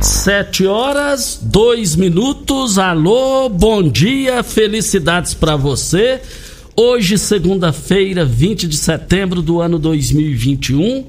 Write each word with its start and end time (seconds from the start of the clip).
Sete 0.00 0.66
horas, 0.66 1.40
dois 1.42 1.96
minutos. 1.96 2.78
Alô, 2.78 3.48
bom 3.48 3.82
dia, 3.82 4.42
felicidades 4.42 5.34
para 5.34 5.56
você. 5.56 6.20
Hoje, 6.76 7.16
segunda-feira, 7.16 8.24
20 8.24 8.68
de 8.68 8.76
setembro 8.76 9.40
do 9.40 9.60
ano 9.60 9.78
2021. 9.78 11.06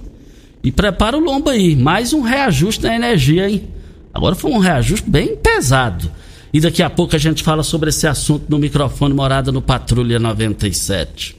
E 0.63 0.71
prepara 0.71 1.17
o 1.17 1.19
lombo 1.19 1.49
aí, 1.49 1.75
mais 1.75 2.13
um 2.13 2.21
reajuste 2.21 2.81
da 2.81 2.95
energia, 2.95 3.49
hein? 3.49 3.67
Agora 4.13 4.35
foi 4.35 4.51
um 4.51 4.57
reajuste 4.57 5.09
bem 5.09 5.35
pesado. 5.35 6.09
E 6.53 6.59
daqui 6.59 6.81
a 6.81 6.89
pouco 6.89 7.15
a 7.15 7.19
gente 7.19 7.43
fala 7.43 7.63
sobre 7.63 7.89
esse 7.89 8.07
assunto 8.07 8.45
no 8.49 8.57
microfone 8.57 9.13
Morada 9.13 9.51
no 9.51 9.61
Patrulha 9.61 10.17
97. 10.17 11.35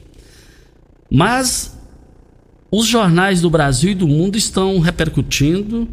Mas 1.11 1.77
os 2.71 2.85
jornais 2.85 3.41
do 3.41 3.49
Brasil 3.49 3.91
e 3.91 3.95
do 3.95 4.07
mundo 4.07 4.37
estão 4.37 4.79
repercutindo 4.79 5.87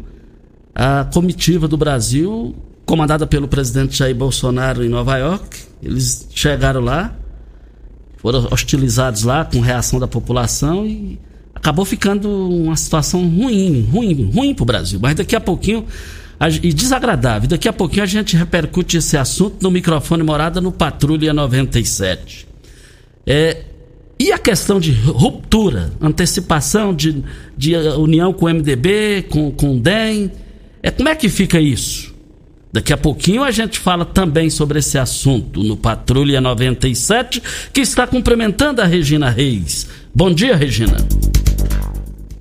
a 0.79 1.05
comitiva 1.05 1.67
do 1.67 1.75
Brasil, 1.75 2.55
comandada 2.85 3.25
pelo 3.25 3.47
presidente 3.47 3.97
Jair 3.97 4.15
Bolsonaro 4.15 4.85
em 4.85 4.87
Nova 4.87 5.17
York. 5.17 5.57
Eles 5.81 6.27
chegaram 6.35 6.81
lá, 6.81 7.15
foram 8.17 8.47
hostilizados 8.51 9.23
lá 9.23 9.43
com 9.43 9.59
reação 9.59 9.99
da 9.99 10.07
população 10.07 10.85
e 10.85 11.19
acabou 11.55 11.83
ficando 11.83 12.29
uma 12.29 12.75
situação 12.75 13.27
ruim, 13.27 13.89
ruim, 13.91 14.29
ruim 14.31 14.53
para 14.53 14.61
o 14.61 14.65
Brasil. 14.67 14.99
Mas 15.01 15.15
daqui 15.15 15.35
a 15.35 15.41
pouquinho 15.41 15.83
e 16.61 16.71
desagradável. 16.71 17.49
Daqui 17.49 17.67
a 17.67 17.73
pouquinho 17.73 18.03
a 18.03 18.07
gente 18.07 18.37
repercute 18.37 18.97
esse 18.97 19.17
assunto 19.17 19.57
no 19.63 19.71
microfone 19.71 20.21
morada 20.21 20.61
no 20.61 20.71
Patrulha 20.71 21.33
97. 21.33 22.47
É, 23.25 23.63
e 24.19 24.31
a 24.31 24.37
questão 24.37 24.79
de 24.79 24.91
ruptura, 24.91 25.91
antecipação 25.99 26.93
de, 26.93 27.23
de 27.57 27.75
união 27.75 28.31
com 28.31 28.45
o 28.45 28.49
MDB, 28.49 29.25
com, 29.31 29.49
com 29.49 29.75
o 29.75 29.79
DEM, 29.79 30.31
é, 30.87 30.91
como 30.91 31.09
é 31.09 31.15
que 31.15 31.27
fica 31.27 31.59
isso? 31.59 32.15
Daqui 32.71 32.93
a 32.93 32.97
pouquinho 32.97 33.43
a 33.43 33.51
gente 33.51 33.77
fala 33.77 34.05
também 34.05 34.49
sobre 34.49 34.79
esse 34.79 34.97
assunto 34.97 35.61
no 35.61 35.75
Patrulha 35.75 36.39
97, 36.39 37.43
que 37.73 37.81
está 37.81 38.07
cumprimentando 38.07 38.81
a 38.81 38.85
Regina 38.85 39.29
Reis. 39.29 39.89
Bom 40.15 40.33
dia, 40.33 40.55
Regina. 40.55 40.95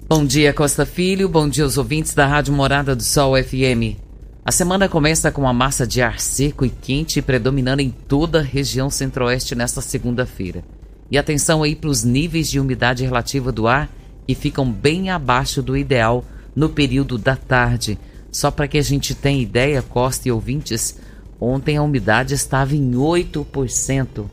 Bom 0.09 0.25
dia, 0.25 0.53
Costa 0.53 0.87
Filho. 0.87 1.29
Bom 1.29 1.49
dia 1.49 1.65
aos 1.65 1.77
ouvintes 1.77 2.15
da 2.15 2.25
Rádio 2.25 2.55
Morada 2.55 2.95
do 2.95 3.03
Sol 3.03 3.35
FM. 3.35 3.99
A 4.45 4.53
semana 4.53 4.89
começa 4.89 5.33
com 5.33 5.41
uma 5.41 5.53
massa 5.53 5.85
de 5.85 6.01
ar 6.01 6.21
seco 6.21 6.65
e 6.65 6.71
quente 6.71 7.21
predominando 7.21 7.83
em 7.83 7.91
toda 7.91 8.39
a 8.39 8.43
região 8.43 8.89
centro-oeste 8.89 9.57
nesta 9.57 9.81
segunda-feira. 9.81 10.63
E 11.11 11.19
atenção 11.19 11.65
aí 11.65 11.75
para 11.75 11.91
os 11.91 12.05
níveis 12.05 12.49
de 12.49 12.61
umidade 12.61 13.03
relativa 13.03 13.51
do 13.51 13.67
ar 13.67 13.91
que 14.25 14.37
ficam 14.37 14.71
bem 14.71 15.11
abaixo 15.11 15.61
do 15.61 15.77
ideal 15.77 16.25
no 16.55 16.69
período 16.69 17.19
da 17.19 17.35
tarde 17.35 17.99
só 18.37 18.51
para 18.51 18.69
que 18.69 18.77
a 18.77 18.83
gente 18.83 19.15
tenha 19.15 19.43
ideia, 19.43 19.81
Costa 19.81 20.29
e 20.29 20.31
ouvintes, 20.31 20.99
ontem 21.41 21.79
a 21.79 21.83
umidade 21.83 22.35
estava 22.35 22.77
em 22.77 22.93
8%. 22.93 24.27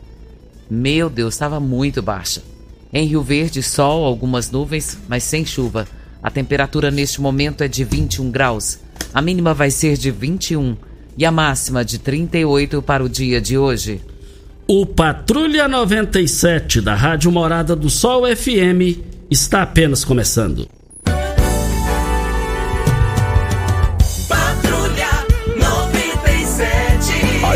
Meu 0.70 1.10
Deus, 1.10 1.36
estava 1.36 1.58
muito 1.58 2.02
baixa. 2.02 2.44
Em 2.92 3.08
Rio 3.08 3.24
Verde, 3.24 3.64
sol, 3.64 4.04
algumas 4.04 4.52
nuvens, 4.52 4.98
mas 5.08 5.24
sem 5.24 5.46
chuva. 5.46 5.88
A 6.22 6.30
temperatura 6.30 6.92
neste 6.92 7.22
momento 7.22 7.64
é 7.64 7.70
de 7.70 7.86
21 7.86 8.30
graus. 8.30 8.78
A 9.14 9.22
mínima 9.22 9.54
vai 9.54 9.72
ser 9.72 9.96
de 9.96 10.12
21 10.12 10.76
e 11.18 11.26
a 11.26 11.32
máxima 11.32 11.86
de 11.86 11.98
38 11.98 12.82
para 12.82 13.06
o 13.06 13.08
dia 13.08 13.40
de 13.40 13.58
hoje. 13.58 14.02
O 14.68 14.86
Patrulha 14.86 15.70
97 15.70 16.82
da 16.82 16.94
Rádio 16.94 17.32
Morada 17.32 17.74
do 17.74 17.90
Sol 17.90 18.24
FM 18.36 19.00
está 19.32 19.62
apenas 19.62 20.04
começando. 20.04 20.68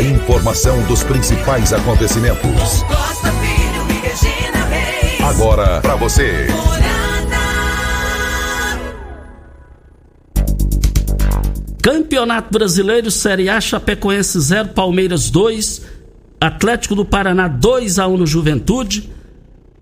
Informação 0.08 0.82
dos 0.84 1.02
principais 1.02 1.72
acontecimentos. 1.72 2.82
Costa 2.82 3.30
Filho 3.32 3.86
e 3.90 4.06
Regina 4.06 4.64
Reis. 4.66 5.20
Agora 5.20 5.80
para 5.80 5.96
você. 5.96 6.46
Campeonato 11.82 12.50
Brasileiro 12.50 13.10
Série 13.10 13.48
A 13.48 13.60
Chapecoense 13.60 14.40
0 14.40 14.70
Palmeiras 14.70 15.30
2 15.30 15.98
Atlético 16.40 16.94
do 16.94 17.04
Paraná 17.04 17.48
2 17.48 17.98
a 17.98 18.06
1 18.06 18.16
no 18.16 18.26
Juventude. 18.26 19.10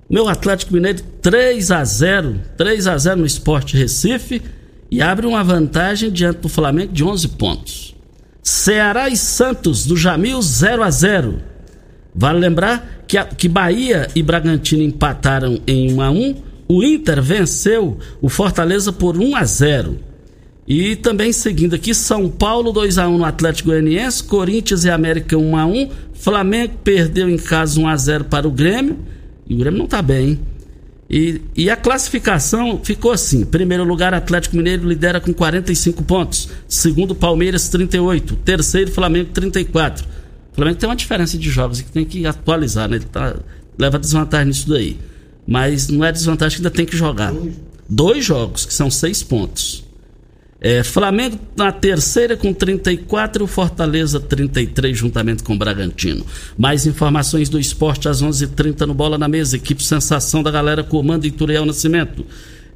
Meu 0.09 0.29
Atlético 0.29 0.73
Mineiro 0.73 1.03
3 1.21 1.71
a 1.71 1.85
0, 1.85 2.41
3 2.57 2.87
a 2.87 2.97
0 2.97 3.21
no 3.21 3.27
Esporte 3.27 3.77
Recife 3.77 4.41
e 4.91 5.03
abre 5.03 5.27
uma 5.27 5.43
vantagem 5.45 6.11
diante 6.11 6.39
do 6.39 6.49
Flamengo 6.49 6.93
de 6.93 7.05
11 7.05 7.29
pontos. 7.31 7.96
Ceará 8.47 9.09
e 9.09 9.17
Santos 9.17 9.85
do 9.85 9.97
Jamil 9.97 10.41
0 10.41 10.85
a 10.85 10.89
0. 10.89 11.41
Vale 12.15 12.39
lembrar 12.39 13.03
que, 13.09 13.19
a, 13.19 13.25
que 13.25 13.49
Bahia 13.49 14.07
e 14.15 14.23
Bragantino 14.23 14.85
empataram 14.85 15.59
em 15.67 15.93
1 15.93 16.01
a 16.01 16.11
1. 16.13 16.35
O 16.69 16.85
Inter 16.85 17.21
venceu 17.21 17.99
o 18.23 18.29
Fortaleza 18.29 18.93
por 18.93 19.17
1 19.17 19.35
a 19.35 19.43
0. 19.43 19.99
E 20.65 20.95
também 20.95 21.33
seguindo 21.33 21.75
aqui, 21.75 21.93
São 21.93 22.29
Paulo 22.31 22.71
2 22.71 22.99
a 22.99 23.09
1 23.09 23.19
no 23.19 23.25
Atlético 23.25 23.71
Goianiense, 23.71 24.23
Corinthians 24.23 24.85
e 24.85 24.91
América 24.91 25.37
1 25.37 25.57
a 25.57 25.67
1. 25.67 25.91
Flamengo 26.15 26.75
perdeu 26.85 27.29
em 27.29 27.39
casa 27.39 27.81
1 27.81 27.89
a 27.89 27.97
0 27.97 28.25
para 28.27 28.47
o 28.47 28.53
Grêmio. 28.53 28.97
E 29.49 29.55
o 29.57 29.59
Grêmio 29.59 29.79
não 29.79 29.87
está 29.87 30.01
bem, 30.01 30.29
hein? 30.29 30.41
E, 31.09 31.41
e, 31.55 31.71
a 31.71 31.77
classificação 31.77 32.81
ficou 32.83 33.13
assim: 33.13 33.45
primeiro 33.45 33.85
lugar, 33.85 34.13
Atlético 34.13 34.57
Mineiro 34.57 34.89
lidera 34.89 35.21
com 35.21 35.33
45 35.33 36.03
pontos. 36.03 36.49
Segundo, 36.67 37.15
Palmeiras, 37.15 37.69
38. 37.69 38.37
Terceiro, 38.37 38.91
Flamengo, 38.91 39.31
34. 39.33 40.05
O 40.53 40.57
Flamengo 40.57 40.79
tem 40.79 40.89
uma 40.89 40.97
diferença 40.97 41.39
de 41.39 41.49
jogos 41.49 41.81
que 41.81 41.93
tem 41.93 42.05
que 42.05 42.27
atualizar, 42.27 42.89
né? 42.89 42.97
Ele 42.97 43.05
tá, 43.05 43.37
leva 43.79 43.99
desvantagem 43.99 44.49
nisso 44.49 44.69
daí. 44.69 44.99
Mas 45.47 45.87
não 45.89 46.05
é 46.05 46.11
desvantagem 46.11 46.57
que 46.57 46.67
ainda 46.67 46.77
tem 46.77 46.85
que 46.85 46.97
jogar. 46.97 47.33
Dois 47.89 48.25
jogos, 48.25 48.67
que 48.67 48.75
são 48.75 48.91
seis 48.91 49.23
pontos. 49.23 49.86
É, 50.61 50.83
Flamengo 50.83 51.39
na 51.55 51.71
terceira 51.71 52.37
com 52.37 52.53
34 52.53 53.45
e 53.45 53.47
Fortaleza 53.47 54.19
33, 54.19 54.97
juntamente 54.97 55.43
com 55.43 55.55
o 55.55 55.59
Bragantino. 55.59 56.25
Mais 56.57 56.87
informações 56.87 57.49
do 57.49 57.61
esporte 57.61 58.09
às 58.09 58.23
11:30 58.23 58.45
h 58.45 58.57
30 58.57 58.87
no 58.87 58.95
Bola 58.95 59.19
na 59.19 59.29
Mesa. 59.29 59.57
Equipe 59.57 59.83
Sensação 59.83 60.43
da 60.43 60.51
galera 60.51 60.83
comando 60.83 61.27
Ituriel 61.27 61.67
Nascimento. 61.67 62.25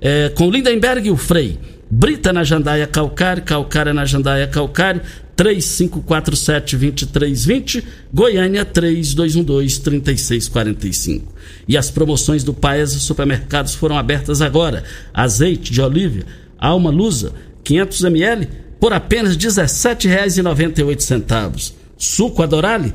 É, 0.00 0.28
com 0.30 0.50
Lindenberg 0.50 1.08
e 1.08 1.10
o 1.10 1.16
Frei. 1.16 1.58
Brita 1.90 2.32
na 2.32 2.44
Jandaia 2.44 2.86
Calcário, 2.86 3.42
Calcária 3.42 3.92
na 3.92 4.04
Jandaia 4.04 4.46
Calcário, 4.46 5.00
3547-2320, 5.36 7.82
Goiânia 8.14 8.64
3212-3645. 8.64 11.22
E 11.66 11.76
as 11.76 11.90
promoções 11.90 12.44
do 12.44 12.54
Paes 12.54 12.90
Supermercados 12.90 13.74
foram 13.74 13.98
abertas 13.98 14.40
agora. 14.40 14.84
Azeite 15.12 15.72
de 15.72 15.82
oliva, 15.82 16.22
Alma 16.56 16.90
Lusa, 16.90 17.32
500 17.64 18.04
ml, 18.04 18.48
por 18.78 18.92
apenas 18.92 19.32
R$ 19.34 19.38
17,98. 19.38 21.72
Suco 21.96 22.42
Adorale, 22.42 22.92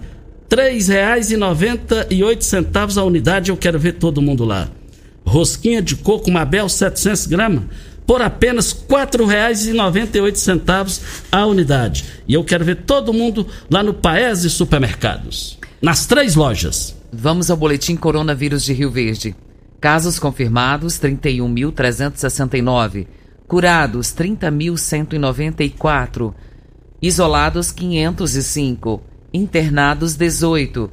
R$ 0.49 0.57
3,98 0.57 2.97
a 2.97 3.03
unidade. 3.03 3.51
Eu 3.51 3.57
quero 3.57 3.77
ver 3.79 3.93
todo 3.93 4.21
mundo 4.21 4.45
lá. 4.45 4.69
Rosquinha 5.25 5.81
de 5.81 5.95
coco 5.95 6.29
Mabel, 6.31 6.69
700 6.69 7.25
gramas 7.27 7.63
por 8.05 8.21
apenas 8.21 8.71
R$ 8.71 8.85
4,98 8.87 11.01
a 11.31 11.45
unidade. 11.45 12.05
E 12.27 12.33
eu 12.33 12.43
quero 12.43 12.65
ver 12.65 12.83
todo 12.83 13.13
mundo 13.13 13.47
lá 13.69 13.83
no 13.83 13.93
Paese 13.93 14.49
Supermercados, 14.49 15.57
nas 15.81 16.05
três 16.05 16.35
lojas. 16.35 16.93
Vamos 17.11 17.49
ao 17.49 17.57
boletim 17.57 17.95
coronavírus 17.95 18.63
de 18.63 18.73
Rio 18.73 18.91
Verde. 18.91 19.33
Casos 19.79 20.19
confirmados 20.19 20.99
31.369, 20.99 23.07
curados 23.47 24.13
30.194, 24.13 26.33
isolados 27.01 27.71
505, 27.71 29.01
internados 29.33 30.15
18, 30.15 30.91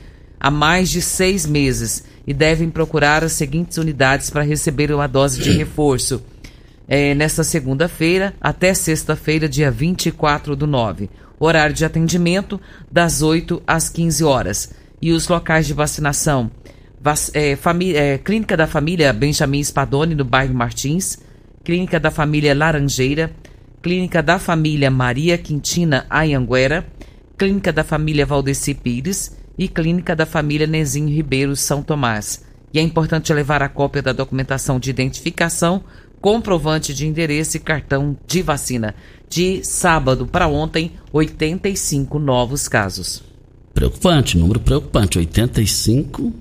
há 0.42 0.50
mais 0.50 0.90
de 0.90 1.04
seis 1.04 1.46
meses 1.46 2.04
e 2.26 2.34
devem 2.34 2.68
procurar 2.68 3.24
as 3.24 3.34
seguintes 3.34 3.78
unidades 3.78 4.32
para 4.32 4.42
receber 4.42 4.92
uma 4.92 5.06
dose 5.06 5.40
de 5.40 5.52
reforço. 5.52 6.24
É, 6.88 7.14
nesta 7.14 7.44
segunda-feira 7.44 8.34
até 8.42 8.74
sexta-feira, 8.74 9.48
dia 9.48 9.70
24 9.70 10.56
do 10.56 10.66
9. 10.66 11.10
Horário 11.40 11.76
de 11.76 11.86
atendimento 11.86 12.60
das 12.92 13.22
8 13.22 13.62
às 13.68 13.88
15 13.88 14.24
horas. 14.24 14.74
E 15.00 15.12
os 15.12 15.28
locais 15.28 15.68
de 15.68 15.74
vacinação: 15.74 16.50
Vac, 17.00 17.30
é, 17.34 17.58
é, 17.96 18.18
Clínica 18.18 18.58
da 18.58 18.68
Família 18.68 19.14
Benjamin 19.14 19.64
Spadoni, 19.64 20.16
no 20.16 20.26
bairro 20.26 20.54
Martins, 20.54 21.20
Clínica 21.64 22.00
da 22.00 22.12
Família 22.12 22.56
Laranjeira, 22.56 23.32
Clínica 23.82 24.22
da 24.22 24.38
Família 24.38 24.92
Maria 24.92 25.38
Quintina 25.38 26.06
Ayanguera, 26.10 26.86
Clínica 27.38 27.72
da 27.72 27.84
Família 27.84 28.26
Valdeci 28.26 28.74
Pires 28.74 29.41
e 29.62 29.68
Clínica 29.68 30.16
da 30.16 30.26
Família 30.26 30.66
Nezinho 30.66 31.08
Ribeiro 31.08 31.56
São 31.56 31.84
Tomás. 31.84 32.44
E 32.74 32.80
é 32.80 32.82
importante 32.82 33.32
levar 33.32 33.62
a 33.62 33.70
cópia 33.70 34.02
da 34.02 34.12
documentação 34.12 34.80
de 34.80 34.90
identificação 34.90 35.84
comprovante 36.20 36.96
de 36.96 37.06
endereço 37.06 37.58
e 37.58 37.60
cartão 37.60 38.18
de 38.26 38.42
vacina. 38.42 38.96
De 39.30 39.64
sábado 39.64 40.26
para 40.26 40.48
ontem, 40.48 40.94
85 41.14 42.18
novos 42.18 42.68
casos. 42.68 43.22
Preocupante, 43.72 44.36
número 44.36 44.60
preocupante. 44.60 45.20
85 45.20 46.34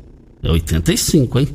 é 0.43 0.51
85, 0.51 1.41
hein? 1.41 1.49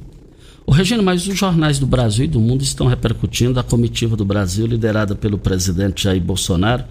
O 0.67 0.71
Regina, 0.71 1.01
mas 1.01 1.27
os 1.27 1.35
jornais 1.35 1.79
do 1.79 1.87
Brasil 1.87 2.25
e 2.25 2.27
do 2.27 2.39
mundo 2.39 2.61
estão 2.61 2.85
repercutindo 2.85 3.59
a 3.59 3.63
comitiva 3.63 4.15
do 4.15 4.23
Brasil, 4.23 4.67
liderada 4.67 5.15
pelo 5.15 5.39
presidente 5.39 6.03
Jair 6.03 6.21
Bolsonaro. 6.21 6.83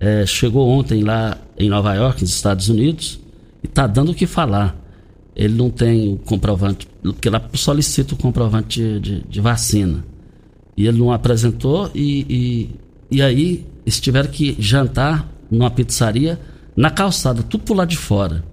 É, 0.00 0.24
chegou 0.24 0.66
ontem 0.66 1.04
lá 1.04 1.36
em 1.58 1.68
Nova 1.68 1.92
York, 1.94 2.22
nos 2.22 2.30
Estados 2.30 2.70
Unidos, 2.70 3.25
está 3.66 3.86
dando 3.86 4.12
o 4.12 4.14
que 4.14 4.26
falar. 4.26 4.76
Ele 5.34 5.54
não 5.54 5.68
tem 5.68 6.14
o 6.14 6.16
comprovante, 6.16 6.88
porque 7.02 7.28
lá 7.28 7.42
solicita 7.54 8.14
o 8.14 8.16
comprovante 8.16 8.80
de, 8.80 9.00
de, 9.00 9.20
de 9.28 9.40
vacina. 9.40 10.04
E 10.76 10.86
ele 10.86 10.98
não 10.98 11.12
apresentou 11.12 11.90
e, 11.94 12.26
e, 13.10 13.16
e 13.16 13.22
aí 13.22 13.66
eles 13.84 14.00
tiveram 14.00 14.30
que 14.30 14.56
jantar 14.58 15.30
numa 15.50 15.70
pizzaria 15.70 16.40
na 16.76 16.90
calçada, 16.90 17.42
tudo 17.42 17.64
por 17.64 17.76
lá 17.76 17.84
de 17.84 17.96
fora. 17.96 18.44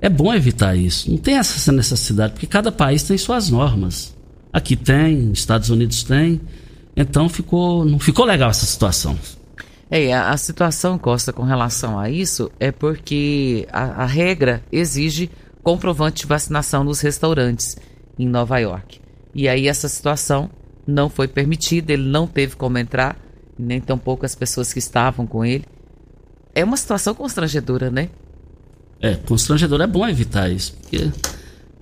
É 0.00 0.08
bom 0.08 0.32
evitar 0.32 0.74
isso. 0.76 1.10
Não 1.10 1.18
tem 1.18 1.36
essa 1.36 1.70
necessidade, 1.72 2.32
porque 2.32 2.46
cada 2.46 2.72
país 2.72 3.02
tem 3.02 3.16
suas 3.18 3.50
normas. 3.50 4.16
Aqui 4.52 4.74
tem, 4.74 5.30
Estados 5.32 5.70
Unidos 5.70 6.02
tem. 6.02 6.40
Então 6.96 7.28
ficou, 7.28 7.84
não 7.84 7.98
ficou 7.98 8.24
legal 8.24 8.50
essa 8.50 8.66
situação. 8.66 9.16
É, 9.90 10.12
a, 10.12 10.30
a 10.30 10.36
situação, 10.36 10.96
Costa, 10.98 11.32
com 11.32 11.42
relação 11.42 11.98
a 11.98 12.08
isso, 12.08 12.50
é 12.60 12.70
porque 12.70 13.66
a, 13.72 14.04
a 14.04 14.06
regra 14.06 14.62
exige 14.70 15.30
comprovante 15.62 16.22
de 16.22 16.28
vacinação 16.28 16.84
nos 16.84 17.00
restaurantes 17.00 17.76
em 18.18 18.26
Nova 18.28 18.58
York. 18.58 19.00
E 19.34 19.48
aí 19.48 19.66
essa 19.66 19.88
situação 19.88 20.48
não 20.86 21.08
foi 21.08 21.26
permitido, 21.26 21.90
ele 21.90 22.08
não 22.08 22.26
teve 22.26 22.56
como 22.56 22.78
entrar, 22.78 23.16
nem 23.58 23.80
tampouco 23.80 24.24
as 24.24 24.34
pessoas 24.34 24.72
que 24.72 24.78
estavam 24.78 25.26
com 25.26 25.44
ele. 25.44 25.64
É 26.54 26.64
uma 26.64 26.76
situação 26.76 27.14
constrangedora, 27.14 27.90
né? 27.90 28.08
É, 29.00 29.14
constrangedor 29.14 29.80
é 29.80 29.86
bom 29.86 30.06
evitar 30.06 30.50
isso, 30.50 30.74
porque 30.74 31.10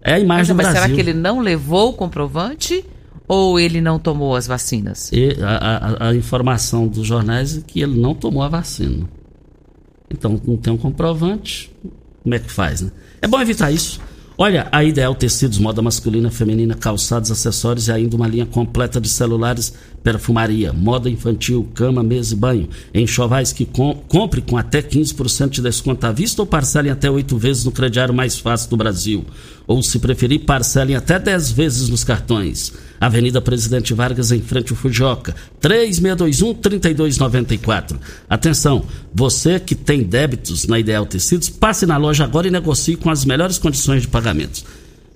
é 0.03 0.15
a 0.15 0.19
imagem 0.19 0.27
mas, 0.27 0.49
do 0.49 0.55
mas 0.55 0.67
Brasil. 0.67 0.83
será 0.83 0.95
que 0.95 1.01
ele 1.01 1.13
não 1.13 1.41
levou 1.41 1.91
o 1.91 1.93
comprovante 1.93 2.85
ou 3.29 3.61
ele 3.61 3.81
não 3.81 3.99
tomou 3.99 4.35
as 4.35 4.47
vacinas? 4.47 5.11
E 5.13 5.37
a, 5.43 6.07
a, 6.07 6.09
a 6.09 6.15
informação 6.17 6.89
dos 6.89 7.07
jornais 7.07 7.59
é 7.59 7.61
que 7.61 7.83
ele 7.83 8.01
não 8.01 8.15
tomou 8.15 8.43
a 8.43 8.49
vacina. 8.49 9.07
Então, 10.11 10.41
não 10.47 10.57
tem 10.57 10.73
um 10.73 10.79
comprovante, 10.79 11.71
como 12.23 12.35
é 12.35 12.39
que 12.39 12.51
faz, 12.51 12.81
né? 12.81 12.91
É 13.21 13.29
bom 13.29 13.41
evitar 13.41 13.71
isso. 13.71 14.01
Olha, 14.41 14.69
a 14.71 14.85
Ideal 14.85 15.15
Tecidos, 15.17 15.59
moda 15.59 15.83
masculina, 15.83 16.31
feminina, 16.31 16.75
calçados, 16.75 17.31
acessórios 17.31 17.89
e 17.89 17.93
ainda 17.93 18.15
uma 18.15 18.29
linha 18.29 18.47
completa 18.47 19.01
de 19.01 19.09
celulares, 19.09 19.75
perfumaria, 20.03 20.73
moda 20.73 21.09
infantil, 21.11 21.69
cama, 21.75 22.03
mesa 22.03 22.35
e 22.35 22.37
banho. 22.37 22.69
Enxovais 22.95 23.53
que 23.53 23.65
com, 23.65 23.95
compre 24.09 24.41
com 24.41 24.57
até 24.57 24.81
15% 24.81 25.51
de 25.51 25.63
desconto 25.63 26.07
à 26.07 26.13
vista 26.13 26.43
ou 26.43 26.47
parcelem 26.47 26.91
até 26.91 27.11
oito 27.11 27.37
vezes 27.37 27.65
no 27.65 27.73
crediário 27.73 28.15
mais 28.15 28.39
fácil 28.39 28.71
do 28.71 28.77
Brasil. 28.77 29.25
Ou, 29.67 29.83
se 29.83 29.99
preferir, 29.99 30.47
parcelem 30.47 30.97
até 30.97 31.19
10 31.19 31.51
vezes 31.53 31.91
nos 31.91 32.05
cartões. 32.05 32.73
Avenida 33.01 33.41
Presidente 33.41 33.95
Vargas, 33.95 34.33
em 34.33 34.41
frente 34.41 34.73
ao 34.73 34.77
Fujoca, 34.77 35.37
3621-3294. 35.61 37.97
Atenção, 38.29 38.85
você 39.15 39.61
que 39.61 39.75
tem 39.75 40.03
débitos 40.03 40.67
na 40.67 40.79
Ideal 40.79 41.05
Tecidos, 41.05 41.51
passe 41.51 41.85
na 41.85 41.99
loja 41.99 42.25
agora 42.25 42.49
e 42.49 42.51
negocie 42.51 42.97
com 42.97 43.11
as 43.11 43.27
melhores 43.27 43.59
condições 43.59 44.01
de 44.03 44.09
pagamento. 44.09 44.65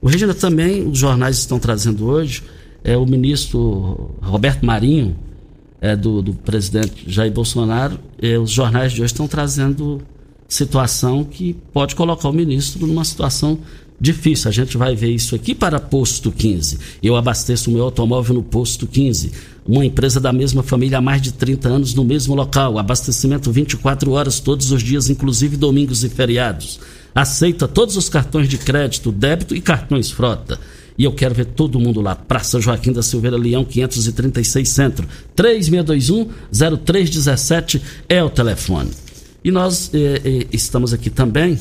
O 0.02 0.08
Regina 0.08 0.34
também, 0.34 0.86
os 0.86 0.98
jornais 0.98 1.38
estão 1.38 1.58
trazendo 1.58 2.06
hoje, 2.06 2.42
é 2.84 2.96
o 2.96 3.06
ministro 3.06 4.10
Roberto 4.20 4.64
Marinho, 4.64 5.16
é, 5.80 5.96
do, 5.96 6.22
do 6.22 6.32
presidente 6.32 7.04
Jair 7.08 7.32
Bolsonaro, 7.32 7.98
é, 8.20 8.38
os 8.38 8.50
jornais 8.50 8.92
de 8.92 9.02
hoje 9.02 9.12
estão 9.12 9.26
trazendo 9.26 10.00
situação 10.48 11.24
que 11.24 11.54
pode 11.72 11.96
colocar 11.96 12.28
o 12.28 12.32
ministro 12.32 12.86
numa 12.86 13.04
situação 13.04 13.58
difícil. 14.00 14.48
A 14.48 14.52
gente 14.52 14.76
vai 14.76 14.94
ver 14.94 15.10
isso 15.10 15.34
aqui 15.34 15.54
para 15.54 15.80
posto 15.80 16.30
15. 16.30 16.78
Eu 17.02 17.16
abasteço 17.16 17.70
o 17.70 17.72
meu 17.72 17.84
automóvel 17.84 18.34
no 18.34 18.42
posto 18.42 18.86
15. 18.86 19.32
Uma 19.66 19.84
empresa 19.84 20.20
da 20.20 20.32
mesma 20.32 20.62
família 20.62 20.98
há 20.98 21.00
mais 21.00 21.22
de 21.22 21.32
30 21.32 21.68
anos 21.68 21.94
no 21.94 22.04
mesmo 22.04 22.34
local. 22.34 22.78
Abastecimento 22.78 23.50
24 23.50 24.12
horas 24.12 24.40
todos 24.40 24.70
os 24.72 24.82
dias, 24.82 25.08
inclusive 25.08 25.56
domingos 25.56 26.04
e 26.04 26.08
feriados. 26.08 26.78
Aceita 27.14 27.66
todos 27.66 27.96
os 27.96 28.08
cartões 28.08 28.48
de 28.48 28.58
crédito, 28.58 29.10
débito 29.10 29.54
e 29.54 29.60
cartões 29.60 30.10
frota. 30.10 30.60
E 30.96 31.02
eu 31.04 31.12
quero 31.12 31.34
ver 31.34 31.46
todo 31.46 31.80
mundo 31.80 32.00
lá. 32.00 32.14
Praça 32.14 32.60
Joaquim 32.60 32.92
da 32.92 33.02
Silveira 33.02 33.36
Leão, 33.36 33.64
536 33.64 34.68
Centro. 34.68 35.08
3621-0317 35.36 37.82
é 38.08 38.22
o 38.22 38.30
telefone. 38.30 38.90
E 39.44 39.50
nós 39.50 39.90
eh, 39.92 40.20
eh, 40.24 40.46
estamos 40.52 40.92
aqui 40.92 41.10
também, 41.10 41.58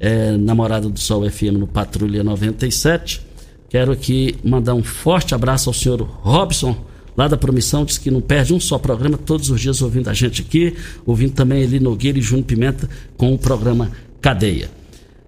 eh, 0.00 0.36
Namorada 0.36 0.88
do 0.88 0.98
Sol 0.98 1.28
FM 1.30 1.58
no 1.58 1.68
Patrulha 1.68 2.24
97. 2.24 3.22
Quero 3.68 3.92
aqui 3.92 4.34
mandar 4.42 4.74
um 4.74 4.82
forte 4.82 5.34
abraço 5.34 5.70
ao 5.70 5.74
senhor 5.74 6.02
Robson, 6.02 6.76
lá 7.16 7.28
da 7.28 7.36
Promissão, 7.36 7.84
diz 7.84 7.96
que 7.96 8.10
não 8.10 8.20
perde 8.20 8.52
um 8.52 8.60
só 8.60 8.76
programa, 8.76 9.16
todos 9.16 9.50
os 9.50 9.60
dias 9.60 9.80
ouvindo 9.80 10.10
a 10.10 10.14
gente 10.14 10.42
aqui, 10.42 10.74
ouvindo 11.06 11.32
também 11.32 11.62
Eli 11.62 11.78
Nogueira 11.78 12.18
e 12.18 12.22
Júnior 12.22 12.46
Pimenta 12.46 12.88
com 13.16 13.32
o 13.32 13.38
programa 13.38 13.92
Cadeia. 14.20 14.68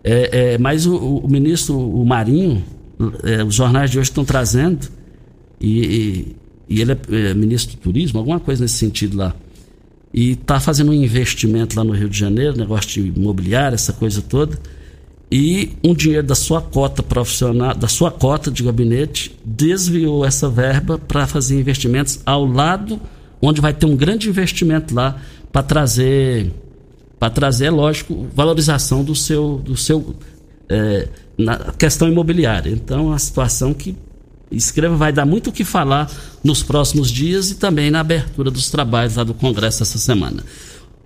É, 0.02 0.52
é, 0.52 0.58
mas 0.58 0.84
o, 0.84 0.96
o, 0.96 1.28
ministro, 1.28 1.78
o 1.78 2.04
Marinho, 2.04 2.62
é, 3.22 3.42
os 3.42 3.54
jornais 3.54 3.90
de 3.90 3.98
hoje 3.98 4.10
estão 4.10 4.24
trazendo, 4.24 4.88
e, 5.60 5.84
e, 5.84 6.36
e 6.68 6.80
ele 6.80 6.92
é, 6.92 6.98
é, 7.10 7.34
ministro 7.34 7.76
do 7.76 7.80
turismo, 7.80 8.18
alguma 8.18 8.40
coisa 8.40 8.62
nesse 8.62 8.74
sentido 8.74 9.16
lá. 9.16 9.34
E 10.12 10.32
está 10.32 10.60
fazendo 10.60 10.90
um 10.90 10.94
investimento 10.94 11.76
lá 11.76 11.82
no 11.82 11.92
Rio 11.92 12.08
de 12.08 12.18
Janeiro, 12.18 12.56
negócio 12.56 13.02
de 13.02 13.18
imobiliário, 13.18 13.74
essa 13.74 13.92
coisa 13.92 14.22
toda. 14.22 14.58
E 15.30 15.72
um 15.82 15.92
dinheiro 15.92 16.26
da 16.26 16.36
sua 16.36 16.62
cota 16.62 17.02
profissional, 17.02 17.74
da 17.74 17.88
sua 17.88 18.12
cota 18.12 18.50
de 18.50 18.62
gabinete, 18.62 19.36
desviou 19.44 20.24
essa 20.24 20.48
verba 20.48 20.98
para 20.98 21.26
fazer 21.26 21.58
investimentos 21.58 22.20
ao 22.24 22.46
lado, 22.46 23.00
onde 23.42 23.60
vai 23.60 23.72
ter 23.74 23.86
um 23.86 23.96
grande 23.96 24.28
investimento 24.28 24.94
lá 24.94 25.20
para 25.50 25.62
trazer 25.62 26.52
para 27.18 27.30
trazer, 27.30 27.70
lógico, 27.70 28.26
valorização 28.34 29.02
do 29.02 29.14
seu, 29.14 29.56
do 29.56 29.76
seu 29.76 30.14
é, 30.68 31.08
na 31.36 31.72
questão 31.72 32.08
imobiliária. 32.08 32.70
Então, 32.70 33.12
a 33.12 33.18
situação 33.18 33.74
que 33.74 33.96
escreva 34.50 34.96
vai 34.96 35.12
dar 35.12 35.26
muito 35.26 35.50
o 35.50 35.52
que 35.52 35.64
falar 35.64 36.10
nos 36.42 36.62
próximos 36.62 37.10
dias 37.10 37.50
e 37.50 37.56
também 37.56 37.90
na 37.90 38.00
abertura 38.00 38.50
dos 38.50 38.70
trabalhos 38.70 39.16
lá 39.16 39.24
do 39.24 39.34
Congresso 39.34 39.82
essa 39.82 39.98
semana. 39.98 40.44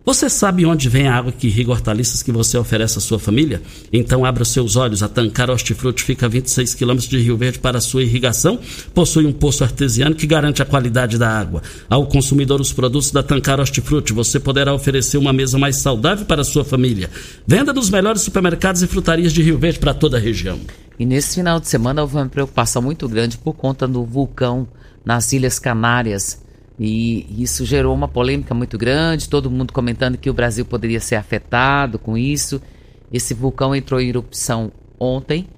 Você 0.04 0.30
sabe 0.30 0.64
onde 0.64 0.88
vem 0.88 1.06
a 1.06 1.14
água 1.14 1.30
que 1.30 1.48
irriga 1.48 1.70
hortaliças 1.70 2.22
que 2.22 2.32
você 2.32 2.56
oferece 2.56 2.96
à 2.96 3.00
sua 3.00 3.18
família? 3.18 3.60
Então 3.92 4.24
abra 4.24 4.42
os 4.42 4.48
seus 4.48 4.74
olhos. 4.74 5.02
A 5.02 5.08
Tancar 5.08 5.50
Hortifruti 5.50 6.02
fica 6.02 6.24
a 6.24 6.28
26 6.28 6.74
quilômetros 6.74 7.10
de 7.10 7.18
Rio 7.18 7.36
Verde 7.36 7.58
para 7.58 7.78
sua 7.80 8.02
irrigação. 8.02 8.58
Possui 8.94 9.26
um 9.26 9.32
poço 9.32 9.62
artesiano 9.62 10.14
que 10.14 10.26
garante 10.26 10.62
a 10.62 10.64
qualidade 10.64 11.18
da 11.18 11.28
água. 11.28 11.62
Ao 11.90 12.06
consumidor 12.06 12.58
os 12.58 12.72
produtos 12.72 13.10
da 13.10 13.22
Tancar 13.22 13.60
Hortifruti, 13.60 14.14
você 14.14 14.40
poderá 14.40 14.72
oferecer 14.72 15.18
uma 15.18 15.32
mesa 15.32 15.58
mais 15.58 15.76
saudável 15.76 16.24
para 16.24 16.40
a 16.40 16.44
sua 16.44 16.64
família. 16.64 17.10
Venda 17.46 17.72
nos 17.74 17.90
melhores 17.90 18.22
supermercados 18.22 18.82
e 18.82 18.86
frutarias 18.86 19.32
de 19.32 19.42
Rio 19.42 19.58
Verde 19.58 19.78
para 19.78 19.92
toda 19.92 20.16
a 20.16 20.20
região. 20.20 20.58
E 20.98 21.04
nesse 21.04 21.34
final 21.34 21.60
de 21.60 21.68
semana 21.68 22.00
houve 22.00 22.16
uma 22.16 22.26
preocupação 22.26 22.80
muito 22.80 23.06
grande 23.08 23.36
por 23.36 23.52
conta 23.52 23.86
do 23.86 24.04
vulcão 24.04 24.66
nas 25.04 25.32
Ilhas 25.32 25.58
Canárias 25.58 26.47
e 26.78 27.42
isso 27.42 27.64
gerou 27.64 27.94
uma 27.94 28.06
polêmica 28.06 28.54
muito 28.54 28.78
grande, 28.78 29.28
todo 29.28 29.50
mundo 29.50 29.72
comentando 29.72 30.16
que 30.16 30.30
o 30.30 30.34
Brasil 30.34 30.64
poderia 30.64 31.00
ser 31.00 31.16
afetado 31.16 31.98
com 31.98 32.16
isso. 32.16 32.62
Esse 33.12 33.34
vulcão 33.34 33.74
entrou 33.74 34.00
em 34.00 34.08
erupção 34.08 34.70
ontem 34.98 35.48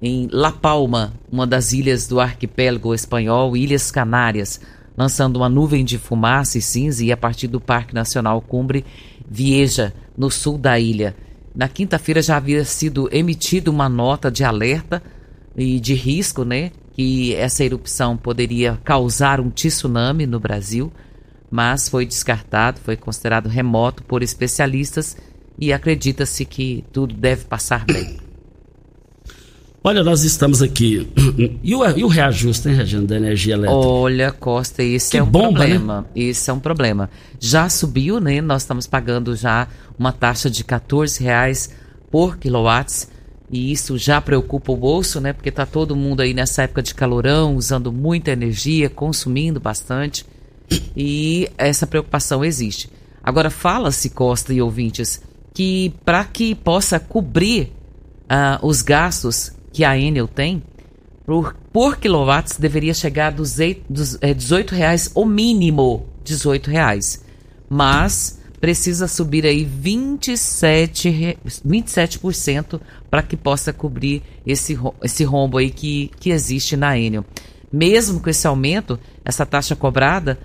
em 0.00 0.28
La 0.30 0.52
Palma, 0.52 1.12
uma 1.30 1.46
das 1.46 1.72
ilhas 1.72 2.06
do 2.06 2.20
arquipélago 2.20 2.94
espanhol, 2.94 3.56
Ilhas 3.56 3.90
Canárias, 3.90 4.60
lançando 4.96 5.36
uma 5.36 5.48
nuvem 5.48 5.84
de 5.84 5.98
fumaça 5.98 6.58
e 6.58 6.62
cinza 6.62 7.04
e 7.04 7.10
a 7.10 7.16
partir 7.16 7.48
do 7.48 7.60
Parque 7.60 7.94
Nacional 7.94 8.40
Cumbre 8.40 8.84
Vieja, 9.28 9.92
no 10.16 10.30
sul 10.30 10.56
da 10.56 10.78
ilha. 10.78 11.16
Na 11.54 11.68
quinta-feira 11.68 12.22
já 12.22 12.36
havia 12.36 12.64
sido 12.64 13.08
emitida 13.12 13.70
uma 13.70 13.88
nota 13.88 14.30
de 14.30 14.44
alerta 14.44 15.02
e 15.56 15.80
de 15.80 15.94
risco, 15.94 16.44
né, 16.44 16.70
que 16.98 17.32
essa 17.36 17.62
erupção 17.62 18.16
poderia 18.16 18.76
causar 18.82 19.38
um 19.38 19.50
tsunami 19.50 20.26
no 20.26 20.40
Brasil, 20.40 20.92
mas 21.48 21.88
foi 21.88 22.04
descartado, 22.04 22.80
foi 22.80 22.96
considerado 22.96 23.48
remoto 23.48 24.02
por 24.02 24.20
especialistas 24.20 25.16
e 25.56 25.72
acredita-se 25.72 26.44
que 26.44 26.84
tudo 26.92 27.14
deve 27.14 27.44
passar 27.44 27.84
bem. 27.84 28.16
Olha, 29.84 30.02
nós 30.02 30.24
estamos 30.24 30.60
aqui. 30.60 31.08
E 31.62 31.72
o, 31.72 31.88
e 31.96 32.02
o 32.02 32.08
reajuste, 32.08 32.68
hein, 32.68 32.74
Regina, 32.74 33.06
da 33.06 33.16
energia 33.16 33.54
elétrica? 33.54 33.76
Olha, 33.76 34.32
Costa, 34.32 34.82
esse 34.82 35.12
Que 35.12 35.18
é 35.18 35.22
um 35.22 35.26
bomba, 35.26 35.60
né? 35.60 35.66
problema. 35.66 36.06
Esse 36.16 36.50
é 36.50 36.52
um 36.52 36.58
problema. 36.58 37.08
Já 37.38 37.68
subiu, 37.68 38.18
né? 38.18 38.40
Nós 38.40 38.62
estamos 38.62 38.88
pagando 38.88 39.36
já 39.36 39.68
uma 39.96 40.10
taxa 40.10 40.50
de 40.50 40.64
14 40.64 41.22
reais 41.22 41.70
por 42.10 42.38
quilowatts 42.38 43.08
e 43.50 43.72
isso 43.72 43.96
já 43.96 44.20
preocupa 44.20 44.72
o 44.72 44.76
bolso, 44.76 45.20
né? 45.20 45.32
Porque 45.32 45.50
tá 45.50 45.64
todo 45.64 45.96
mundo 45.96 46.20
aí 46.20 46.34
nessa 46.34 46.62
época 46.62 46.82
de 46.82 46.94
calorão, 46.94 47.56
usando 47.56 47.90
muita 47.92 48.30
energia, 48.30 48.90
consumindo 48.90 49.58
bastante. 49.58 50.24
E 50.96 51.48
essa 51.56 51.86
preocupação 51.86 52.44
existe. 52.44 52.90
Agora, 53.22 53.48
fala-se, 53.50 54.10
Costa 54.10 54.52
e 54.52 54.60
ouvintes, 54.60 55.22
que 55.54 55.94
para 56.04 56.24
que 56.24 56.54
possa 56.54 57.00
cobrir 57.00 57.72
ah, 58.28 58.58
os 58.62 58.82
gastos 58.82 59.50
que 59.72 59.84
a 59.84 59.98
Enel 59.98 60.28
tem, 60.28 60.62
por, 61.24 61.54
por 61.72 61.96
quilowatts 61.98 62.58
deveria 62.58 62.92
chegar 62.94 63.28
a 63.28 63.30
200, 63.30 63.82
dos- 63.88 64.18
é, 64.20 64.32
18 64.34 64.74
reais, 64.74 65.10
o 65.14 65.24
mínimo 65.24 66.06
18 66.24 66.70
reais. 66.70 67.24
Mas 67.68 68.37
precisa 68.60 69.06
subir 69.06 69.46
aí 69.46 69.64
27, 69.64 71.08
re- 71.08 71.38
27% 71.66 72.80
para 73.10 73.22
que 73.22 73.36
possa 73.36 73.72
cobrir 73.72 74.22
esse, 74.46 74.78
esse 75.02 75.24
rombo 75.24 75.58
aí 75.58 75.70
que, 75.70 76.10
que 76.18 76.30
existe 76.30 76.76
na 76.76 76.98
Enel. 76.98 77.24
Mesmo 77.72 78.20
com 78.20 78.30
esse 78.30 78.46
aumento, 78.46 78.98
essa 79.24 79.44
taxa 79.44 79.76
cobrada, 79.76 80.38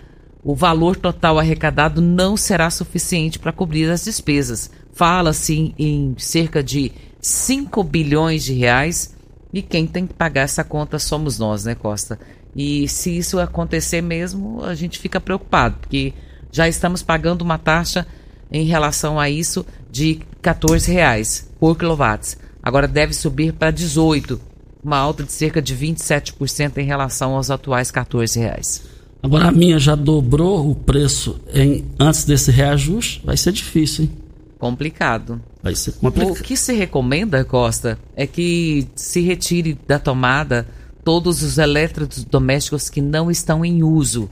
o 0.44 0.54
valor 0.54 0.96
total 0.96 1.40
arrecadado 1.40 2.02
não 2.02 2.36
será 2.36 2.70
suficiente 2.70 3.40
para 3.40 3.54
cobrir 3.54 3.90
as 3.90 4.04
despesas. 4.04 4.70
Fala-se 4.92 5.74
em 5.80 6.14
cerca 6.18 6.62
de 6.62 6.92
5 7.22 7.82
bilhões 7.84 8.44
de 8.44 8.54
reais 8.54 9.16
e 9.54 9.62
quem 9.62 9.88
tem 9.88 10.06
que 10.06 10.14
pagar 10.14 10.42
essa 10.42 10.64
conta 10.64 11.00
somos 11.00 11.40
nós, 11.40 11.64
né, 11.64 11.74
Costa? 11.76 12.20
E 12.56 12.88
se 12.88 13.18
isso 13.18 13.40
acontecer 13.40 14.02
mesmo, 14.02 14.64
a 14.64 14.76
gente 14.76 15.00
fica 15.00 15.20
preocupado, 15.20 15.78
porque 15.80 16.14
já 16.54 16.70
estamos 16.70 17.02
pagando 17.02 17.42
uma 17.42 17.58
taxa 17.58 18.08
em 18.52 18.64
relação 18.66 19.20
a 19.20 19.30
isso 19.30 19.66
de 19.92 20.20
14 20.42 20.90
reais 20.90 21.50
por 21.60 21.76
quilowatts. 21.78 22.38
Agora 22.62 22.88
deve 22.88 23.14
subir 23.14 23.52
para 23.52 23.72
18, 23.72 24.40
uma 24.82 24.98
alta 24.98 25.24
de 25.24 25.32
cerca 25.34 25.62
de 25.62 25.76
27% 25.76 26.78
em 26.78 26.86
relação 26.86 27.36
aos 27.36 27.50
atuais 27.50 27.90
14 27.92 28.40
reais. 28.40 28.84
Agora 29.22 29.48
a 29.48 29.52
minha 29.52 29.80
já 29.80 29.96
dobrou 29.96 30.70
o 30.70 30.76
preço 30.76 31.40
em, 31.54 31.84
antes 32.00 32.24
desse 32.24 32.52
reajuste. 32.52 33.22
Vai 33.26 33.36
ser 33.36 33.52
difícil, 33.52 34.06
hein? 34.06 34.12
Complicado. 34.60 35.42
Vai 35.62 35.76
ser 35.76 35.90
O 35.90 35.94
complicado. 35.94 36.44
que 36.44 36.56
se 36.56 36.74
recomenda, 36.74 37.44
Costa, 37.44 37.98
é 38.16 38.28
que 38.28 38.88
se 38.96 39.22
retire 39.22 39.78
da 39.88 39.98
tomada 39.98 40.68
todos 41.04 41.42
os 41.42 41.58
eletrodomésticos 41.58 42.90
que 42.90 43.02
não 43.02 43.32
estão 43.32 43.66
em 43.66 43.82
uso. 43.84 44.30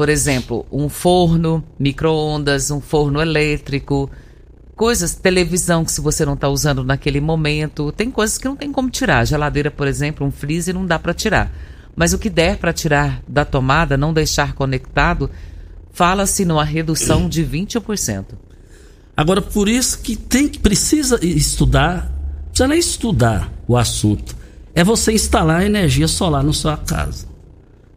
Por 0.00 0.08
exemplo, 0.08 0.64
um 0.72 0.88
forno, 0.88 1.62
micro-ondas, 1.78 2.70
um 2.70 2.80
forno 2.80 3.20
elétrico, 3.20 4.10
coisas, 4.74 5.14
televisão 5.14 5.84
que 5.84 5.92
se 5.92 6.00
você 6.00 6.24
não 6.24 6.32
está 6.32 6.48
usando 6.48 6.82
naquele 6.82 7.20
momento, 7.20 7.92
tem 7.92 8.10
coisas 8.10 8.38
que 8.38 8.46
não 8.46 8.56
tem 8.56 8.72
como 8.72 8.88
tirar. 8.88 9.26
Geladeira, 9.26 9.70
por 9.70 9.86
exemplo, 9.86 10.26
um 10.26 10.30
freezer 10.30 10.74
não 10.74 10.86
dá 10.86 10.98
para 10.98 11.12
tirar. 11.12 11.52
Mas 11.94 12.14
o 12.14 12.18
que 12.18 12.30
der 12.30 12.56
para 12.56 12.72
tirar 12.72 13.22
da 13.28 13.44
tomada, 13.44 13.98
não 13.98 14.10
deixar 14.10 14.54
conectado, 14.54 15.30
fala-se 15.92 16.46
numa 16.46 16.64
redução 16.64 17.28
de 17.28 17.44
20%. 17.44 18.24
Agora, 19.14 19.42
por 19.42 19.68
isso 19.68 19.98
que 19.98 20.16
tem 20.16 20.48
que 20.48 20.60
precisa 20.60 21.22
estudar, 21.22 22.10
precisa 22.48 22.68
nem 22.68 22.78
estudar 22.78 23.52
o 23.68 23.76
assunto. 23.76 24.34
É 24.74 24.82
você 24.82 25.12
instalar 25.12 25.62
energia 25.62 26.08
solar 26.08 26.42
na 26.42 26.54
sua 26.54 26.78
casa 26.78 27.28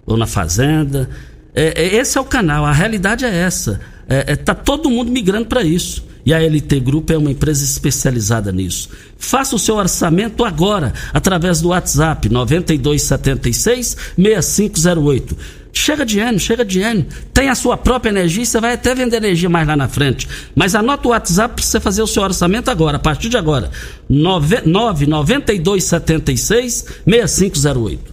ou 0.05 0.17
na 0.17 0.27
fazenda. 0.27 1.09
É, 1.55 1.83
é- 1.83 1.95
esse 1.95 2.17
é 2.17 2.21
o 2.21 2.25
canal, 2.25 2.65
a 2.65 2.71
realidade 2.71 3.25
é 3.25 3.35
essa. 3.35 3.79
É, 4.07 4.33
é, 4.33 4.35
tá 4.35 4.53
todo 4.53 4.89
mundo 4.89 5.11
migrando 5.11 5.45
para 5.45 5.63
isso. 5.63 6.05
E 6.25 6.33
a 6.33 6.41
LT 6.41 6.79
Group 6.79 7.09
é 7.11 7.17
uma 7.17 7.31
empresa 7.31 7.65
especializada 7.65 8.49
nisso. 8.51 8.89
Faça 9.17 9.55
o 9.55 9.59
seu 9.59 9.75
orçamento 9.75 10.45
agora, 10.45 10.93
através 11.13 11.59
do 11.59 11.69
WhatsApp 11.69 12.29
9276 12.29 13.97
6508. 14.17 15.37
Chega 15.75 16.05
de 16.05 16.19
ano, 16.19 16.39
chega 16.39 16.63
de 16.63 16.81
ano. 16.81 17.03
Tem 17.33 17.49
a 17.49 17.55
sua 17.55 17.75
própria 17.75 18.11
energia, 18.11 18.45
você 18.45 18.61
vai 18.61 18.73
até 18.73 18.93
vender 18.93 19.17
energia 19.17 19.49
mais 19.49 19.67
lá 19.67 19.75
na 19.75 19.87
frente. 19.87 20.29
Mas 20.55 20.75
anota 20.75 21.07
o 21.07 21.11
WhatsApp 21.11 21.55
para 21.55 21.65
você 21.65 21.79
fazer 21.79 22.03
o 22.03 22.07
seu 22.07 22.21
orçamento 22.21 22.69
agora, 22.69 22.97
a 22.97 22.99
partir 22.99 23.27
de 23.27 23.37
agora. 23.37 23.71
99276 24.07 26.85
6508. 27.05 28.12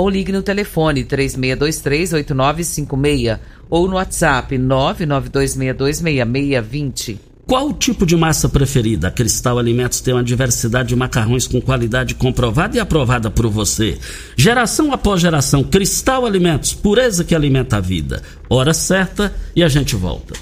Ou 0.00 0.08
ligue 0.08 0.32
no 0.32 0.42
telefone 0.42 1.04
3623-8956 1.04 3.38
ou 3.68 3.86
no 3.86 3.96
WhatsApp 3.96 4.56
992626620. 4.56 7.18
Qual 7.46 7.68
o 7.68 7.74
tipo 7.74 8.06
de 8.06 8.16
massa 8.16 8.48
preferida? 8.48 9.08
A 9.08 9.10
Cristal 9.10 9.58
Alimentos 9.58 10.00
tem 10.00 10.14
uma 10.14 10.24
diversidade 10.24 10.88
de 10.88 10.96
macarrões 10.96 11.46
com 11.46 11.60
qualidade 11.60 12.14
comprovada 12.14 12.78
e 12.78 12.80
aprovada 12.80 13.30
por 13.30 13.46
você. 13.48 13.98
Geração 14.38 14.90
após 14.90 15.20
geração, 15.20 15.62
Cristal 15.62 16.24
Alimentos, 16.24 16.72
pureza 16.72 17.22
que 17.22 17.34
alimenta 17.34 17.76
a 17.76 17.80
vida. 17.80 18.22
Hora 18.48 18.72
certa 18.72 19.34
e 19.54 19.62
a 19.62 19.68
gente 19.68 19.94
volta. 19.94 20.32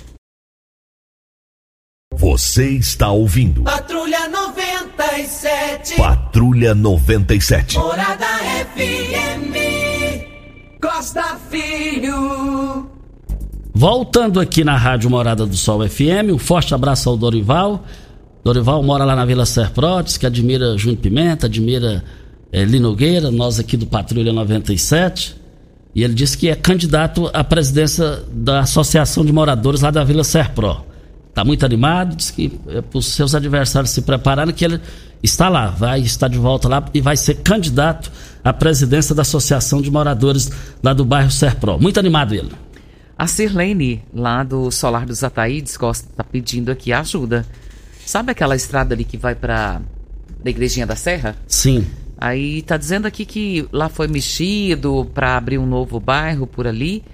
Você 2.19 2.71
está 2.71 3.13
ouvindo 3.13 3.63
Patrulha 3.63 4.29
97. 4.29 5.95
Patrulha 5.95 6.75
97. 6.75 7.79
Morada 7.79 8.27
FM. 8.75 9.55
Costa 10.83 11.39
Filho. 11.49 12.91
Voltando 13.73 14.41
aqui 14.41 14.65
na 14.65 14.77
Rádio 14.77 15.09
Morada 15.09 15.47
do 15.47 15.57
Sol 15.57 15.89
FM, 15.89 16.33
um 16.35 16.39
forte 16.39 16.75
abraço 16.75 17.09
ao 17.09 17.17
Dorival. 17.17 17.85
Dorival 18.43 18.83
mora 18.83 19.05
lá 19.05 19.15
na 19.15 19.25
Vila 19.25 19.47
Serprotes, 19.47 20.17
que 20.17 20.27
admira 20.27 20.77
Júnior 20.77 21.01
Pimenta, 21.01 21.47
admira 21.47 22.03
é, 22.51 22.65
Linogueira, 22.65 23.31
nós 23.31 23.61
aqui 23.61 23.77
do 23.77 23.87
Patrulha 23.87 24.33
97. 24.33 25.37
E 25.95 26.03
ele 26.03 26.15
disse 26.15 26.37
que 26.37 26.49
é 26.49 26.57
candidato 26.57 27.31
à 27.33 27.45
presidência 27.45 28.25
da 28.33 28.59
Associação 28.59 29.25
de 29.25 29.33
Moradores 29.33 29.83
lá 29.83 29.93
da 29.93 30.03
Vila 30.03 30.25
Serpro. 30.25 30.88
Está 31.38 31.45
muito 31.45 31.64
animado, 31.64 32.16
diz 32.16 32.33
que 32.33 32.50
é 32.66 32.80
para 32.80 32.99
os 32.99 33.07
seus 33.07 33.33
adversários 33.33 33.92
se 33.92 34.02
prepararem, 34.02 34.52
que 34.52 34.64
ele 34.64 34.80
está 35.23 35.49
lá, 35.49 35.68
vai 35.68 36.00
estar 36.00 36.26
de 36.26 36.37
volta 36.37 36.66
lá 36.66 36.85
e 36.92 37.00
vai 37.00 37.16
ser 37.16 37.37
candidato 37.37 38.11
à 38.42 38.52
presidência 38.52 39.14
da 39.14 39.23
Associação 39.23 39.80
de 39.80 39.88
Moradores 39.88 40.50
lá 40.83 40.92
do 40.92 41.04
bairro 41.04 41.30
Serpro. 41.30 41.80
Muito 41.80 42.00
animado 42.00 42.35
ele. 42.35 42.50
A 43.16 43.28
Sirlene, 43.28 44.02
lá 44.12 44.42
do 44.42 44.68
Solar 44.73 45.07
dos 45.07 45.23
Ataídes, 45.23 45.76
Costa, 45.76 46.09
tá 46.16 46.25
pedindo 46.25 46.73
aqui 46.73 46.92
ajuda. 46.92 47.47
Sabe 48.04 48.33
aquela 48.33 48.57
estrada 48.57 48.92
ali 48.92 49.04
que 49.04 49.16
vai 49.16 49.37
para 49.37 49.80
da 50.42 50.50
Igrejinha 50.50 50.88
da 50.88 50.97
Serra? 50.97 51.37
Sim. 51.47 51.87
Aí 52.21 52.62
tá 52.62 52.76
dizendo 52.76 53.07
aqui 53.07 53.25
que 53.25 53.64
lá 53.71 53.88
foi 53.88 54.09
mexido 54.09 55.09
para 55.14 55.37
abrir 55.37 55.59
um 55.59 55.66
novo 55.66 56.00
bairro 56.00 56.49
por 56.49 56.66
ali 56.66 57.04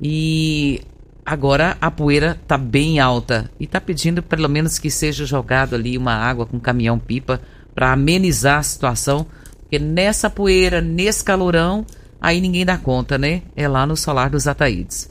e 0.00 0.80
agora 1.24 1.76
a 1.80 1.90
poeira 1.90 2.38
tá 2.46 2.58
bem 2.58 3.00
alta 3.00 3.50
e 3.58 3.66
tá 3.66 3.80
pedindo 3.80 4.22
pelo 4.22 4.48
menos 4.48 4.78
que 4.78 4.90
seja 4.90 5.24
jogado 5.24 5.74
ali 5.74 5.96
uma 5.96 6.14
água 6.14 6.46
com 6.46 6.60
caminhão 6.60 6.98
pipa 6.98 7.40
para 7.74 7.92
amenizar 7.92 8.58
a 8.58 8.62
situação, 8.62 9.26
porque 9.60 9.78
nessa 9.78 10.30
poeira, 10.30 10.80
nesse 10.80 11.24
calorão, 11.24 11.84
aí 12.20 12.40
ninguém 12.40 12.64
dá 12.64 12.78
conta, 12.78 13.18
né? 13.18 13.42
É 13.56 13.66
lá 13.66 13.86
no 13.86 13.96
Solar 13.96 14.30
dos 14.30 14.46
Ataídes. 14.46 15.10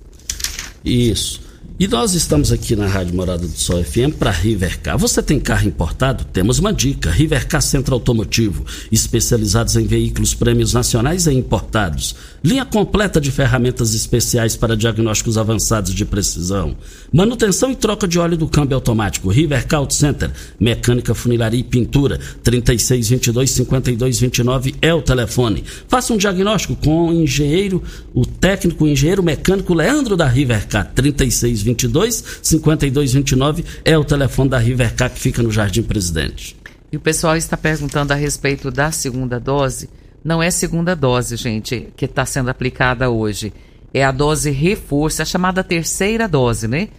Isso. 0.85 1.41
E 1.79 1.87
nós 1.87 2.13
estamos 2.13 2.51
aqui 2.51 2.75
na 2.75 2.85
Rádio 2.85 3.15
Morada 3.15 3.47
do 3.47 3.57
Sol 3.57 3.83
FM 3.83 4.15
para 4.19 4.29
Rivercar. 4.29 4.95
Você 4.97 5.23
tem 5.23 5.39
carro 5.39 5.67
importado? 5.67 6.23
Temos 6.23 6.59
uma 6.59 6.71
dica. 6.71 7.09
Rivercar 7.09 7.61
Centro 7.63 7.95
Automotivo, 7.95 8.63
especializados 8.91 9.75
em 9.75 9.85
veículos 9.85 10.35
prêmios 10.35 10.71
nacionais 10.71 11.25
e 11.25 11.33
importados. 11.33 12.15
Linha 12.45 12.65
completa 12.65 13.21
de 13.21 13.31
ferramentas 13.31 13.93
especiais 13.93 14.57
para 14.57 14.75
diagnósticos 14.75 15.37
avançados 15.37 15.93
de 15.93 16.03
precisão. 16.03 16.75
Manutenção 17.09 17.71
e 17.71 17.75
troca 17.75 18.05
de 18.05 18.19
óleo 18.19 18.35
do 18.35 18.49
câmbio 18.49 18.75
automático. 18.75 19.29
Rivercar 19.29 19.79
Auto 19.79 19.93
Center, 19.93 20.29
mecânica, 20.59 21.15
funilaria 21.15 21.61
e 21.61 21.63
pintura. 21.63 22.19
3622-5229 22.43 24.75
é 24.81 24.93
o 24.93 25.01
telefone. 25.01 25.63
Faça 25.87 26.13
um 26.13 26.17
diagnóstico 26.17 26.75
com 26.75 27.07
o 27.07 27.13
engenheiro, 27.13 27.81
o 28.13 28.25
técnico, 28.25 28.83
o 28.83 28.89
engenheiro 28.89 29.23
mecânico 29.23 29.73
Leandro 29.73 30.17
da 30.17 30.27
Rivercar. 30.27 30.91
36 30.93 31.61
22 31.61 32.41
52 32.41 33.13
29 33.13 33.63
é 33.85 33.97
o 33.97 34.03
telefone 34.03 34.49
da 34.49 34.57
Rivercar 34.57 35.09
que 35.09 35.19
fica 35.21 35.41
no 35.41 35.49
Jardim 35.49 35.83
Presidente. 35.83 36.57
E 36.91 36.97
o 36.97 36.99
pessoal 36.99 37.37
está 37.37 37.55
perguntando 37.55 38.11
a 38.11 38.17
respeito 38.17 38.69
da 38.69 38.91
segunda 38.91 39.39
dose. 39.39 39.87
Não 40.23 40.41
é 40.41 40.49
segunda 40.49 40.95
dose, 40.95 41.35
gente, 41.35 41.89
que 41.97 42.05
está 42.05 42.25
sendo 42.25 42.49
aplicada 42.49 43.09
hoje. 43.09 43.53
É 43.93 44.03
a 44.03 44.11
dose 44.11 44.49
reforço, 44.51 45.21
a 45.21 45.25
chamada 45.25 45.63
terceira 45.63 46.27
dose, 46.27 46.67
né? 46.67 46.89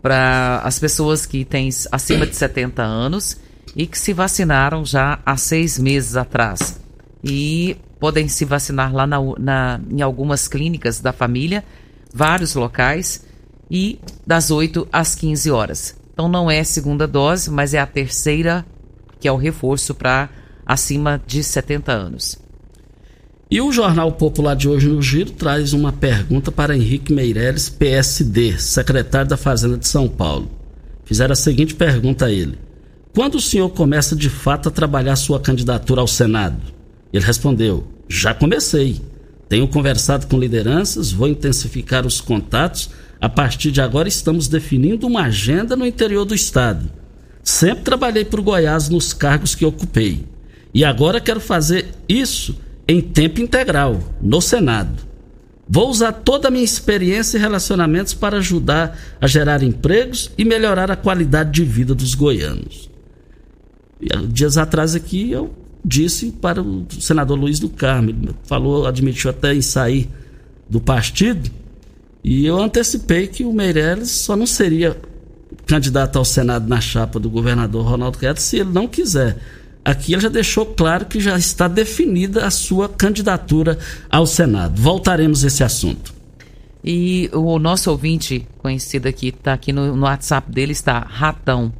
Para 0.00 0.60
as 0.64 0.78
pessoas 0.78 1.26
que 1.26 1.44
têm 1.44 1.68
acima 1.90 2.24
de 2.24 2.36
70 2.36 2.82
anos 2.82 3.36
e 3.74 3.86
que 3.86 3.98
se 3.98 4.12
vacinaram 4.12 4.84
já 4.84 5.18
há 5.26 5.36
seis 5.36 5.76
meses 5.78 6.16
atrás. 6.16 6.80
E 7.22 7.76
podem 7.98 8.28
se 8.28 8.44
vacinar 8.44 8.94
lá 8.94 9.06
na, 9.06 9.18
na, 9.38 9.80
em 9.90 10.00
algumas 10.00 10.46
clínicas 10.46 11.00
da 11.00 11.12
família, 11.12 11.64
vários 12.14 12.54
locais 12.54 13.26
e 13.68 13.98
das 14.24 14.52
8 14.52 14.86
às 14.92 15.16
15 15.16 15.50
horas. 15.50 15.96
Então 16.12 16.28
não 16.28 16.50
é 16.50 16.62
segunda 16.62 17.06
dose, 17.08 17.50
mas 17.50 17.74
é 17.74 17.80
a 17.80 17.86
terceira, 17.86 18.64
que 19.20 19.26
é 19.26 19.32
o 19.32 19.36
reforço 19.36 19.94
para 19.94 20.28
acima 20.64 21.20
de 21.26 21.42
70 21.42 21.92
anos. 21.92 22.47
E 23.50 23.62
o 23.62 23.72
Jornal 23.72 24.12
Popular 24.12 24.54
de 24.54 24.68
hoje 24.68 24.88
no 24.88 25.00
Giro 25.00 25.30
traz 25.30 25.72
uma 25.72 25.90
pergunta 25.90 26.52
para 26.52 26.76
Henrique 26.76 27.14
Meireles, 27.14 27.70
PSD, 27.70 28.58
secretário 28.58 29.30
da 29.30 29.38
Fazenda 29.38 29.78
de 29.78 29.88
São 29.88 30.06
Paulo. 30.06 30.50
Fizeram 31.06 31.32
a 31.32 31.36
seguinte 31.36 31.74
pergunta 31.74 32.26
a 32.26 32.30
ele: 32.30 32.58
Quando 33.14 33.36
o 33.36 33.40
senhor 33.40 33.70
começa 33.70 34.14
de 34.14 34.28
fato 34.28 34.68
a 34.68 34.70
trabalhar 34.70 35.16
sua 35.16 35.40
candidatura 35.40 36.02
ao 36.02 36.06
Senado? 36.06 36.60
Ele 37.10 37.24
respondeu: 37.24 37.88
Já 38.06 38.34
comecei. 38.34 39.00
Tenho 39.48 39.66
conversado 39.66 40.26
com 40.26 40.38
lideranças, 40.38 41.10
vou 41.10 41.26
intensificar 41.26 42.06
os 42.06 42.20
contatos. 42.20 42.90
A 43.18 43.30
partir 43.30 43.70
de 43.70 43.80
agora, 43.80 44.08
estamos 44.08 44.46
definindo 44.46 45.06
uma 45.06 45.22
agenda 45.22 45.74
no 45.74 45.86
interior 45.86 46.26
do 46.26 46.34
estado. 46.34 46.90
Sempre 47.42 47.82
trabalhei 47.82 48.28
o 48.30 48.42
Goiás 48.42 48.90
nos 48.90 49.14
cargos 49.14 49.54
que 49.54 49.64
ocupei. 49.64 50.26
E 50.74 50.84
agora 50.84 51.18
quero 51.18 51.40
fazer 51.40 51.86
isso 52.06 52.67
em 52.88 53.02
tempo 53.02 53.40
integral, 53.40 54.00
no 54.20 54.40
Senado. 54.40 55.06
Vou 55.68 55.90
usar 55.90 56.12
toda 56.12 56.48
a 56.48 56.50
minha 56.50 56.64
experiência 56.64 57.36
e 57.36 57.40
relacionamentos 57.40 58.14
para 58.14 58.38
ajudar 58.38 58.98
a 59.20 59.26
gerar 59.26 59.62
empregos 59.62 60.30
e 60.38 60.44
melhorar 60.44 60.90
a 60.90 60.96
qualidade 60.96 61.50
de 61.50 61.64
vida 61.64 61.94
dos 61.94 62.14
goianos. 62.14 62.88
E, 64.00 64.08
dias 64.28 64.56
atrás 64.56 64.94
aqui 64.94 65.30
eu 65.30 65.54
disse 65.84 66.32
para 66.32 66.62
o 66.62 66.86
senador 66.98 67.38
Luiz 67.38 67.58
do 67.58 67.68
Carmo, 67.68 68.34
falou, 68.44 68.86
admitiu 68.86 69.30
até 69.30 69.54
em 69.54 69.60
sair 69.60 70.08
do 70.68 70.80
partido, 70.80 71.50
e 72.24 72.46
eu 72.46 72.60
antecipei 72.60 73.26
que 73.26 73.44
o 73.44 73.52
Meirelles 73.52 74.10
só 74.10 74.34
não 74.34 74.46
seria 74.46 74.96
candidato 75.66 76.16
ao 76.16 76.24
Senado 76.24 76.66
na 76.66 76.80
chapa 76.80 77.20
do 77.20 77.30
governador 77.30 77.84
Ronaldo 77.84 78.18
Caiado 78.18 78.40
se 78.40 78.58
ele 78.58 78.70
não 78.70 78.88
quiser. 78.88 79.38
Aqui 79.88 80.12
ele 80.12 80.20
já 80.20 80.28
deixou 80.28 80.66
claro 80.66 81.06
que 81.06 81.18
já 81.18 81.38
está 81.38 81.66
definida 81.66 82.44
a 82.44 82.50
sua 82.50 82.90
candidatura 82.90 83.78
ao 84.10 84.26
Senado. 84.26 84.78
Voltaremos 84.78 85.42
a 85.42 85.46
esse 85.46 85.64
assunto. 85.64 86.12
E 86.84 87.30
o 87.32 87.58
nosso 87.58 87.90
ouvinte, 87.90 88.46
conhecido 88.58 89.08
aqui, 89.08 89.28
está 89.28 89.54
aqui 89.54 89.72
no, 89.72 89.96
no 89.96 90.02
WhatsApp 90.02 90.52
dele, 90.52 90.72
está 90.72 90.98
Ratão. 90.98 91.72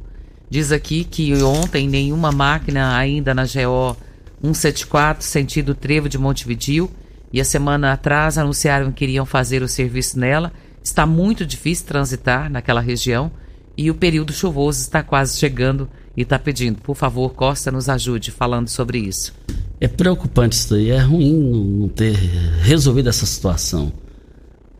Diz 0.49 0.71
aqui 0.71 1.03
que 1.03 1.35
ontem 1.43 1.87
nenhuma 1.87 2.31
máquina 2.31 2.97
ainda 2.97 3.35
na 3.35 3.43
GO 3.43 3.95
174, 4.41 5.23
sentido 5.23 5.75
Trevo 5.75 6.09
de 6.09 6.17
Montevidio, 6.17 6.89
e 7.31 7.39
a 7.39 7.45
semana 7.45 7.93
atrás 7.93 8.39
anunciaram 8.39 8.91
que 8.91 9.05
iriam 9.05 9.23
fazer 9.23 9.61
o 9.61 9.67
serviço 9.67 10.17
nela. 10.17 10.51
Está 10.81 11.05
muito 11.05 11.45
difícil 11.45 11.85
transitar 11.85 12.49
naquela 12.49 12.81
região 12.81 13.31
e 13.77 13.91
o 13.91 13.93
período 13.93 14.33
chuvoso 14.33 14.81
está 14.81 15.03
quase 15.03 15.37
chegando 15.37 15.87
e 16.19 16.23
está 16.23 16.37
pedindo, 16.37 16.81
por 16.81 16.97
favor, 16.97 17.33
Costa, 17.33 17.71
nos 17.71 17.87
ajude 17.87 18.29
falando 18.29 18.67
sobre 18.67 18.97
isso. 18.97 19.33
É 19.79 19.87
preocupante 19.87 20.57
isso 20.57 20.75
aí, 20.75 20.89
é 20.89 20.97
ruim 20.97 21.33
não 21.79 21.87
ter 21.87 22.13
resolvido 22.61 23.07
essa 23.07 23.25
situação. 23.25 23.89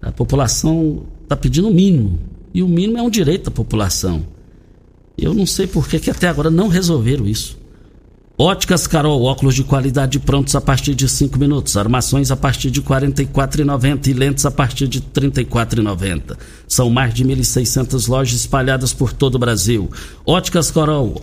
A 0.02 0.12
população 0.12 1.06
está 1.24 1.38
pedindo 1.38 1.70
o 1.70 1.74
mínimo, 1.74 2.20
e 2.54 2.62
o 2.62 2.68
mínimo 2.68 2.98
é 2.98 3.02
um 3.02 3.10
direito 3.10 3.46
da 3.46 3.52
população. 3.52 4.26
Eu 5.18 5.34
não 5.34 5.46
sei 5.46 5.66
por 5.66 5.88
que, 5.88 5.98
que 5.98 6.12
até 6.12 6.28
agora 6.28 6.50
não 6.50 6.68
resolveram 6.68 7.26
isso. 7.26 7.58
Óticas 8.42 8.88
Carol, 8.88 9.22
óculos 9.24 9.54
de 9.54 9.66
qualidade 9.66 10.18
prontos 10.18 10.56
a 10.56 10.62
partir 10.62 10.96
de 10.96 11.10
5 11.10 11.38
minutos, 11.38 11.76
armações 11.76 12.32
a 12.32 12.38
partir 12.38 12.72
de 12.72 12.80
R$ 12.80 12.86
44,90 12.86 14.08
e 14.08 14.14
lentes 14.14 14.46
a 14.46 14.50
partir 14.50 14.88
de 14.88 15.00
R$ 15.00 15.30
34,90. 15.30 16.38
São 16.66 16.90
mais 16.90 17.14
de 17.14 17.26
1.600 17.26 18.08
lojas 18.08 18.40
espalhadas 18.40 18.94
por 18.94 19.12
todo 19.12 19.36
o 19.36 19.40
Brasil. 19.40 19.92
Óticas 20.26 20.72
Carol, 20.72 21.22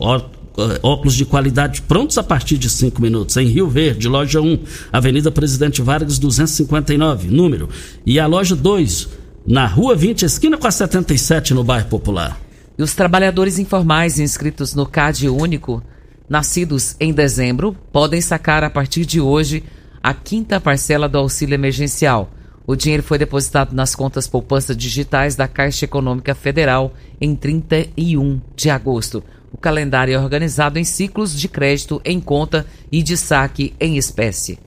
óculos 0.83 1.15
de 1.15 1.25
qualidade 1.25 1.81
prontos 1.81 2.19
a 2.19 2.23
partir 2.23 2.59
de 2.59 2.69
5 2.69 3.01
minutos. 3.01 3.35
Em 3.39 3.47
Rio 3.47 3.67
Verde, 3.67 4.09
loja 4.09 4.43
1, 4.43 4.59
Avenida 4.93 5.31
Presidente 5.31 5.81
Vargas 5.81 6.19
259, 6.19 7.29
número. 7.29 7.71
E 8.05 8.21
a 8.21 8.27
loja 8.27 8.55
2, 8.55 9.09
na 9.47 9.67
Rua 9.67 9.97
20, 9.97 10.27
esquina 10.27 10.59
com 10.59 10.67
a 10.67 10.71
77, 10.71 11.55
no 11.55 11.65
bairro 11.65 11.89
Popular. 11.89 12.39
E 12.79 12.83
os 12.83 12.93
trabalhadores 12.93 13.59
informais 13.59 14.19
inscritos 14.19 14.75
no 14.75 14.85
CAD 14.85 15.31
Único, 15.31 15.83
nascidos 16.29 16.97
em 16.99 17.13
dezembro, 17.13 17.77
podem 17.93 18.21
sacar 18.21 18.65
a 18.65 18.71
partir 18.71 19.05
de 19.05 19.21
hoje 19.21 19.65
a 20.03 20.15
quinta 20.15 20.61
parcela 20.61 21.09
do 21.09 21.19
auxílio 21.19 21.55
emergencial. 21.55 22.31
O 22.67 22.75
dinheiro 22.75 23.03
foi 23.03 23.19
depositado 23.19 23.73
nas 23.73 23.95
contas 23.95 24.27
poupança 24.27 24.75
digitais 24.75 25.37
da 25.37 25.47
Caixa 25.47 25.85
Econômica 25.85 26.35
Federal 26.35 26.93
em 27.21 27.35
31 27.35 28.41
de 28.57 28.71
agosto. 28.71 29.23
O 29.53 29.57
calendário 29.57 30.15
é 30.15 30.19
organizado 30.19 30.79
em 30.79 30.85
ciclos 30.85 31.39
de 31.39 31.49
crédito 31.49 32.01
em 32.05 32.21
conta 32.21 32.67
e 32.91 33.03
de 33.03 33.17
saque 33.17 33.75
em 33.81 33.97
espécie. 33.97 34.59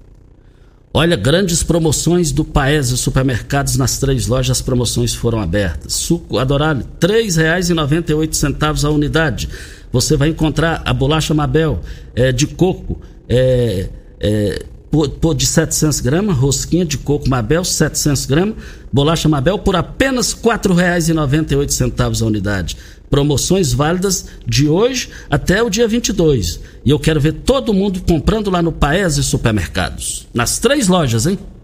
Olha, 0.92 1.16
grandes 1.16 1.62
promoções 1.62 2.32
do 2.32 2.44
Paese 2.44 2.98
Supermercados 2.98 3.78
nas 3.78 4.00
três 4.00 4.26
lojas, 4.26 4.58
as 4.58 4.62
promoções 4.62 5.14
foram 5.14 5.40
abertas. 5.40 5.94
Suco 5.94 6.40
Adorado, 6.40 6.84
R$ 7.00 7.08
3,98 7.08 8.84
a 8.84 8.90
unidade. 8.90 9.48
Você 9.92 10.16
vai 10.16 10.30
encontrar 10.30 10.82
a 10.86 10.94
bolacha 10.94 11.34
Mabel 11.34 11.82
é, 12.16 12.32
de 12.32 12.48
coco, 12.48 13.00
é, 13.28 13.90
é, 14.20 14.66
por, 14.92 15.36
de 15.36 15.46
700 15.46 16.00
gramas, 16.00 16.38
rosquinha 16.38 16.86
de 16.86 16.98
coco 16.98 17.30
Mabel, 17.30 17.64
700 17.64 18.26
gramas, 18.26 18.56
bolacha 18.92 19.30
Mabel 19.30 19.60
por 19.60 19.76
apenas 19.76 20.34
R$ 20.34 20.42
4,98 20.42 22.22
a 22.22 22.26
unidade. 22.26 22.78
Promoções 23.10 23.74
válidas 23.74 24.28
de 24.46 24.68
hoje 24.68 25.10
até 25.30 25.64
o 25.64 25.70
dia 25.70 25.88
22. 25.88 26.60
E 26.86 26.90
eu 26.90 27.00
quero 27.00 27.20
ver 27.20 27.34
todo 27.34 27.74
mundo 27.74 28.02
comprando 28.08 28.52
lá 28.52 28.62
no 28.62 28.72
Paese 28.72 29.24
Supermercados. 29.24 30.28
Nas 30.34 30.60
três 30.60 30.88
lojas, 30.88 31.26
hein? 31.26 31.40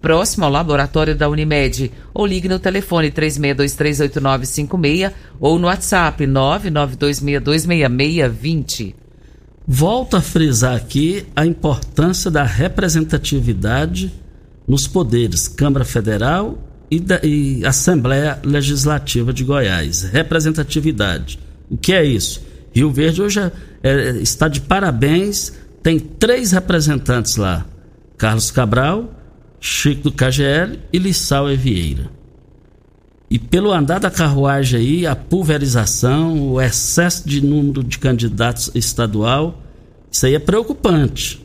próximo 0.00 0.44
ao 0.44 0.50
laboratório 0.50 1.14
da 1.14 1.28
Unimed. 1.28 1.92
Ou 2.14 2.26
ligue 2.26 2.48
no 2.48 2.58
telefone 2.58 3.10
36238956 3.10 5.12
ou 5.40 5.58
no 5.58 5.66
WhatsApp 5.66 6.24
992626620. 6.24 8.94
Volto 9.66 10.16
a 10.16 10.20
frisar 10.20 10.76
aqui 10.76 11.26
a 11.34 11.44
importância 11.44 12.30
da 12.30 12.44
representatividade 12.44 14.12
nos 14.66 14.86
poderes 14.86 15.48
Câmara 15.48 15.84
Federal 15.84 16.58
e, 16.90 17.00
da, 17.00 17.20
e 17.22 17.64
Assembleia 17.64 18.38
Legislativa 18.44 19.32
de 19.32 19.44
Goiás. 19.44 20.02
Representatividade. 20.02 21.38
O 21.70 21.76
que 21.76 21.92
é 21.92 22.04
isso? 22.04 22.44
Rio 22.72 22.92
Verde 22.92 23.22
hoje 23.22 23.40
é, 23.40 23.52
é, 23.82 24.10
está 24.18 24.48
de 24.48 24.60
parabéns, 24.60 25.52
tem 25.82 25.98
três 25.98 26.52
representantes 26.52 27.36
lá: 27.36 27.66
Carlos 28.16 28.50
Cabral, 28.50 29.12
Chico 29.60 30.04
do 30.04 30.12
KGL 30.12 30.78
e 30.92 30.98
Lissau 30.98 31.50
Evieira. 31.50 32.10
E 33.28 33.38
pelo 33.38 33.72
andar 33.72 33.98
da 33.98 34.10
carruagem 34.10 34.80
aí, 34.80 35.06
a 35.06 35.16
pulverização, 35.16 36.52
o 36.52 36.60
excesso 36.60 37.28
de 37.28 37.44
número 37.44 37.82
de 37.82 37.98
candidatos 37.98 38.70
estadual, 38.74 39.60
isso 40.10 40.26
aí 40.26 40.34
é 40.34 40.38
preocupante. 40.38 41.44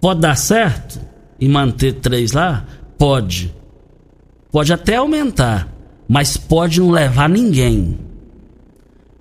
Pode 0.00 0.20
dar 0.20 0.36
certo 0.36 0.98
e 1.38 1.48
manter 1.48 1.94
três 1.94 2.32
lá? 2.32 2.66
Pode. 2.96 3.54
Pode 4.50 4.72
até 4.72 4.96
aumentar, 4.96 5.68
mas 6.08 6.36
pode 6.36 6.80
não 6.80 6.90
levar 6.90 7.28
ninguém. 7.28 7.98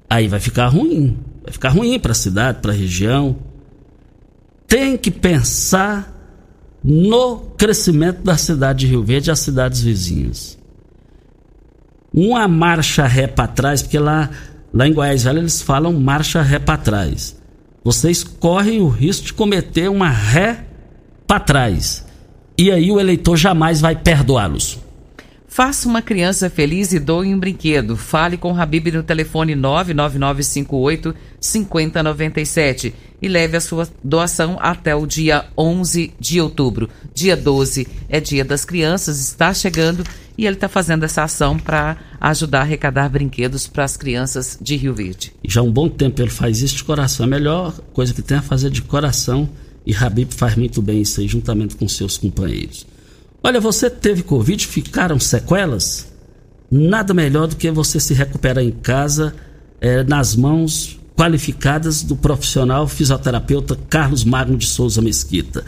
Aí 0.10 0.28
vai 0.28 0.40
ficar 0.40 0.68
ruim. 0.68 1.18
Vai 1.44 1.52
ficar 1.52 1.70
ruim 1.70 2.00
para 2.00 2.12
a 2.12 2.16
cidade, 2.16 2.60
para 2.62 2.72
a 2.72 2.76
região. 2.76 3.36
Tem 4.68 4.96
que 4.98 5.12
pensar 5.12 6.13
no 6.84 7.38
crescimento 7.58 8.22
da 8.24 8.38
cidade 8.38 8.80
de 8.80 8.88
Rio 8.88 9.04
Verde 9.04 9.30
e 9.30 9.32
as 9.32 9.40
cidades 9.40 9.82
vizinhas. 9.82 10.58
Uma 12.14 12.48
marcha 12.48 13.06
ré 13.06 13.26
para 13.26 13.48
trás, 13.48 13.82
porque 13.82 13.98
lá, 13.98 14.30
lá 14.74 14.88
em 14.88 14.94
Goiás 14.94 15.24
Velho 15.24 15.40
eles 15.40 15.62
falam 15.62 15.94
marcha 15.94 16.42
ré 16.42 16.60
para 16.60 16.78
trás. 16.78 17.36
Vocês 17.84 18.24
correm 18.24 18.82
o 18.82 18.88
risco 18.88 19.28
de 19.28 19.34
cometer 19.34 19.90
uma 19.90 20.10
ré 20.10 20.66
para 21.26 21.40
trás. 21.40 22.06
E 22.58 22.72
aí 22.72 22.92
o 22.92 23.00
eleitor 23.00 23.36
jamais 23.36 23.82
vai 23.82 23.96
perdoá-los. 23.96 24.80
Faça 25.48 25.88
uma 25.88 26.02
criança 26.02 26.50
feliz 26.50 26.94
e 26.94 27.00
doe 27.00 27.34
um 27.34 27.40
brinquedo. 27.40 27.96
Fale 27.96 28.38
com 28.38 28.52
o 28.52 28.60
Habib 28.60 28.88
no 28.88 29.04
telefone 29.04 29.56
99958 29.56 31.14
5097 31.44 32.96
e 33.22 33.28
leve 33.28 33.58
a 33.58 33.62
sua 33.62 33.88
doação 34.02 34.58
até 34.62 34.96
o 34.96 35.06
dia 35.06 35.46
11 35.58 36.14
de 36.18 36.40
outubro. 36.40 36.90
Dia 37.14 37.36
12 37.36 37.86
é 38.08 38.22
dia 38.22 38.46
das 38.46 38.64
crianças, 38.64 39.20
está 39.20 39.54
chegando 39.54 40.06
e 40.38 40.46
ele 40.46 40.56
está 40.56 40.70
fazendo 40.70 41.04
essa 41.04 41.24
ação 41.24 41.60
para 41.60 41.98
ajudar 42.20 42.60
a 42.60 42.62
arrecadar 42.62 43.10
brinquedos 43.10 43.68
para 43.68 43.84
as 43.84 43.98
crianças 43.98 44.58
de 44.60 44.78
Rio 44.78 44.94
Verde. 44.94 45.34
Já 45.46 45.60
há 45.60 45.64
um 45.64 45.72
bom 45.72 45.90
tempo 45.90 46.22
ele 46.22 46.32
faz 46.32 46.62
isso 46.62 46.78
de 46.78 46.84
coração. 46.86 47.26
A 47.26 47.30
melhor 47.30 47.78
coisa 47.92 48.14
que 48.14 48.22
tem 48.22 48.38
a 48.38 48.42
fazer 48.42 48.70
de 48.70 48.82
coração 48.82 49.50
e 49.86 49.94
Habib 49.94 50.32
faz 50.32 50.56
muito 50.56 50.82
bem 50.82 51.02
isso 51.02 51.20
aí 51.20 51.28
juntamente 51.28 51.76
com 51.76 51.88
seus 51.90 52.18
companheiros. 52.18 52.88
Olha, 53.44 53.60
você 53.60 53.90
teve 53.90 54.24
Covid, 54.24 54.66
ficaram 54.66 55.20
sequelas? 55.20 56.08
Nada 56.72 57.14
melhor 57.14 57.48
do 57.48 57.58
que 57.58 57.70
você 57.70 58.00
se 58.00 58.14
recuperar 58.14 58.64
em 58.64 58.72
casa, 58.72 59.36
é, 59.82 60.04
nas 60.04 60.38
mãos 60.38 61.03
qualificadas 61.16 62.04
do 62.04 62.16
profissional 62.16 62.88
fisioterapeuta 62.88 63.78
Carlos 63.90 64.24
Magno 64.24 64.58
de 64.58 64.66
Souza 64.66 65.02
Mesquita. 65.02 65.64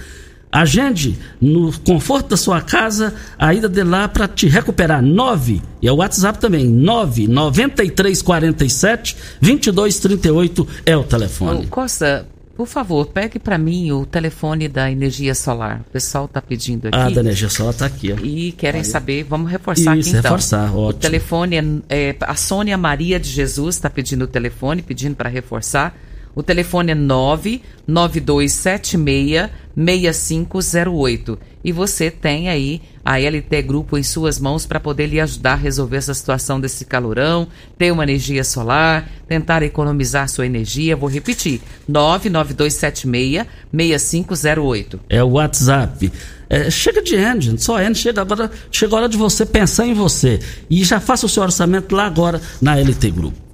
Agende 0.52 1.18
no 1.42 1.72
conforto 1.80 2.30
da 2.30 2.38
sua 2.38 2.62
casa 2.62 3.14
a 3.38 3.54
ida 3.54 3.68
de 3.68 3.84
lá 3.84 4.08
para 4.08 4.26
te 4.28 4.48
recuperar. 4.48 5.04
9, 5.04 5.62
e 5.82 5.88
é 5.88 5.92
o 5.92 5.98
WhatsApp 5.98 6.40
também, 6.40 6.66
9 6.66 7.28
9347 7.28 9.18
2238 9.42 10.68
é 10.86 10.96
o 10.96 11.04
telefone. 11.04 11.66
Ô, 11.66 11.68
Costa, 11.68 12.26
por 12.56 12.68
favor, 12.68 13.08
pegue 13.08 13.38
para 13.38 13.58
mim 13.58 13.91
o 13.91 14.06
telefone 14.06 14.70
da 14.70 14.89
energia 14.89 15.36
solar. 15.36 15.82
O 15.88 15.91
pessoal 15.91 16.26
está 16.26 16.41
pedindo 16.41 16.88
aqui. 16.88 16.98
Ah, 16.98 17.10
da 17.10 17.20
energia 17.20 17.50
solar 17.50 17.74
está 17.74 17.86
aqui. 17.86 18.13
Ó. 18.13 18.18
E 18.24 18.54
querem 18.54 18.80
Aí. 18.80 18.86
saber, 18.86 19.24
vamos 19.24 19.52
reforçar 19.52 19.98
Isso, 19.98 20.10
aqui 20.10 20.20
então. 20.20 20.32
reforçar, 20.32 20.65
ótimo. 20.74 20.88
O 20.88 20.94
telefone 20.94 21.58
é, 21.89 22.10
é 22.10 22.15
a 22.22 22.36
Sônia 22.36 22.78
Maria 22.78 23.20
de 23.20 23.30
Jesus 23.30 23.76
está 23.76 23.89
pedindo 23.89 24.24
o 24.24 24.28
telefone, 24.28 24.82
pedindo 24.82 25.15
para 25.15 25.30
reforçar. 25.30 25.94
O 26.36 26.43
telefone 26.43 26.91
é 26.91 26.95
99276 26.95 29.50
6508. 29.76 31.39
E 31.63 31.71
você 31.71 32.12
tem 32.12 32.50
aí 32.50 32.82
a 33.04 33.17
LT 33.17 33.63
Grupo 33.63 33.98
em 33.98 34.04
suas 34.04 34.39
mãos 34.39 34.65
para 34.65 34.80
poder 34.80 35.08
lhe 35.08 35.19
ajudar 35.19 35.54
a 35.54 35.56
resolver 35.56 35.98
essa 35.98 36.13
situação 36.13 36.60
desse 36.60 36.86
calorão, 36.86 37.48
ter 37.78 37.91
uma 37.91 38.04
energia 38.04 38.43
solar, 38.43 39.10
tentar 39.28 39.63
economizar 39.63 40.30
sua 40.30 40.45
energia. 40.45 40.95
Vou 40.95 41.10
repetir: 41.10 41.62
99276 41.88 43.45
6508. 43.71 45.00
É 45.10 45.24
o 45.24 45.32
WhatsApp. 45.32 46.12
É, 46.48 46.69
chega 46.69 47.02
de 47.02 47.15
engine, 47.15 47.58
só 47.58 47.80
engine, 47.80 47.95
chega 47.95 48.21
agora, 48.21 48.52
chega 48.71 48.93
a 48.93 48.98
hora 48.98 49.10
de 49.10 49.17
você 49.17 49.43
pensar 49.45 49.88
em 49.88 49.93
você. 49.93 50.39
E 50.69 50.84
já 50.84 51.00
faça 51.00 51.26
o 51.26 51.30
seu 51.30 51.41
orçamento 51.41 51.95
lá 51.95 52.06
agora 52.06 52.39
na 52.62 52.76
LT 52.76 53.12
Grupo. 53.12 53.45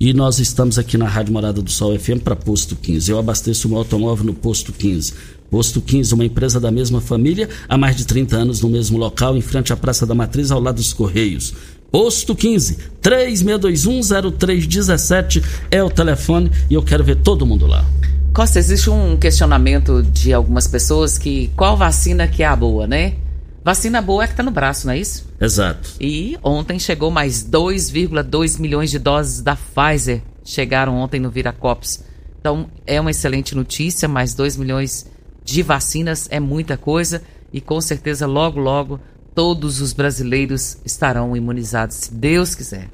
E 0.00 0.12
nós 0.14 0.38
estamos 0.38 0.78
aqui 0.78 0.96
na 0.96 1.06
Rádio 1.06 1.34
Morada 1.34 1.60
do 1.60 1.70
Sol 1.70 1.98
FM 1.98 2.20
para 2.24 2.34
Posto 2.34 2.74
15. 2.74 3.10
Eu 3.10 3.18
abasteço 3.18 3.68
o 3.68 3.70
meu 3.70 3.80
automóvel 3.80 4.24
no 4.24 4.32
Posto 4.32 4.72
15. 4.72 5.12
Posto 5.50 5.82
15, 5.82 6.14
uma 6.14 6.24
empresa 6.24 6.58
da 6.58 6.70
mesma 6.70 7.02
família, 7.02 7.50
há 7.68 7.76
mais 7.76 7.96
de 7.96 8.06
30 8.06 8.34
anos 8.34 8.62
no 8.62 8.70
mesmo 8.70 8.96
local, 8.96 9.36
em 9.36 9.42
frente 9.42 9.74
à 9.74 9.76
Praça 9.76 10.06
da 10.06 10.14
Matriz, 10.14 10.50
ao 10.50 10.58
lado 10.58 10.76
dos 10.76 10.94
Correios. 10.94 11.52
Posto 11.92 12.34
15, 12.34 12.78
36210317 13.02 15.44
é 15.70 15.82
o 15.82 15.90
telefone 15.90 16.50
e 16.70 16.74
eu 16.74 16.82
quero 16.82 17.04
ver 17.04 17.16
todo 17.16 17.44
mundo 17.44 17.66
lá. 17.66 17.84
Costa, 18.32 18.58
existe 18.58 18.88
um 18.88 19.18
questionamento 19.18 20.02
de 20.02 20.32
algumas 20.32 20.66
pessoas 20.66 21.18
que 21.18 21.50
qual 21.54 21.76
vacina 21.76 22.26
que 22.26 22.42
é 22.42 22.46
a 22.46 22.56
boa, 22.56 22.86
né? 22.86 23.16
Vacina 23.62 24.00
boa 24.00 24.24
é 24.24 24.26
que 24.26 24.32
está 24.32 24.42
no 24.42 24.50
braço, 24.50 24.86
não 24.86 24.94
é 24.94 24.98
isso? 24.98 25.28
Exato. 25.40 25.90
E 26.00 26.38
ontem 26.42 26.78
chegou 26.78 27.10
mais 27.10 27.44
2,2 27.44 28.58
milhões 28.58 28.90
de 28.90 28.98
doses 28.98 29.42
da 29.42 29.56
Pfizer. 29.56 30.22
Chegaram 30.42 30.96
ontem 30.96 31.20
no 31.20 31.30
Viracopos. 31.30 32.02
Então 32.40 32.70
é 32.86 33.00
uma 33.00 33.10
excelente 33.10 33.54
notícia, 33.54 34.08
mais 34.08 34.32
2 34.34 34.56
milhões 34.56 35.06
de 35.44 35.62
vacinas 35.62 36.26
é 36.30 36.40
muita 36.40 36.76
coisa 36.76 37.22
e 37.52 37.60
com 37.60 37.80
certeza 37.80 38.26
logo, 38.26 38.60
logo 38.60 39.00
todos 39.34 39.80
os 39.80 39.92
brasileiros 39.92 40.78
estarão 40.84 41.36
imunizados, 41.36 41.96
se 41.96 42.14
Deus 42.14 42.54
quiser. 42.54 42.88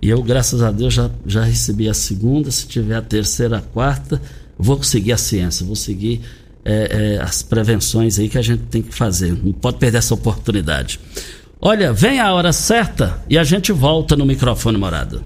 E 0.00 0.08
eu, 0.08 0.22
graças 0.22 0.62
a 0.62 0.70
Deus, 0.70 0.94
já, 0.94 1.10
já 1.26 1.42
recebi 1.42 1.88
a 1.88 1.94
segunda, 1.94 2.50
se 2.50 2.66
tiver 2.66 2.94
a 2.94 3.02
terceira, 3.02 3.58
a 3.58 3.62
quarta, 3.62 4.20
vou 4.56 4.82
seguir 4.82 5.12
a 5.12 5.18
ciência, 5.18 5.66
vou 5.66 5.74
seguir 5.74 6.22
é, 6.68 7.14
é, 7.14 7.22
as 7.22 7.42
prevenções 7.42 8.18
aí 8.18 8.28
que 8.28 8.36
a 8.36 8.42
gente 8.42 8.64
tem 8.64 8.82
que 8.82 8.94
fazer. 8.94 9.32
Não 9.32 9.52
pode 9.52 9.78
perder 9.78 9.98
essa 9.98 10.12
oportunidade. 10.12 11.00
Olha, 11.60 11.92
vem 11.92 12.20
a 12.20 12.32
hora 12.32 12.52
certa 12.52 13.24
e 13.28 13.38
a 13.38 13.42
gente 13.42 13.72
volta 13.72 14.14
no 14.14 14.26
microfone 14.26 14.76
morada. 14.76 15.22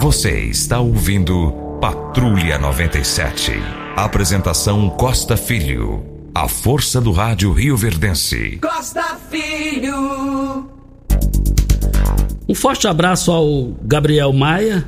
Você 0.00 0.46
está 0.46 0.80
ouvindo 0.80 1.52
Patrulha 1.80 2.58
97. 2.58 3.52
Apresentação 3.96 4.90
Costa 4.90 5.36
Filho. 5.36 6.04
A 6.34 6.48
força 6.48 7.00
do 7.00 7.12
rádio 7.12 7.52
Rio 7.52 7.76
Verdense. 7.76 8.58
Costa 8.60 9.16
Filho. 9.30 10.68
Um 12.48 12.54
forte 12.54 12.88
abraço 12.88 13.30
ao 13.30 13.72
Gabriel 13.82 14.32
Maia, 14.32 14.84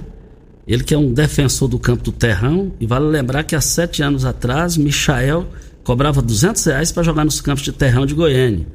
ele 0.67 0.83
que 0.83 0.95
é 0.95 0.99
um 0.99 1.13
defensor 1.13 1.69
do 1.69 1.79
campo 1.79 2.03
do 2.03 2.13
Terrão. 2.13 2.73
E 2.81 2.87
vale 2.87 3.07
lembrar 3.07 3.45
que 3.45 3.55
há 3.55 3.61
sete 3.61 4.03
anos 4.03 4.25
atrás, 4.25 4.77
Michael 4.77 5.47
cobrava 5.83 6.23
200 6.23 6.65
reais 6.65 6.91
para 6.91 7.03
jogar 7.03 7.25
nos 7.25 7.41
campos 7.41 7.63
de 7.63 7.73
Terrão 7.73 8.07
de 8.07 8.15
Goiânia. 8.15 8.67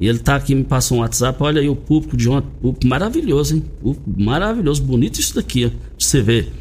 E 0.00 0.08
ele 0.08 0.18
tá 0.18 0.36
aqui, 0.36 0.54
me 0.54 0.64
passou 0.64 0.98
um 0.98 1.00
WhatsApp. 1.00 1.42
Olha 1.42 1.60
aí 1.60 1.68
o 1.68 1.76
público 1.76 2.16
de 2.16 2.28
ontem. 2.28 2.48
Público 2.62 2.86
maravilhoso, 2.86 3.56
hein? 3.56 3.64
Público 3.80 4.10
maravilhoso, 4.16 4.82
bonito 4.82 5.20
isso 5.20 5.34
daqui, 5.34 5.66
ó, 5.66 5.68
de 5.68 6.04
você 6.04 6.22
ver. 6.22 6.52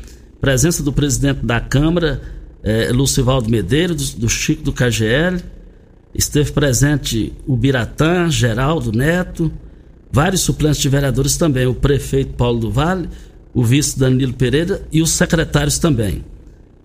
Presença 0.42 0.84
do 0.84 0.92
presidente 0.92 1.46
da 1.46 1.60
Câmara, 1.60 2.22
é, 2.64 2.92
Lucivaldo 2.92 3.50
Medeiros, 3.50 4.14
do, 4.14 4.22
do 4.22 4.30
Chico 4.30 4.64
do 4.64 4.74
KGL. 4.74 5.40
Esteve 6.14 6.52
presente 6.52 7.32
o 7.46 7.56
Biratã, 7.56 8.30
Geraldo 8.30 8.92
Neto, 8.92 9.52
vários 10.12 10.42
suplentes 10.42 10.82
de 10.82 10.90
vereadores 10.90 11.38
também, 11.38 11.68
o 11.68 11.76
prefeito 11.76 12.34
Paulo 12.34 12.60
do 12.60 12.72
Vale, 12.72 13.08
o 13.58 13.64
vice 13.64 13.98
Danilo 13.98 14.34
Pereira 14.34 14.84
e 14.92 15.02
os 15.02 15.10
secretários 15.10 15.80
também. 15.80 16.24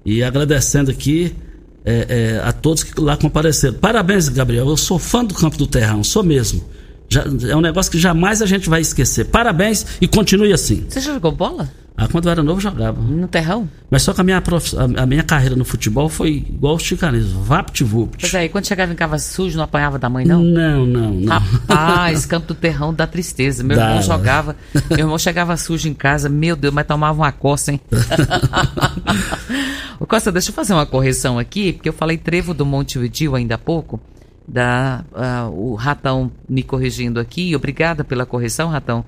E 0.07 0.23
agradecendo 0.23 0.91
aqui 0.91 1.37
é, 1.85 2.07
é, 2.09 2.41
a 2.43 2.51
todos 2.51 2.83
que 2.83 2.99
lá 2.99 3.15
compareceram. 3.15 3.75
Parabéns, 3.75 4.31
Gabriel. 4.31 4.67
Eu 4.67 4.77
sou 4.79 4.99
fã 4.99 5.23
do 5.23 5.35
Campo 5.35 5.59
do 5.59 5.67
Terrão, 5.67 6.03
sou 6.03 6.23
mesmo. 6.23 6.65
Já, 7.13 7.25
é 7.51 7.55
um 7.55 7.61
negócio 7.61 7.93
que 7.93 7.99
jamais 7.99 8.41
a 8.41 8.47
gente 8.47 8.71
vai 8.71 8.81
esquecer. 8.81 9.27
Parabéns 9.27 9.85
e 10.01 10.09
continue 10.09 10.53
assim. 10.53 10.87
Você 10.89 11.01
já 11.01 11.13
jogou 11.13 11.33
bola? 11.33 11.69
Ah, 11.95 12.09
quando 12.09 12.25
eu 12.25 12.33
era 12.33 12.43
novo, 12.43 12.59
jogava. 12.59 12.99
No 13.01 13.29
terrão? 13.29 13.69
Mas 13.91 14.03
só 14.03 14.15
que 14.15 14.21
a 14.23 14.25
minha, 14.25 14.41
prof... 14.41 14.75
a 14.97 15.05
minha 15.05 15.23
carreira 15.23 15.55
no 15.55 15.65
futebol 15.65 16.09
foi 16.09 16.47
igual 16.49 16.77
os 16.77 16.83
chicaneses, 16.83 17.31
vapt-vupt. 17.31 18.17
Pois 18.19 18.35
é, 18.35 18.47
e 18.47 18.49
quando 18.49 18.67
chegava 18.67 18.93
em 18.93 18.97
casa 18.97 19.19
sujo, 19.19 19.59
não 19.59 19.65
apanhava 19.65 19.99
da 19.99 20.09
mãe, 20.09 20.25
não? 20.25 20.43
Não, 20.43 20.87
não, 20.87 21.13
não. 21.13 21.29
Rapaz, 21.29 22.25
campo 22.25 22.49
do 22.49 22.55
terrão 22.55 22.95
dá 22.95 23.07
tristeza. 23.07 23.63
Meu 23.63 23.77
Dá, 23.77 23.89
irmão 23.89 24.03
jogava, 24.03 24.57
meu 24.89 25.01
irmão 25.01 25.19
chegava 25.19 25.55
sujo 25.59 25.87
em 25.87 25.95
casa, 25.95 26.31
meu 26.31 26.57
Deus, 26.57 26.73
mas 26.73 26.87
tomava 26.87 27.21
uma 27.21 27.31
coça, 27.31 27.73
hein? 27.73 27.81
Ô 30.01 30.07
Costa, 30.07 30.33
deixa 30.33 30.49
eu 30.49 30.55
fazer 30.55 30.73
uma 30.73 30.87
correção 30.87 31.39
aqui, 31.39 31.75
porque 31.75 31.91
eu 31.91 31.93
falei 31.93 32.17
trevo 32.17 32.55
do 32.55 32.65
Montevideo 32.65 33.35
ainda 33.35 33.57
há 33.57 33.59
pouco. 33.59 34.01
Da, 34.47 35.05
ah, 35.15 35.49
o 35.53 35.75
Ratão 35.75 36.31
me 36.49 36.63
corrigindo 36.63 37.21
aqui, 37.21 37.55
obrigada 37.55 38.03
pela 38.05 38.27
correção, 38.27 38.69
Ratão. 38.69 39.05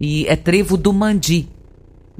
E 0.00 0.26
é 0.26 0.34
trevo 0.36 0.76
do 0.76 0.92
Mandi. 0.92 1.48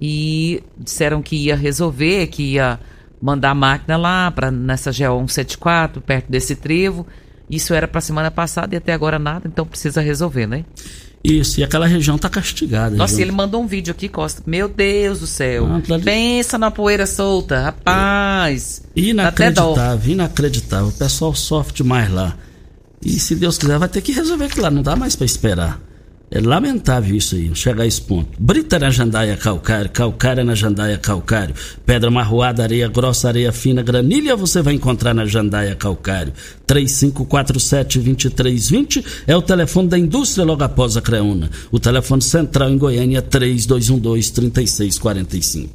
E 0.00 0.62
disseram 0.76 1.20
que 1.22 1.35
ia 1.37 1.57
resolver, 1.57 2.26
que 2.28 2.42
ia 2.54 2.78
mandar 3.20 3.50
a 3.50 3.54
máquina 3.54 3.96
lá 3.96 4.31
para 4.31 4.50
nessa 4.50 4.90
GO 4.90 4.96
174, 5.26 6.00
perto 6.00 6.31
desse 6.31 6.54
trevo. 6.54 7.07
Isso 7.50 7.72
era 7.74 7.88
para 7.88 8.00
semana 8.00 8.31
passada 8.31 8.74
e 8.74 8.78
até 8.78 8.92
agora 8.92 9.18
nada, 9.18 9.48
então 9.48 9.66
precisa 9.66 10.00
resolver, 10.00 10.46
né? 10.46 10.64
Isso, 11.24 11.59
e 11.59 11.64
aquela 11.64 11.87
região 11.87 12.16
tá 12.16 12.28
castigada. 12.28 12.94
Nossa, 12.94 13.14
e 13.14 13.16
região. 13.16 13.28
ele 13.31 13.37
mandou 13.37 13.61
um 13.61 13.66
vídeo 13.66 13.90
aqui, 13.90 14.09
Costa. 14.09 14.42
Meu 14.46 14.68
Deus 14.68 15.18
do 15.20 15.26
céu. 15.26 15.66
Ah, 15.66 15.94
ali- 15.94 16.04
Pensa 16.04 16.59
na 16.59 16.70
poeira 16.70 17.07
solta, 17.07 17.61
rapaz. 17.61 18.83
Inacreditável, 18.94 20.12
inacreditável. 20.12 20.88
O 20.88 20.92
pessoal 20.92 21.35
sofre 21.35 21.74
demais 21.74 22.09
lá. 22.11 22.37
E 23.04 23.18
se 23.18 23.34
Deus 23.34 23.58
quiser, 23.58 23.78
vai 23.78 23.88
ter 23.88 24.02
que 24.02 24.12
resolver 24.12 24.46
aquilo 24.46 24.62
lá. 24.62 24.70
Não 24.70 24.82
dá 24.82 24.96
mais 24.96 25.14
para 25.14 25.26
esperar. 25.26 25.80
É 26.30 26.40
lamentável 26.40 27.16
isso 27.16 27.37
aí, 27.37 27.50
chegar 27.54 27.84
a 27.84 27.87
esse 27.87 28.02
ponto. 28.02 28.28
Brita 28.38 28.78
na 28.78 28.90
jandaia 28.90 29.34
calcário, 29.34 29.90
calcária 29.90 30.44
na 30.44 30.54
jandaia 30.54 30.98
calcário, 30.98 31.54
pedra 31.87 32.11
marroada, 32.11 32.62
areia 32.62 32.87
grossa, 32.87 33.28
areia 33.28 33.50
fina, 33.50 33.82
granilha 33.82 34.37
você 34.37 34.61
vai 34.61 34.74
encontrar 34.74 35.14
na 35.14 35.24
jandaia 35.24 35.74
calcário. 35.74 36.34
3547-2320 36.66 39.22
é 39.26 39.34
o 39.34 39.40
telefone 39.40 39.88
da 39.88 39.98
indústria 39.98 40.44
logo 40.44 40.62
após 40.62 40.98
a 40.98 41.00
Creuna. 41.00 41.48
O 41.70 41.80
telefone 41.80 42.20
central 42.20 42.68
em 42.68 42.76
Goiânia 42.76 43.20
é 43.20 43.22
3212-3645. 43.22 45.70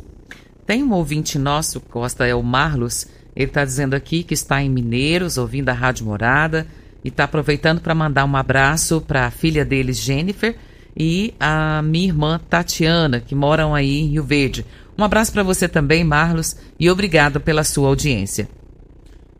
Tem 0.68 0.84
um 0.84 0.94
ouvinte 0.94 1.40
nosso, 1.40 1.82
Costa, 1.82 2.28
é 2.28 2.36
o 2.36 2.44
Marlos. 2.44 3.08
Ele 3.36 3.48
está 3.48 3.66
dizendo 3.66 3.96
aqui 3.96 4.22
que 4.22 4.36
está 4.36 4.62
em 4.62 4.70
Mineiros, 4.70 5.40
ouvindo 5.40 5.70
a 5.70 5.74
Rádio 5.74 6.06
Morada, 6.06 6.68
e 7.04 7.10
está 7.10 7.26
aproveitando 7.26 7.82
para 7.82 7.94
mandar 7.94 8.26
um 8.26 8.36
abraço 8.36 9.02
para 9.02 9.28
a 9.28 9.32
filha 9.32 9.66
deles, 9.66 9.98
Jennifer, 9.98 10.56
e 10.96 11.34
a 11.40 11.82
minha 11.82 12.06
irmã 12.06 12.40
Tatiana, 12.50 13.20
que 13.20 13.36
moram 13.36 13.74
aí 13.74 14.00
em 14.00 14.08
Rio 14.08 14.24
Verde. 14.24 14.66
Um 14.98 15.04
abraço 15.04 15.32
para 15.32 15.44
você 15.44 15.68
também, 15.68 16.04
Marlos, 16.04 16.56
e 16.80 16.90
obrigado 16.90 17.40
pela 17.40 17.64
sua 17.64 17.90
audiência. 17.90 18.48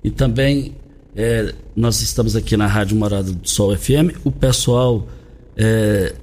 E 0.04 0.10
também 0.10 0.76
é, 1.16 1.54
nós 1.76 2.02
estamos 2.02 2.36
aqui 2.36 2.58
na 2.58 2.68
Rádio 2.68 2.98
Morada 2.98 3.32
do 3.32 3.48
Sol 3.48 3.76
FM. 3.76 4.18
O 4.24 4.32
pessoal, 4.32 5.08
é, 5.56 6.16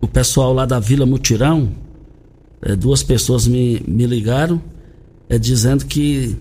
o 0.00 0.08
pessoal 0.08 0.52
lá 0.52 0.64
da 0.64 0.80
Vila 0.80 1.04
Mutirão, 1.04 1.70
é, 2.62 2.74
duas 2.74 3.02
pessoas 3.02 3.46
me, 3.46 3.82
me 3.86 4.06
ligaram 4.06 4.60
é, 5.28 5.38
dizendo 5.38 5.84
que 5.84 6.36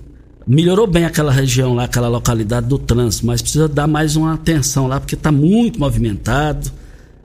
melhorou 0.47 0.87
bem 0.87 1.03
aquela 1.03 1.31
região 1.31 1.73
lá, 1.73 1.83
aquela 1.83 2.07
localidade 2.07 2.67
do 2.67 2.79
trânsito, 2.79 3.25
mas 3.25 3.41
precisa 3.41 3.67
dar 3.67 3.87
mais 3.87 4.15
uma 4.15 4.33
atenção 4.33 4.87
lá 4.87 4.99
porque 4.99 5.15
está 5.15 5.31
muito 5.31 5.79
movimentado. 5.79 6.71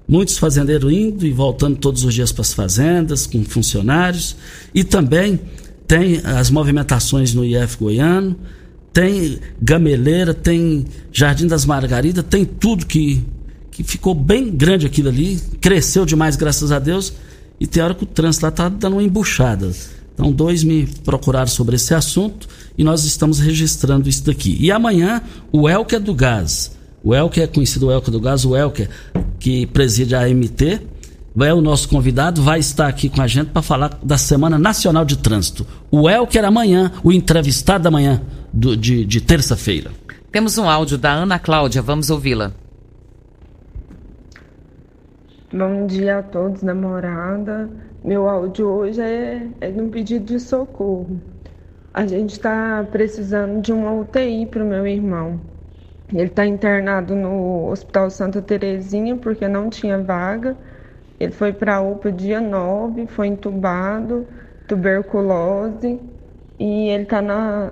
Muitos 0.08 0.36
fazendeiros 0.36 0.92
indo 0.92 1.24
e 1.24 1.30
voltando 1.30 1.76
todos 1.76 2.04
os 2.04 2.12
dias 2.12 2.32
para 2.32 2.42
as 2.42 2.52
fazendas, 2.52 3.26
com 3.26 3.42
funcionários. 3.44 4.36
E 4.74 4.82
também 4.82 5.40
tem 5.86 6.20
as 6.24 6.50
movimentações 6.50 7.32
no 7.32 7.44
IF 7.44 7.78
Goiano, 7.78 8.36
tem 8.92 9.38
gameleira, 9.60 10.34
tem 10.34 10.84
Jardim 11.12 11.46
das 11.46 11.64
Margaridas, 11.64 12.24
tem 12.28 12.44
tudo 12.44 12.84
que, 12.84 13.24
que 13.70 13.84
ficou 13.84 14.14
bem 14.14 14.50
grande 14.50 14.86
aquilo 14.86 15.08
ali, 15.08 15.40
cresceu 15.60 16.04
demais, 16.04 16.34
graças 16.36 16.72
a 16.72 16.78
Deus, 16.78 17.12
e 17.60 17.66
tem 17.66 17.82
hora 17.82 17.94
que 17.94 18.04
o 18.04 18.06
trânsito 18.06 18.44
lá 18.44 18.48
está 18.50 18.68
dando 18.68 18.94
uma 18.94 19.02
embuchada. 19.02 19.70
Então, 20.14 20.30
dois 20.30 20.62
me 20.62 20.86
procuraram 21.04 21.46
sobre 21.46 21.76
esse 21.76 21.94
assunto 21.94 22.46
e 22.76 22.84
nós 22.84 23.04
estamos 23.04 23.38
registrando 23.38 24.08
isso 24.08 24.24
daqui. 24.24 24.56
E 24.60 24.70
amanhã, 24.70 25.22
o 25.50 25.68
Elker 25.68 26.00
do 26.00 26.14
Gás. 26.14 26.76
O 27.02 27.14
Elker 27.14 27.42
é 27.44 27.46
conhecido 27.46 27.90
Elker 27.90 28.12
do 28.12 28.20
Gás, 28.20 28.44
o 28.44 28.54
Elker 28.56 28.88
que 29.40 29.66
preside 29.66 30.14
a 30.14 30.20
AMT, 30.24 30.80
é 31.40 31.52
o 31.54 31.60
nosso 31.60 31.88
convidado, 31.88 32.42
vai 32.42 32.60
estar 32.60 32.86
aqui 32.86 33.08
com 33.08 33.20
a 33.22 33.26
gente 33.26 33.48
para 33.48 33.62
falar 33.62 33.98
da 34.02 34.16
Semana 34.18 34.58
Nacional 34.58 35.04
de 35.04 35.16
Trânsito. 35.16 35.66
O 35.90 36.08
Elker 36.08 36.44
amanhã, 36.44 36.92
o 37.02 37.10
entrevistado 37.10 37.82
da 37.82 37.90
manhã, 37.90 38.20
do- 38.52 38.76
de, 38.76 39.04
de 39.04 39.20
terça-feira. 39.20 39.90
Temos 40.30 40.56
um 40.58 40.68
áudio 40.68 40.96
da 40.96 41.12
Ana 41.12 41.38
Cláudia, 41.38 41.82
vamos 41.82 42.08
ouvi-la. 42.10 42.52
Bom 45.54 45.84
dia 45.86 46.20
a 46.20 46.22
todos 46.22 46.62
da 46.62 46.74
morada. 46.74 47.68
Meu 48.02 48.26
áudio 48.26 48.66
hoje 48.66 49.02
é, 49.02 49.46
é 49.60 49.70
de 49.70 49.82
um 49.82 49.90
pedido 49.90 50.24
de 50.24 50.40
socorro. 50.40 51.20
A 51.92 52.06
gente 52.06 52.30
está 52.30 52.82
precisando 52.90 53.60
de 53.60 53.70
uma 53.70 53.92
UTI 53.92 54.46
para 54.46 54.64
o 54.64 54.66
meu 54.66 54.86
irmão. 54.86 55.38
Ele 56.10 56.22
está 56.22 56.46
internado 56.46 57.14
no 57.14 57.68
Hospital 57.68 58.08
Santa 58.08 58.40
Terezinha 58.40 59.14
porque 59.18 59.46
não 59.46 59.68
tinha 59.68 59.98
vaga. 59.98 60.56
Ele 61.20 61.32
foi 61.32 61.52
para 61.52 61.76
a 61.76 61.82
UPA 61.82 62.10
dia 62.10 62.40
9, 62.40 63.06
foi 63.08 63.26
entubado, 63.26 64.26
tuberculose. 64.66 66.00
E 66.58 66.88
ele 66.88 67.02
está 67.04 67.20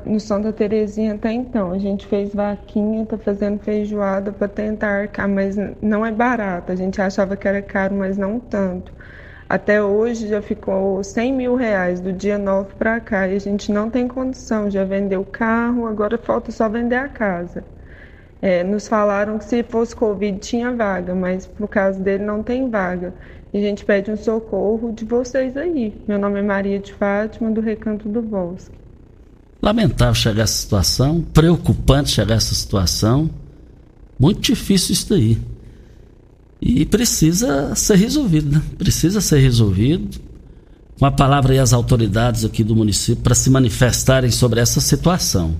no 0.05 0.19
Santa 0.21 0.53
Terezinha 0.53 1.15
até 1.15 1.33
então. 1.33 1.73
A 1.73 1.79
gente 1.79 2.07
fez 2.07 2.35
vaquinha, 2.35 3.07
tá 3.07 3.17
fazendo 3.19 3.59
feijoada 3.61 4.33
para 4.33 4.49
tentar 4.49 4.89
arcar, 5.03 5.29
mas 5.29 5.57
não 5.81 6.05
é 6.05 6.11
barato. 6.13 6.73
A 6.73 6.77
gente 6.77 7.01
achava 7.01 7.37
que 7.37 7.47
era 7.47 7.63
caro, 7.63 7.95
mas 7.95 8.19
não 8.19 8.41
tanto. 8.41 8.93
Até 9.49 9.83
hoje 9.83 10.29
já 10.29 10.41
ficou 10.43 11.03
100 11.05 11.33
mil 11.35 11.55
reais 11.57 12.01
do 12.01 12.13
dia 12.13 12.39
9 12.39 12.75
para 12.77 13.01
cá 13.01 13.29
e 13.29 13.37
a 13.37 13.39
gente 13.41 13.73
não 13.73 13.91
tem 13.91 14.09
condição. 14.09 14.71
Já 14.71 14.85
vendeu 14.85 15.23
o 15.23 15.27
carro, 15.27 15.87
agora 15.87 16.19
falta 16.19 16.53
só 16.53 16.69
vender 16.69 16.97
a 16.97 17.09
casa. 17.09 17.67
É, 18.43 18.65
nos 18.65 18.89
falaram 18.89 19.39
que 19.39 19.45
se 19.45 19.63
fosse 19.63 19.95
Covid 19.95 20.39
tinha 20.41 20.75
vaga, 20.75 21.15
mas 21.15 21.51
no 21.59 21.69
caso 21.69 22.03
dele 22.03 22.25
não 22.25 22.43
tem 22.43 22.71
vaga. 22.71 23.15
E 23.53 23.59
a 23.59 23.61
gente 23.61 23.85
pede 23.85 24.11
um 24.11 24.17
socorro 24.17 24.93
de 24.93 25.05
vocês 25.05 25.57
aí. 25.57 25.93
Meu 26.07 26.19
nome 26.19 26.39
é 26.39 26.43
Maria 26.43 26.79
de 26.79 26.93
Fátima, 26.93 27.51
do 27.51 27.61
Recanto 27.61 28.09
do 28.09 28.23
Bosque. 28.23 28.79
Lamentável 29.61 30.15
chegar 30.15 30.43
a 30.43 30.45
essa 30.45 30.63
situação, 30.63 31.21
preocupante 31.21 32.11
chegar 32.11 32.35
a 32.35 32.37
essa 32.37 32.55
situação. 32.55 33.29
Muito 34.19 34.41
difícil 34.41 34.93
isso 34.93 35.09
daí. 35.11 35.39
E 36.61 36.87
precisa 36.87 37.75
ser 37.75 37.97
resolvido, 37.97 38.53
né? 38.53 38.63
Precisa 38.79 39.21
ser 39.21 39.39
resolvido. 39.39 40.19
com 40.99 41.07
a 41.07 41.11
palavra 41.11 41.55
aí 41.55 41.59
as 41.59 41.73
autoridades 41.73 42.45
aqui 42.45 42.63
do 42.63 42.77
município 42.77 43.23
para 43.25 43.35
se 43.35 43.49
manifestarem 43.49 44.31
sobre 44.31 44.61
essa 44.61 44.81
situação. 44.81 45.57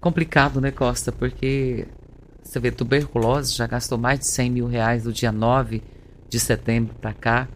Complicado, 0.00 0.62
né, 0.62 0.70
Costa? 0.70 1.12
Porque 1.12 1.86
você 2.42 2.58
vê, 2.58 2.70
tuberculose 2.70 3.54
já 3.54 3.66
gastou 3.66 3.98
mais 3.98 4.20
de 4.20 4.26
100 4.26 4.50
mil 4.50 4.66
reais 4.66 5.04
do 5.04 5.12
dia 5.12 5.30
9 5.30 5.82
de 6.28 6.38
setembro 6.38 6.94
para 7.00 7.12
cá. 7.12 7.48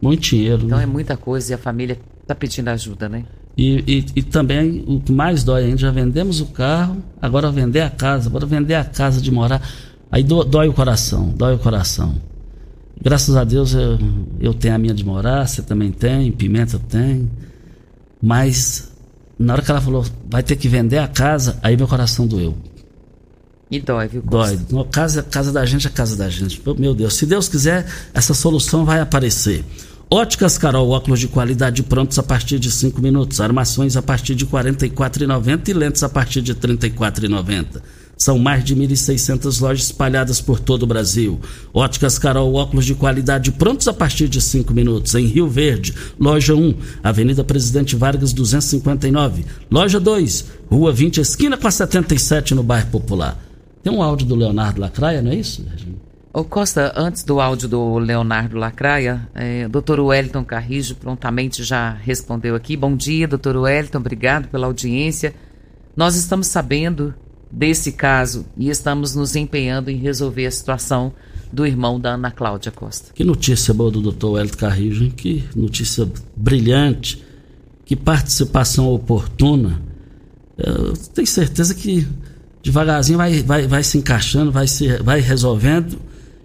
Muito 0.00 0.22
dinheiro. 0.22 0.64
Então 0.64 0.78
né? 0.78 0.84
é 0.84 0.86
muita 0.86 1.16
coisa 1.16 1.52
e 1.52 1.54
a 1.54 1.58
família 1.58 1.98
tá 2.26 2.34
pedindo 2.34 2.68
ajuda, 2.68 3.08
né? 3.08 3.24
E, 3.56 3.84
e, 3.86 4.06
e, 4.16 4.22
também 4.22 4.84
o 4.86 5.00
que 5.00 5.12
mais 5.12 5.44
dói 5.44 5.64
ainda, 5.64 5.76
já 5.76 5.90
vendemos 5.90 6.40
o 6.40 6.46
carro, 6.46 6.96
agora 7.22 7.52
vender 7.52 7.82
a 7.82 7.90
casa, 7.90 8.28
agora 8.28 8.44
vender 8.44 8.74
a 8.74 8.84
casa 8.84 9.20
de 9.20 9.30
morar. 9.30 9.62
Aí 10.10 10.24
do, 10.24 10.42
dói 10.42 10.68
o 10.68 10.72
coração, 10.72 11.28
dói 11.36 11.54
o 11.54 11.58
coração. 11.58 12.16
Graças 13.00 13.36
a 13.36 13.44
Deus 13.44 13.74
eu, 13.74 13.98
eu 14.40 14.54
tenho 14.54 14.74
a 14.74 14.78
minha 14.78 14.94
de 14.94 15.04
morar, 15.04 15.46
você 15.46 15.62
também 15.62 15.92
tem, 15.92 16.32
Pimenta 16.32 16.80
tem. 16.80 17.30
Mas 18.20 18.92
na 19.38 19.52
hora 19.52 19.62
que 19.62 19.70
ela 19.70 19.80
falou, 19.80 20.04
vai 20.28 20.42
ter 20.42 20.56
que 20.56 20.68
vender 20.68 20.98
a 20.98 21.06
casa, 21.06 21.58
aí 21.62 21.76
meu 21.76 21.86
coração 21.86 22.26
doeu. 22.26 22.56
E 23.70 23.80
dói, 23.80 24.08
viu? 24.08 24.22
Dói. 24.22 24.58
No, 24.70 24.84
casa, 24.84 25.22
casa 25.22 25.52
da 25.52 25.64
gente 25.64 25.86
é 25.86 25.90
casa 25.90 26.16
da 26.16 26.28
gente. 26.28 26.62
Meu 26.78 26.94
Deus, 26.94 27.14
se 27.14 27.26
Deus 27.26 27.48
quiser, 27.48 27.86
essa 28.12 28.34
solução 28.34 28.84
vai 28.84 29.00
aparecer. 29.00 29.64
Óticas 30.10 30.58
Carol, 30.58 30.90
óculos 30.90 31.18
de 31.18 31.26
qualidade 31.26 31.82
prontos 31.82 32.18
a 32.18 32.22
partir 32.22 32.58
de 32.58 32.70
5 32.70 33.00
minutos. 33.00 33.40
Armações 33.40 33.96
a 33.96 34.02
partir 34.02 34.34
de 34.34 34.44
R$ 34.44 34.50
44,90 34.50 35.68
e 35.68 35.72
lentes 35.72 36.02
a 36.02 36.08
partir 36.08 36.42
de 36.42 36.52
R$ 36.52 36.58
34,90. 36.58 37.82
São 38.16 38.38
mais 38.38 38.62
de 38.62 38.76
1.600 38.76 39.60
lojas 39.60 39.86
espalhadas 39.86 40.40
por 40.40 40.60
todo 40.60 40.84
o 40.84 40.86
Brasil. 40.86 41.40
Óticas 41.72 42.16
Carol, 42.16 42.54
óculos 42.54 42.86
de 42.86 42.94
qualidade 42.94 43.50
prontos 43.50 43.88
a 43.88 43.92
partir 43.92 44.28
de 44.28 44.40
5 44.40 44.72
minutos. 44.72 45.14
Em 45.14 45.26
Rio 45.26 45.48
Verde, 45.48 45.92
loja 46.18 46.54
1, 46.54 46.74
Avenida 47.02 47.42
Presidente 47.42 47.96
Vargas 47.96 48.32
259. 48.32 49.44
Loja 49.68 49.98
2, 49.98 50.44
Rua 50.70 50.92
20, 50.92 51.20
esquina 51.20 51.56
com 51.56 51.66
a 51.66 51.70
77 51.70 52.54
no 52.54 52.62
bairro 52.62 52.90
Popular. 52.90 53.53
Tem 53.84 53.92
um 53.92 54.02
áudio 54.02 54.26
do 54.26 54.34
Leonardo 54.34 54.80
Lacraia, 54.80 55.20
não 55.20 55.30
é 55.30 55.34
isso, 55.34 55.62
Regina? 55.70 55.96
Ô 56.32 56.42
Costa, 56.42 56.90
antes 56.96 57.22
do 57.22 57.38
áudio 57.38 57.68
do 57.68 57.98
Leonardo 57.98 58.56
Lacraia, 58.56 59.28
é, 59.34 59.68
doutor 59.68 60.00
Wellington 60.00 60.42
Carrijo 60.42 60.94
prontamente 60.94 61.62
já 61.62 61.90
respondeu 61.90 62.56
aqui. 62.56 62.78
Bom 62.78 62.96
dia, 62.96 63.28
doutor 63.28 63.56
Wellington, 63.58 63.98
obrigado 63.98 64.48
pela 64.48 64.66
audiência. 64.66 65.34
Nós 65.94 66.16
estamos 66.16 66.46
sabendo 66.46 67.14
desse 67.50 67.92
caso 67.92 68.46
e 68.56 68.70
estamos 68.70 69.14
nos 69.14 69.36
empenhando 69.36 69.90
em 69.90 69.98
resolver 69.98 70.46
a 70.46 70.50
situação 70.50 71.12
do 71.52 71.66
irmão 71.66 72.00
da 72.00 72.14
Ana 72.14 72.30
Cláudia 72.30 72.72
Costa. 72.72 73.12
Que 73.12 73.22
notícia 73.22 73.74
boa 73.74 73.90
do 73.90 74.00
doutor 74.00 74.32
Wellington 74.32 74.56
Carrijo, 74.56 75.04
hein? 75.04 75.12
que 75.14 75.44
notícia 75.54 76.08
brilhante, 76.34 77.22
que 77.84 77.94
participação 77.94 78.88
oportuna. 78.88 79.78
Eu 80.56 80.94
tenho 81.14 81.26
certeza 81.26 81.74
que 81.74 82.08
devagarzinho 82.64 83.18
vai, 83.18 83.42
vai, 83.42 83.66
vai 83.68 83.84
se 83.84 83.98
encaixando, 83.98 84.50
vai, 84.50 84.66
se, 84.66 84.96
vai 85.02 85.20
resolvendo 85.20 85.98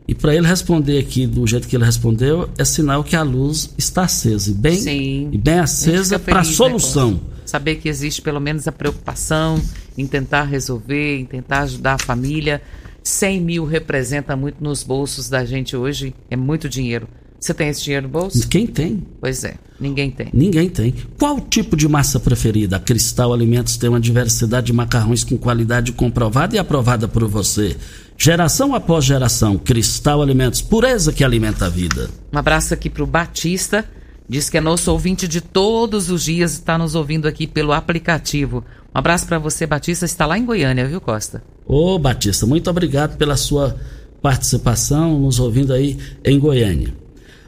e 0.09 0.15
para 0.15 0.35
ele 0.35 0.47
responder 0.47 0.97
aqui 0.97 1.27
do 1.27 1.45
jeito 1.45 1.67
que 1.67 1.75
ele 1.75 1.85
respondeu, 1.85 2.49
é 2.57 2.65
sinal 2.65 3.03
que 3.03 3.15
a 3.15 3.21
luz 3.21 3.75
está 3.77 4.05
acesa. 4.05 4.49
E 4.49 4.53
bem, 4.55 4.79
Sim. 4.79 5.29
E 5.31 5.37
bem 5.37 5.59
acesa 5.59 6.17
para 6.17 6.39
a 6.39 6.43
né, 6.43 6.51
solução. 6.51 7.11
Né, 7.11 7.19
Saber 7.45 7.75
que 7.75 7.87
existe 7.87 8.19
pelo 8.19 8.39
menos 8.39 8.67
a 8.67 8.71
preocupação 8.71 9.61
em 9.95 10.07
tentar 10.07 10.45
resolver, 10.45 11.19
em 11.19 11.25
tentar 11.25 11.59
ajudar 11.59 11.93
a 11.93 11.97
família. 11.99 12.59
100 13.03 13.39
mil 13.39 13.65
representa 13.65 14.35
muito 14.35 14.63
nos 14.63 14.81
bolsos 14.81 15.29
da 15.29 15.45
gente 15.45 15.77
hoje, 15.77 16.15
é 16.27 16.35
muito 16.35 16.67
dinheiro. 16.67 17.07
Você 17.39 17.53
tem 17.53 17.69
esse 17.69 17.83
dinheiro 17.83 18.07
no 18.07 18.11
bolso? 18.11 18.47
Quem 18.49 18.67
tem? 18.67 19.07
Pois 19.21 19.43
é, 19.45 19.55
ninguém 19.79 20.11
tem. 20.11 20.29
Ninguém 20.33 20.69
tem. 20.69 20.93
Qual 21.17 21.39
tipo 21.39 21.77
de 21.77 21.87
massa 21.87 22.19
preferida? 22.19 22.75
A 22.75 22.79
Cristal 22.79 23.33
Alimentos 23.33 23.77
tem 23.77 23.89
uma 23.89 23.99
diversidade 23.99 24.67
de 24.67 24.73
macarrões 24.73 25.23
com 25.23 25.37
qualidade 25.37 25.93
comprovada 25.93 26.55
e 26.55 26.59
aprovada 26.59 27.07
por 27.07 27.25
você. 27.27 27.77
Geração 28.17 28.75
após 28.75 29.05
geração, 29.05 29.57
Cristal 29.57 30.21
Alimentos, 30.21 30.61
pureza 30.61 31.13
que 31.13 31.23
alimenta 31.23 31.67
a 31.67 31.69
vida. 31.69 32.09
Um 32.33 32.37
abraço 32.37 32.73
aqui 32.73 32.89
pro 32.89 33.07
Batista, 33.07 33.85
diz 34.27 34.49
que 34.49 34.57
é 34.57 34.61
nosso 34.61 34.91
ouvinte 34.91 35.25
de 35.25 35.39
todos 35.39 36.09
os 36.09 36.25
dias, 36.25 36.51
está 36.51 36.77
nos 36.77 36.95
ouvindo 36.95 37.29
aqui 37.29 37.47
pelo 37.47 37.71
aplicativo. 37.71 38.65
Um 38.93 38.99
abraço 38.99 39.25
para 39.25 39.39
você, 39.39 39.65
Batista, 39.65 40.03
está 40.03 40.25
lá 40.25 40.37
em 40.37 40.43
Goiânia, 40.43 40.85
viu, 40.85 40.99
Costa? 40.99 41.41
Ô, 41.65 41.97
Batista, 41.97 42.45
muito 42.45 42.69
obrigado 42.69 43.15
pela 43.15 43.37
sua 43.37 43.77
participação, 44.21 45.17
nos 45.17 45.39
ouvindo 45.39 45.71
aí 45.71 45.97
em 46.25 46.37
Goiânia. 46.37 46.93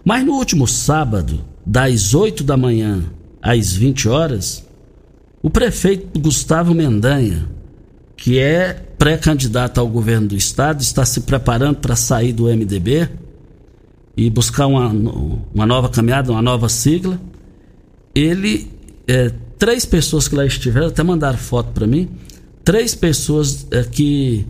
Mas 0.04 0.26
no 0.26 0.34
último 0.34 0.68
sábado, 0.68 1.46
das 1.66 2.14
8 2.14 2.44
da 2.44 2.58
manhã 2.58 3.04
às 3.42 3.74
20 3.74 4.10
horas, 4.10 4.66
o 5.42 5.50
prefeito 5.50 6.20
Gustavo 6.20 6.74
Mendanha, 6.74 7.48
que 8.16 8.38
é 8.40 8.74
pré-candidato 8.98 9.80
ao 9.80 9.88
governo 9.88 10.28
do 10.28 10.36
estado, 10.36 10.82
está 10.82 11.04
se 11.06 11.22
preparando 11.22 11.78
para 11.78 11.96
sair 11.96 12.34
do 12.34 12.46
MDB 12.46 13.10
e 14.16 14.30
buscar 14.30 14.68
uma, 14.68 14.90
uma 15.54 15.66
nova 15.66 15.90
caminhada, 15.90 16.32
uma 16.32 16.42
nova 16.42 16.70
sigla. 16.70 17.20
Ele, 18.14 18.72
é, 19.08 19.32
três 19.58 19.86
pessoas 19.86 20.28
que 20.28 20.36
lá 20.36 20.46
estiveram, 20.46 20.88
até 20.88 21.02
mandaram 21.02 21.38
foto 21.38 21.72
para 21.72 21.88
mim, 21.88 22.10
três 22.64 22.94
pessoas 22.94 23.66
é, 23.72 23.84
que 23.84 24.46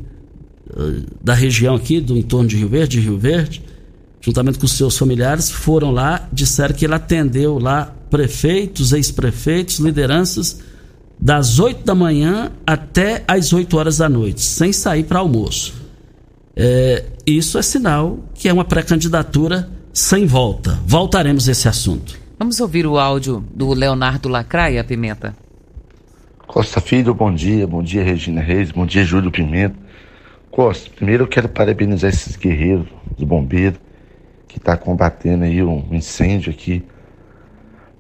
é, 0.70 1.04
da 1.24 1.34
região 1.34 1.76
aqui, 1.76 2.02
do 2.02 2.18
entorno 2.18 2.50
de 2.50 2.58
Rio 2.58 2.68
Verde, 2.68 3.00
de 3.00 3.08
Rio 3.08 3.18
Verde, 3.18 3.64
juntamente 4.22 4.60
com 4.60 4.68
seus 4.68 4.98
familiares, 4.98 5.50
foram 5.50 5.92
lá, 5.92 6.28
disseram 6.32 6.76
que 6.76 6.86
ele 6.86 6.94
atendeu 6.94 7.58
lá 7.58 7.94
prefeitos, 8.10 8.94
ex-prefeitos, 8.94 9.80
lideranças, 9.80 10.62
das 11.20 11.60
8 11.60 11.84
da 11.84 11.94
manhã 11.94 12.52
até 12.66 13.24
as 13.28 13.52
8 13.54 13.78
horas 13.78 13.98
da 13.98 14.08
noite, 14.08 14.42
sem 14.42 14.72
sair 14.72 15.04
para 15.04 15.20
almoço. 15.20 15.74
É, 16.56 17.06
isso 17.26 17.58
é 17.58 17.62
sinal 17.62 18.20
que 18.34 18.50
é 18.50 18.54
uma 18.54 18.66
pré-candidatura 18.66 19.70
sem 19.94 20.26
volta. 20.26 20.80
Voltaremos 20.86 21.48
a 21.48 21.52
esse 21.52 21.68
assunto. 21.68 22.20
Vamos 22.38 22.60
ouvir 22.60 22.86
o 22.88 22.98
áudio 22.98 23.46
do 23.54 23.74
Leonardo 23.74 24.28
Lacraia, 24.28 24.84
Pimenta. 24.84 25.36
Costa 26.48 26.82
Filho, 26.82 27.14
bom 27.14 27.34
dia. 27.34 27.66
Bom 27.68 27.84
dia, 27.84 28.04
Regina 28.04 28.42
Reis. 28.42 28.72
Bom 28.72 28.86
dia, 28.86 29.06
Júlio 29.06 29.32
Pimenta. 29.32 29.76
Costa, 30.50 30.90
primeiro 30.96 31.24
eu 31.24 31.28
quero 31.28 31.48
parabenizar 31.48 32.10
esses 32.10 32.36
guerreiros, 32.36 32.88
os 33.18 33.24
bombeiros, 33.24 33.80
que 34.52 34.58
está 34.58 34.76
combatendo 34.76 35.46
aí 35.46 35.64
um 35.64 35.88
incêndio 35.92 36.52
aqui 36.52 36.86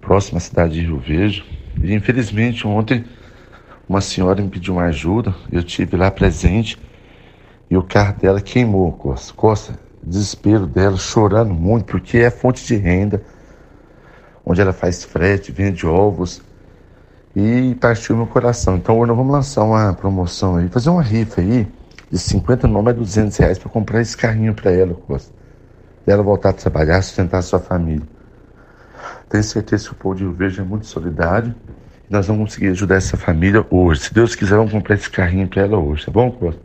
próximo 0.02 0.38
à 0.38 0.42
cidade 0.42 0.74
de 0.74 0.82
Rio 0.82 1.00
Verde. 1.00 1.46
E 1.82 1.94
infelizmente 1.94 2.68
ontem 2.68 3.06
uma 3.88 4.02
senhora 4.02 4.42
me 4.42 4.50
pediu 4.50 4.74
uma 4.74 4.84
ajuda, 4.84 5.34
eu 5.50 5.64
tive 5.64 5.96
lá 5.96 6.12
presente 6.12 6.78
e 7.70 7.78
o 7.78 7.84
carro 7.84 8.20
dela 8.20 8.42
queimou, 8.42 8.92
Costa. 8.92 9.34
Costa, 9.34 9.80
desespero 10.04 10.68
dela, 10.68 10.98
chorando 10.98 11.54
muito, 11.54 11.86
porque 11.86 12.18
é 12.18 12.30
fonte 12.30 12.66
de 12.66 12.76
renda, 12.76 13.24
onde 14.46 14.60
ela 14.60 14.74
faz 14.74 15.06
frete, 15.06 15.54
vende 15.54 15.88
ovos 15.88 16.42
e 17.34 17.76
partiu 17.80 18.18
meu 18.18 18.28
coração. 18.28 18.76
Então 18.76 19.00
hoje 19.00 19.08
nós 19.08 19.18
vamos 19.18 19.32
lançar 19.32 19.64
uma 19.64 19.94
promoção 19.94 20.58
aí, 20.58 20.68
fazer 20.68 20.90
uma 20.90 21.02
rifa 21.02 21.40
aí 21.40 21.66
de 22.12 22.20
50 22.20 22.68
não, 22.68 22.82
mas 22.82 22.94
200 22.94 23.38
reais 23.38 23.58
para 23.58 23.70
comprar 23.70 24.02
esse 24.02 24.18
carrinho 24.18 24.54
para 24.54 24.70
ela, 24.70 24.94
Costa 24.94 25.41
dela 26.06 26.24
voltar 26.24 26.50
a 26.50 26.54
trabalhar, 26.54 27.02
sustentar 27.02 27.40
a 27.40 27.42
sua 27.42 27.60
família. 27.60 28.06
Tenho 29.30 29.44
certeza 29.44 29.86
que 29.86 29.92
o 29.94 29.96
povo 29.96 30.16
de 30.16 30.24
Rio 30.24 30.34
Verde 30.34 30.60
é 30.60 30.64
muito 30.64 30.86
solidário 30.86 31.56
e 32.10 32.14
nós 32.14 32.28
vamos 32.28 32.44
conseguir 32.44 32.68
ajudar 32.70 32.96
essa 32.96 33.16
família 33.16 33.66
hoje. 33.70 34.02
Se 34.02 34.14
Deus 34.14 34.36
quiser, 34.36 34.58
vamos 34.58 34.72
comprar 34.72 34.96
esse 34.96 35.10
carrinho 35.10 35.48
para 35.48 35.62
ela 35.62 35.78
hoje, 35.78 36.06
tá 36.06 36.12
bom, 36.12 36.32
Costa? 36.32 36.62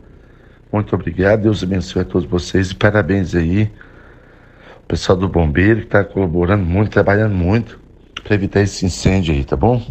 Muito 0.71 0.93
obrigado, 0.93 1.43
Deus 1.43 1.63
abençoe 1.63 2.01
a 2.01 2.05
todos 2.05 2.27
vocês 2.29 2.71
e 2.71 2.75
parabéns 2.75 3.33
aí. 3.33 3.71
O 4.83 4.87
pessoal 4.87 5.17
do 5.17 5.29
bombeiro 5.29 5.79
que 5.79 5.85
está 5.85 6.03
colaborando 6.03 6.65
muito, 6.65 6.91
trabalhando 6.91 7.33
muito 7.33 7.79
para 8.23 8.35
evitar 8.35 8.61
esse 8.61 8.85
incêndio 8.85 9.33
aí, 9.33 9.45
tá 9.45 9.55
bom? 9.55 9.81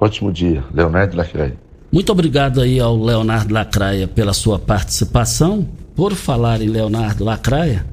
Ótimo 0.00 0.32
dia, 0.32 0.64
Leonardo 0.72 1.16
Lacraia. 1.16 1.56
Muito 1.92 2.10
obrigado 2.10 2.62
aí 2.62 2.80
ao 2.80 2.96
Leonardo 2.96 3.52
Lacraia 3.52 4.08
pela 4.08 4.32
sua 4.32 4.58
participação. 4.58 5.68
Por 5.94 6.14
falar 6.14 6.62
em 6.62 6.68
Leonardo 6.68 7.22
Lacraia, 7.22 7.84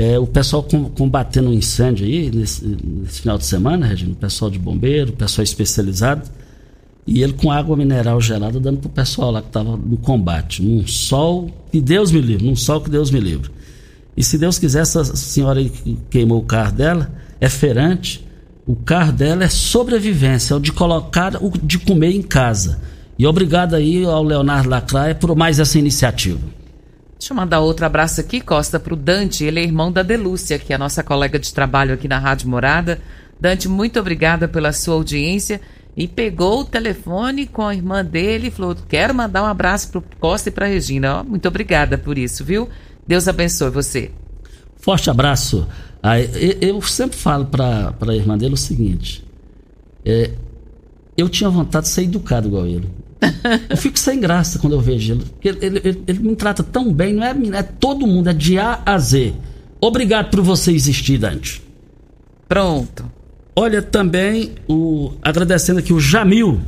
é, 0.00 0.18
o 0.18 0.26
pessoal 0.26 0.66
combatendo 0.96 1.50
um 1.50 1.52
incêndio 1.52 2.06
aí 2.06 2.30
nesse, 2.30 2.64
nesse, 2.64 3.20
final 3.20 3.36
de 3.36 3.44
semana, 3.44 3.84
Regina, 3.84 4.12
o 4.12 4.16
pessoal 4.16 4.50
de 4.50 4.58
bombeiro, 4.58 5.10
o 5.10 5.14
pessoal 5.14 5.44
especializado, 5.44 6.22
e 7.06 7.22
ele 7.22 7.34
com 7.34 7.52
água 7.52 7.76
mineral 7.76 8.18
gelada 8.18 8.58
dando 8.58 8.78
pro 8.78 8.88
pessoal 8.88 9.30
lá 9.30 9.42
que 9.42 9.48
estava 9.48 9.76
no 9.76 9.98
combate. 9.98 10.62
Um 10.62 10.86
sol 10.86 11.50
que 11.70 11.82
Deus 11.82 12.10
me 12.10 12.18
livre, 12.22 12.48
um 12.48 12.56
sol 12.56 12.80
que 12.80 12.88
Deus 12.88 13.10
me 13.10 13.20
livre. 13.20 13.50
E 14.16 14.24
se 14.24 14.38
Deus 14.38 14.58
quiser, 14.58 14.80
essa 14.80 15.04
senhora 15.04 15.60
aí 15.60 15.68
que 15.68 15.98
queimou 16.08 16.38
o 16.38 16.44
carro 16.44 16.72
dela 16.72 17.12
é 17.38 17.50
feirante, 17.50 18.26
o 18.66 18.74
carro 18.74 19.12
dela 19.12 19.44
é 19.44 19.50
sobrevivência, 19.50 20.54
é 20.54 20.56
o 20.56 20.60
de 20.60 20.72
colocar, 20.72 21.36
o 21.42 21.50
de 21.62 21.78
comer 21.78 22.16
em 22.16 22.22
casa. 22.22 22.80
E 23.18 23.26
obrigado 23.26 23.74
aí 23.74 24.02
ao 24.06 24.24
Leonardo 24.24 24.70
Lacraia 24.70 25.14
por 25.14 25.36
mais 25.36 25.58
essa 25.58 25.78
iniciativa. 25.78 26.40
Deixa 27.20 27.34
eu 27.34 27.36
mandar 27.36 27.60
outro 27.60 27.84
abraço 27.84 28.18
aqui, 28.18 28.40
Costa, 28.40 28.80
para 28.80 28.94
o 28.94 28.96
Dante. 28.96 29.44
Ele 29.44 29.60
é 29.60 29.62
irmão 29.62 29.92
da 29.92 30.02
Delúcia, 30.02 30.58
que 30.58 30.72
é 30.72 30.76
a 30.76 30.78
nossa 30.78 31.04
colega 31.04 31.38
de 31.38 31.52
trabalho 31.52 31.92
aqui 31.92 32.08
na 32.08 32.18
Rádio 32.18 32.48
Morada. 32.48 32.98
Dante, 33.38 33.68
muito 33.68 34.00
obrigada 34.00 34.48
pela 34.48 34.72
sua 34.72 34.94
audiência. 34.94 35.60
E 35.94 36.08
pegou 36.08 36.60
o 36.60 36.64
telefone 36.64 37.46
com 37.46 37.66
a 37.66 37.74
irmã 37.74 38.02
dele 38.02 38.48
e 38.48 38.50
falou: 38.50 38.74
Quero 38.88 39.14
mandar 39.14 39.42
um 39.42 39.46
abraço 39.46 39.90
pro 39.90 40.02
Costa 40.18 40.48
e 40.48 40.52
pra 40.52 40.66
Regina. 40.66 41.22
Muito 41.22 41.46
obrigada 41.46 41.98
por 41.98 42.16
isso, 42.16 42.42
viu? 42.42 42.70
Deus 43.06 43.28
abençoe 43.28 43.68
você. 43.68 44.10
Forte 44.76 45.10
abraço. 45.10 45.68
Eu 46.58 46.80
sempre 46.80 47.18
falo 47.18 47.44
para 47.44 47.94
a 48.00 48.16
irmã 48.16 48.38
dele 48.38 48.54
o 48.54 48.56
seguinte: 48.56 49.22
é, 50.06 50.30
eu 51.18 51.28
tinha 51.28 51.50
vontade 51.50 51.84
de 51.84 51.92
ser 51.92 52.04
educado 52.04 52.48
igual 52.48 52.66
ele. 52.66 52.88
Eu 53.68 53.76
fico 53.76 53.98
sem 53.98 54.18
graça 54.18 54.58
quando 54.58 54.74
eu 54.74 54.80
vejo 54.80 55.12
ele. 55.12 55.24
Ele, 55.42 55.58
ele, 55.66 56.02
ele, 56.06 56.18
me 56.20 56.36
trata 56.36 56.62
tão 56.62 56.92
bem, 56.92 57.14
não 57.14 57.24
é, 57.24 57.34
é 57.58 57.62
todo 57.62 58.06
mundo, 58.06 58.30
é 58.30 58.32
de 58.32 58.58
A 58.58 58.80
a 58.84 58.98
Z. 58.98 59.34
Obrigado 59.80 60.30
por 60.30 60.40
você 60.40 60.72
existir, 60.72 61.18
Dante. 61.18 61.62
Pronto. 62.48 63.10
Olha 63.54 63.82
também 63.82 64.52
o 64.68 65.12
agradecendo 65.22 65.80
aqui 65.80 65.92
o 65.92 66.00
Jamil. 66.00 66.60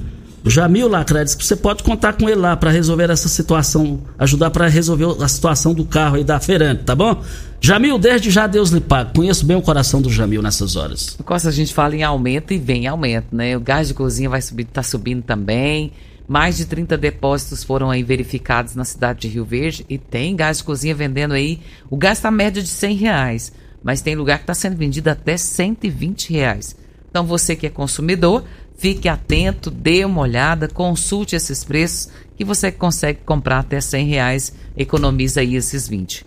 O 0.44 0.50
Jamil 0.50 0.88
Lacredes, 0.88 1.36
você 1.38 1.54
pode 1.54 1.84
contar 1.84 2.14
com 2.14 2.28
ele 2.28 2.40
lá 2.40 2.56
para 2.56 2.68
resolver 2.68 3.08
essa 3.10 3.28
situação, 3.28 4.00
ajudar 4.18 4.50
para 4.50 4.66
resolver 4.66 5.22
a 5.22 5.28
situação 5.28 5.72
do 5.72 5.84
carro 5.84 6.16
aí 6.16 6.24
da 6.24 6.40
feirante, 6.40 6.82
tá 6.82 6.96
bom? 6.96 7.22
Jamil, 7.60 7.96
desde 7.96 8.28
já 8.28 8.48
Deus 8.48 8.70
lhe 8.70 8.80
paga. 8.80 9.12
Conheço 9.14 9.46
bem 9.46 9.56
o 9.56 9.62
coração 9.62 10.02
do 10.02 10.10
Jamil 10.10 10.42
nessas 10.42 10.74
horas. 10.74 11.16
Costa, 11.24 11.48
a 11.48 11.52
gente 11.52 11.72
fala 11.72 11.94
em 11.94 12.02
aumento 12.02 12.52
e 12.52 12.58
vem 12.58 12.88
aumento, 12.88 13.28
né? 13.30 13.56
O 13.56 13.60
gás 13.60 13.86
de 13.86 13.94
cozinha 13.94 14.28
vai 14.28 14.42
subir, 14.42 14.64
tá 14.64 14.82
subindo 14.82 15.22
também. 15.22 15.92
Mais 16.28 16.56
de 16.56 16.66
30 16.66 16.96
depósitos 16.96 17.64
foram 17.64 17.90
aí 17.90 18.02
verificados 18.02 18.74
na 18.74 18.84
cidade 18.84 19.20
de 19.20 19.28
Rio 19.28 19.44
Verde 19.44 19.84
e 19.88 19.98
tem 19.98 20.36
gás 20.36 20.58
de 20.58 20.64
cozinha 20.64 20.94
vendendo 20.94 21.34
aí. 21.34 21.60
O 21.90 21.96
gás 21.96 22.18
está 22.18 22.30
média 22.30 22.62
de 22.62 22.68
100 22.68 22.96
reais, 22.96 23.52
mas 23.82 24.00
tem 24.00 24.14
lugar 24.14 24.38
que 24.38 24.44
está 24.44 24.54
sendo 24.54 24.76
vendido 24.76 25.10
até 25.10 25.36
120 25.36 26.32
reais. 26.32 26.76
Então 27.10 27.26
você 27.26 27.54
que 27.54 27.66
é 27.66 27.70
consumidor, 27.70 28.44
fique 28.78 29.08
atento, 29.08 29.70
dê 29.70 30.04
uma 30.04 30.22
olhada, 30.22 30.68
consulte 30.68 31.36
esses 31.36 31.62
preços 31.64 32.08
que 32.36 32.44
você 32.44 32.72
consegue 32.72 33.20
comprar 33.24 33.58
até 33.58 33.80
100 33.80 34.06
reais, 34.06 34.54
economiza 34.76 35.40
aí 35.40 35.56
esses 35.56 35.86
20. 35.86 36.24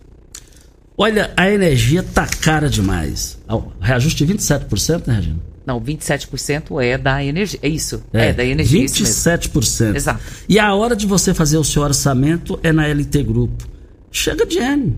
Olha, 0.98 1.34
a 1.36 1.50
energia 1.50 2.04
tá 2.04 2.26
cara 2.26 2.70
demais. 2.70 3.38
Reajuste 3.82 4.26
de 4.26 4.34
27%, 4.34 5.08
né, 5.08 5.16
Regina? 5.16 5.55
Não, 5.66 5.82
27% 5.82 6.82
é 6.82 6.97
da 6.97 7.24
energia. 7.24 7.59
É 7.61 7.68
isso. 7.68 8.03
É, 8.13 8.28
é 8.28 8.34
da 8.34 8.45
energia. 8.45 8.86
27%. 8.86 9.93
É 9.93 9.97
Exato. 9.97 10.20
E 10.47 10.59
a 10.59 10.74
hora 10.74 10.95
de 10.95 11.07
você 11.07 11.34
fazer 11.34 11.57
o 11.57 11.63
seu 11.63 11.82
orçamento 11.82 12.59
é 12.61 12.72
na 12.72 12.88
LT 12.88 13.24
Grupo. 13.24 13.68
Chega 14.11 14.45
de 14.45 14.59
N. 14.59 14.95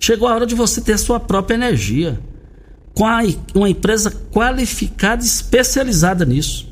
Chegou 0.00 0.26
a 0.26 0.34
hora 0.34 0.46
de 0.46 0.54
você 0.54 0.80
ter 0.80 0.94
a 0.94 0.98
sua 0.98 1.20
própria 1.20 1.56
energia. 1.56 2.18
Com 2.94 3.06
a, 3.06 3.20
uma 3.54 3.68
empresa 3.68 4.10
qualificada 4.32 5.22
e 5.22 5.26
especializada 5.26 6.24
nisso. 6.24 6.66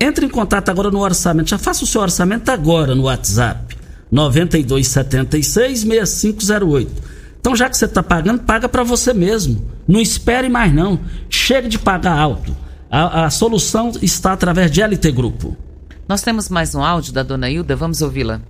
Entre 0.00 0.24
em 0.24 0.28
contato 0.28 0.68
agora 0.68 0.90
no 0.90 1.00
orçamento. 1.00 1.50
Já 1.50 1.58
faça 1.58 1.82
o 1.82 1.86
seu 1.86 2.00
orçamento 2.00 2.48
agora 2.50 2.94
no 2.94 3.02
WhatsApp. 3.02 3.76
9276 4.12 5.80
6508 5.80 7.10
então, 7.40 7.56
já 7.56 7.70
que 7.70 7.76
você 7.76 7.86
está 7.86 8.02
pagando, 8.02 8.42
paga 8.42 8.68
para 8.68 8.84
você 8.84 9.14
mesmo. 9.14 9.66
Não 9.88 9.98
espere 9.98 10.48
mais 10.48 10.72
não. 10.72 11.00
Chega 11.50 11.68
de 11.68 11.80
pagar 11.80 12.16
alto. 12.16 12.56
A, 12.88 13.24
a, 13.24 13.30
solução 13.30 13.90
está 14.00 14.32
através 14.32 14.70
de 14.70 14.80
LT 14.84 15.10
Grupo. 15.10 15.56
Nós 16.08 16.22
temos 16.22 16.48
mais 16.48 16.76
um 16.76 16.80
áudio 16.80 17.12
da 17.12 17.24
dona 17.24 17.50
Hilda, 17.50 17.74
vamos 17.74 18.00
ouvi-la. 18.02 18.40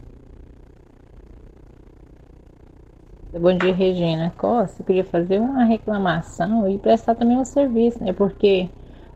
Bom 3.32 3.56
dia, 3.56 3.74
Regina 3.74 4.30
Costa. 4.36 4.82
Eu 4.82 4.84
queria 4.84 5.04
fazer 5.06 5.38
uma 5.38 5.64
reclamação 5.64 6.70
e 6.70 6.76
prestar 6.76 7.14
também 7.14 7.38
um 7.38 7.44
serviço, 7.46 8.04
né? 8.04 8.12
Porque 8.12 8.68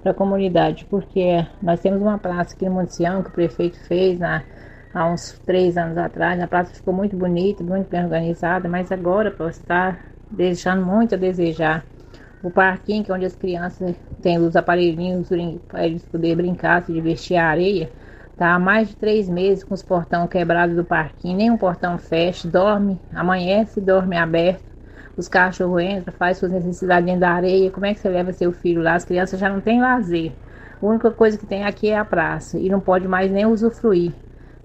para 0.03 0.13
a 0.13 0.15
comunidade, 0.15 0.87
porque 0.87 1.47
nós 1.63 1.79
temos 1.81 2.01
uma 2.01 2.17
praça 2.17 2.55
aqui 2.55 2.65
no 2.65 2.77
Muncião 2.77 3.23
que 3.23 3.29
o 3.29 3.33
prefeito 3.33 3.79
fez 3.87 4.19
na 4.19 4.43
há 4.95 5.05
uns 5.05 5.39
três 5.45 5.77
anos 5.77 5.99
atrás. 5.99 6.41
A 6.41 6.47
praça 6.47 6.73
ficou 6.73 6.95
muito 6.95 7.15
bonita, 7.19 7.63
muito 7.63 7.91
bem 7.91 8.03
organizada, 8.03 8.67
mas 8.67 8.91
agora 8.91 9.29
estar 9.51 10.07
deixando 10.31 10.87
muito 10.87 11.15
a 11.15 11.19
desejar. 11.19 11.85
O 12.45 12.51
parquinho, 12.51 13.03
que 13.03 13.11
é 13.11 13.15
onde 13.15 13.25
as 13.25 13.35
crianças 13.35 13.97
têm 14.21 14.37
os 14.37 14.55
aparelhinhos 14.55 15.31
para 15.67 15.87
eles 15.87 16.05
poderem 16.05 16.37
brincar, 16.37 16.83
se 16.83 16.93
divertir 16.93 17.39
a 17.39 17.49
areia, 17.49 17.91
tá 18.37 18.55
há 18.55 18.59
mais 18.59 18.89
de 18.89 18.97
três 18.97 19.31
meses 19.31 19.65
com 19.65 19.73
os 19.73 19.83
portões 19.83 20.29
quebrados 20.29 20.77
do 20.77 20.85
parquinho, 20.85 21.39
nenhum 21.39 21.57
portão 21.57 21.97
fecha, 21.97 22.47
dorme, 22.47 23.01
amanhece, 23.15 23.81
dorme 23.81 24.19
aberto. 24.19 24.63
Os 25.17 25.27
cachorros 25.27 25.83
entram, 25.83 26.13
faz 26.13 26.37
suas 26.37 26.53
necessidades 26.53 27.07
dentro 27.07 27.23
da 27.23 27.31
areia. 27.31 27.71
Como 27.71 27.87
é 27.87 27.95
que 27.95 28.01
você 28.01 28.11
leva 28.11 28.31
seu 28.33 28.53
filho 28.53 28.83
lá? 28.83 28.95
As 28.95 29.07
crianças 29.07 29.41
já 29.41 29.49
não 29.49 29.63
têm 29.63 29.81
lazer. 29.81 30.33
A 30.83 30.85
única 30.85 31.11
coisa 31.11 31.39
que 31.39 31.47
tem 31.47 31.65
aqui 31.65 31.89
é 31.89 31.97
a 31.97 32.05
praça 32.05 32.59
e 32.59 32.69
não 32.69 32.79
pode 32.79 33.09
mais 33.09 33.31
nem 33.31 33.47
usufruir. 33.47 34.13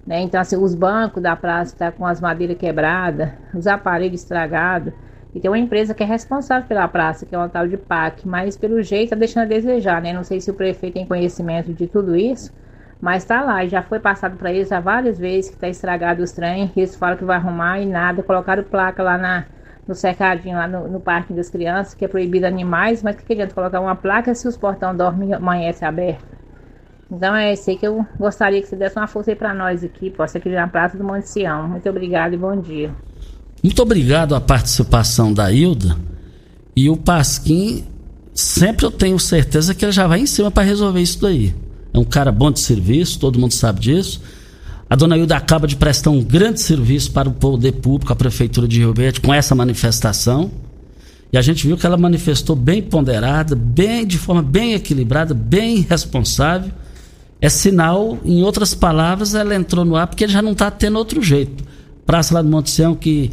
Né? 0.06 0.20
Então, 0.20 0.38
assim, 0.38 0.56
os 0.56 0.74
bancos 0.74 1.22
da 1.22 1.34
praça 1.34 1.72
estão 1.72 1.90
tá 1.90 1.96
com 1.96 2.04
as 2.04 2.20
madeiras 2.20 2.58
quebradas, 2.58 3.30
os 3.54 3.66
aparelhos 3.66 4.20
estragados. 4.20 4.92
E 5.34 5.40
tem 5.40 5.50
uma 5.50 5.58
empresa 5.58 5.94
que 5.94 6.02
é 6.02 6.06
responsável 6.06 6.66
pela 6.66 6.88
praça, 6.88 7.24
que 7.24 7.34
é 7.34 7.38
o 7.38 7.48
tal 7.48 7.68
de 7.68 7.76
PAC, 7.76 8.26
mas 8.26 8.56
pelo 8.56 8.82
jeito 8.82 9.04
está 9.04 9.16
deixando 9.16 9.44
a 9.44 9.46
desejar, 9.46 10.02
né? 10.02 10.12
Não 10.12 10.24
sei 10.24 10.40
se 10.40 10.50
o 10.50 10.54
prefeito 10.54 10.94
tem 10.94 11.06
conhecimento 11.06 11.72
de 11.72 11.86
tudo 11.86 12.16
isso, 12.16 12.52
mas 13.00 13.22
está 13.22 13.42
lá, 13.42 13.64
já 13.66 13.82
foi 13.82 14.00
passado 14.00 14.36
para 14.36 14.52
eles 14.52 14.72
há 14.72 14.80
várias 14.80 15.18
vezes 15.18 15.50
que 15.50 15.56
está 15.56 15.68
estragado 15.68 16.22
os 16.22 16.32
trem, 16.32 16.70
eles 16.76 16.96
falam 16.96 17.16
que 17.16 17.24
vai 17.24 17.36
arrumar 17.36 17.80
e 17.80 17.86
nada, 17.86 18.22
colocaram 18.22 18.64
placa 18.64 19.02
lá 19.02 19.16
na, 19.16 19.46
no 19.86 19.94
cercadinho, 19.94 20.56
lá 20.56 20.66
no, 20.68 20.88
no 20.88 21.00
parque 21.00 21.32
das 21.32 21.48
crianças, 21.48 21.94
que 21.94 22.04
é 22.04 22.08
proibido 22.08 22.46
animais, 22.46 23.02
mas 23.02 23.16
que, 23.16 23.24
que 23.24 23.32
adianta 23.32 23.54
colocar 23.54 23.80
uma 23.80 23.96
placa 23.96 24.34
se 24.34 24.46
os 24.48 24.56
portões 24.56 24.96
dormem 24.96 25.32
amanhece 25.32 25.84
aberto? 25.84 26.36
Então 27.10 27.34
é 27.36 27.52
isso 27.52 27.70
aí 27.70 27.76
que 27.76 27.86
eu 27.86 28.06
gostaria 28.18 28.60
que 28.62 28.68
você 28.68 28.76
desse 28.76 28.98
uma 28.98 29.06
força 29.06 29.30
aí 29.32 29.36
para 29.36 29.54
nós 29.54 29.84
aqui, 29.84 30.10
possa 30.10 30.38
aqui 30.38 30.48
na 30.48 30.68
Praça 30.68 30.96
do 30.96 31.04
Monte 31.04 31.28
Sião. 31.28 31.68
Muito 31.68 31.88
obrigado 31.88 32.34
e 32.34 32.36
bom 32.38 32.56
dia. 32.60 33.09
Muito 33.62 33.82
obrigado 33.82 34.34
a 34.34 34.40
participação 34.40 35.32
da 35.32 35.52
Hilda. 35.52 35.96
E 36.74 36.88
o 36.88 36.96
Pasquim, 36.96 37.84
sempre 38.34 38.86
eu 38.86 38.90
tenho 38.90 39.18
certeza 39.18 39.74
que 39.74 39.84
ele 39.84 39.92
já 39.92 40.06
vai 40.06 40.20
em 40.20 40.26
cima 40.26 40.50
para 40.50 40.62
resolver 40.62 41.00
isso 41.00 41.20
daí. 41.20 41.54
É 41.92 41.98
um 41.98 42.04
cara 42.04 42.30
bom 42.30 42.50
de 42.50 42.60
serviço, 42.60 43.18
todo 43.18 43.38
mundo 43.38 43.52
sabe 43.52 43.80
disso. 43.80 44.20
A 44.88 44.96
dona 44.96 45.16
Hilda 45.16 45.36
acaba 45.36 45.66
de 45.66 45.76
prestar 45.76 46.10
um 46.10 46.22
grande 46.22 46.60
serviço 46.60 47.12
para 47.12 47.28
o 47.28 47.32
poder 47.32 47.72
público, 47.72 48.12
a 48.12 48.16
Prefeitura 48.16 48.66
de 48.66 48.78
Rio 48.78 48.94
Verde, 48.94 49.20
com 49.20 49.32
essa 49.32 49.54
manifestação. 49.54 50.50
E 51.32 51.38
a 51.38 51.42
gente 51.42 51.66
viu 51.66 51.76
que 51.76 51.86
ela 51.86 51.96
manifestou 51.96 52.56
bem 52.56 52.82
ponderada, 52.82 53.54
bem 53.54 54.06
de 54.06 54.18
forma 54.18 54.42
bem 54.42 54.74
equilibrada, 54.74 55.32
bem 55.34 55.86
responsável 55.88 56.72
é 57.40 57.48
sinal, 57.48 58.18
em 58.24 58.42
outras 58.42 58.74
palavras, 58.74 59.34
ela 59.34 59.54
entrou 59.54 59.84
no 59.84 59.96
ar 59.96 60.06
porque 60.06 60.28
já 60.28 60.42
não 60.42 60.52
está 60.52 60.70
tendo 60.70 60.98
outro 60.98 61.22
jeito. 61.22 61.64
Praça 62.10 62.34
lá 62.34 62.42
do 62.42 62.48
Monte 62.48 62.72
Sião, 62.72 62.92
que 62.92 63.30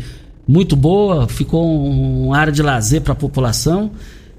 muito 0.47 0.75
boa, 0.75 1.27
ficou 1.27 1.65
uma 1.83 2.37
área 2.37 2.53
de 2.53 2.61
lazer 2.61 3.01
para 3.01 3.13
a 3.13 3.15
população. 3.15 3.89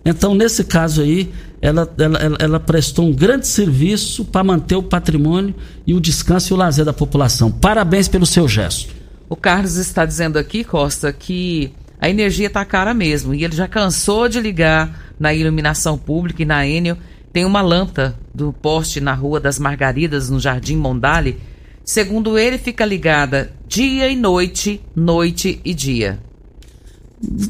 Então, 0.04 0.32
nesse 0.32 0.62
caso 0.62 1.02
aí, 1.02 1.28
ela, 1.60 1.92
ela, 1.98 2.18
ela, 2.20 2.36
ela 2.38 2.60
prestou 2.60 3.06
um 3.06 3.12
grande 3.12 3.48
serviço 3.48 4.24
para 4.24 4.44
manter 4.44 4.76
o 4.76 4.82
patrimônio 4.84 5.52
e 5.84 5.92
o 5.92 6.00
descanso 6.00 6.52
e 6.52 6.54
o 6.54 6.56
lazer 6.56 6.84
da 6.84 6.92
população. 6.92 7.50
Parabéns 7.50 8.06
pelo 8.06 8.24
seu 8.24 8.46
gesto. 8.46 8.94
O 9.28 9.34
Carlos 9.34 9.74
está 9.74 10.06
dizendo 10.06 10.38
aqui, 10.38 10.62
Costa, 10.62 11.12
que 11.12 11.72
a 12.00 12.08
energia 12.08 12.46
está 12.46 12.64
cara 12.64 12.94
mesmo 12.94 13.34
e 13.34 13.42
ele 13.42 13.56
já 13.56 13.66
cansou 13.66 14.28
de 14.28 14.40
ligar 14.40 15.12
na 15.18 15.34
iluminação 15.34 15.98
pública 15.98 16.44
e 16.44 16.46
na 16.46 16.64
Enel 16.64 16.96
tem 17.32 17.44
uma 17.44 17.60
lâmpada 17.60 18.14
do 18.32 18.52
poste 18.52 19.00
na 19.00 19.14
Rua 19.14 19.40
das 19.40 19.58
Margaridas, 19.58 20.30
no 20.30 20.38
Jardim 20.38 20.76
Mondale. 20.76 21.40
Segundo 21.88 22.36
ele, 22.36 22.58
fica 22.58 22.84
ligada 22.84 23.50
dia 23.66 24.10
e 24.10 24.14
noite, 24.14 24.78
noite 24.94 25.58
e 25.64 25.72
dia. 25.72 26.22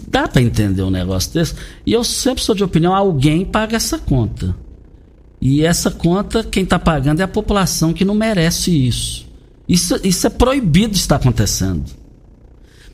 Dá 0.07 0.28
para 0.28 0.41
entender 0.41 0.80
um 0.82 0.93
negócio 0.93 1.32
desse? 1.32 1.55
E 1.84 1.93
eu 1.93 2.05
sempre 2.05 2.45
sou 2.45 2.55
de 2.55 2.62
opinião, 2.62 2.95
alguém 2.95 3.45
paga 3.45 3.74
essa 3.74 3.99
conta. 3.99 4.55
E 5.41 5.64
essa 5.64 5.91
conta, 5.91 6.45
quem 6.45 6.62
está 6.62 6.78
pagando 6.78 7.18
é 7.18 7.24
a 7.24 7.28
população 7.28 7.93
que 7.93 8.05
não 8.05 8.14
merece 8.14 8.70
isso. 8.70 9.26
Isso, 9.68 9.99
isso 10.05 10.28
é 10.28 10.30
proibido 10.30 10.95
estar 10.95 11.16
acontecendo. 11.16 11.91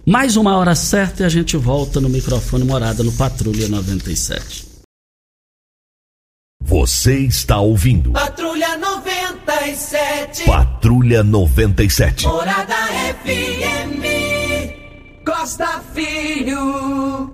Mais 0.07 0.39
uma 0.39 0.57
hora 0.57 0.75
certa 0.75 1.25
e 1.25 1.27
a 1.27 1.29
gente 1.29 1.59
volta 1.59 2.01
no 2.01 2.09
microfone 2.09 2.65
Morada 2.65 3.03
no 3.03 3.13
Patrulha 3.13 3.69
97. 3.69 4.65
Você 6.63 7.19
está 7.19 7.61
ouvindo. 7.61 8.13
Patrulha 8.13 8.79
97. 8.79 9.24
Patrulha 10.45 11.25
97. 11.25 12.27
Morada 12.27 12.75
FM. 13.25 14.05
Costa 15.25 15.83
Filho. 15.95 17.33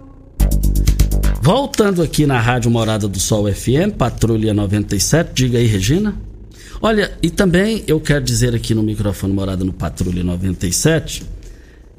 Voltando 1.43 2.01
aqui 2.01 2.27
na 2.27 2.41
Rádio 2.41 2.71
Morada 2.71 3.09
do 3.09 3.19
Sol 3.19 3.53
FM, 3.53 3.97
Patrulha 3.99 4.55
97. 4.55 5.33
Diga 5.35 5.59
aí, 5.59 5.67
Regina. 5.67 6.15
Olha, 6.81 7.11
e 7.21 7.31
também 7.31 7.83
eu 7.89 7.99
quero 7.99 8.25
dizer 8.25 8.55
aqui 8.55 8.77
no 8.77 8.83
microfone 8.85 9.33
Morada 9.33 9.65
no 9.65 9.73
Patrulha 9.73 10.23
97. 10.23 11.25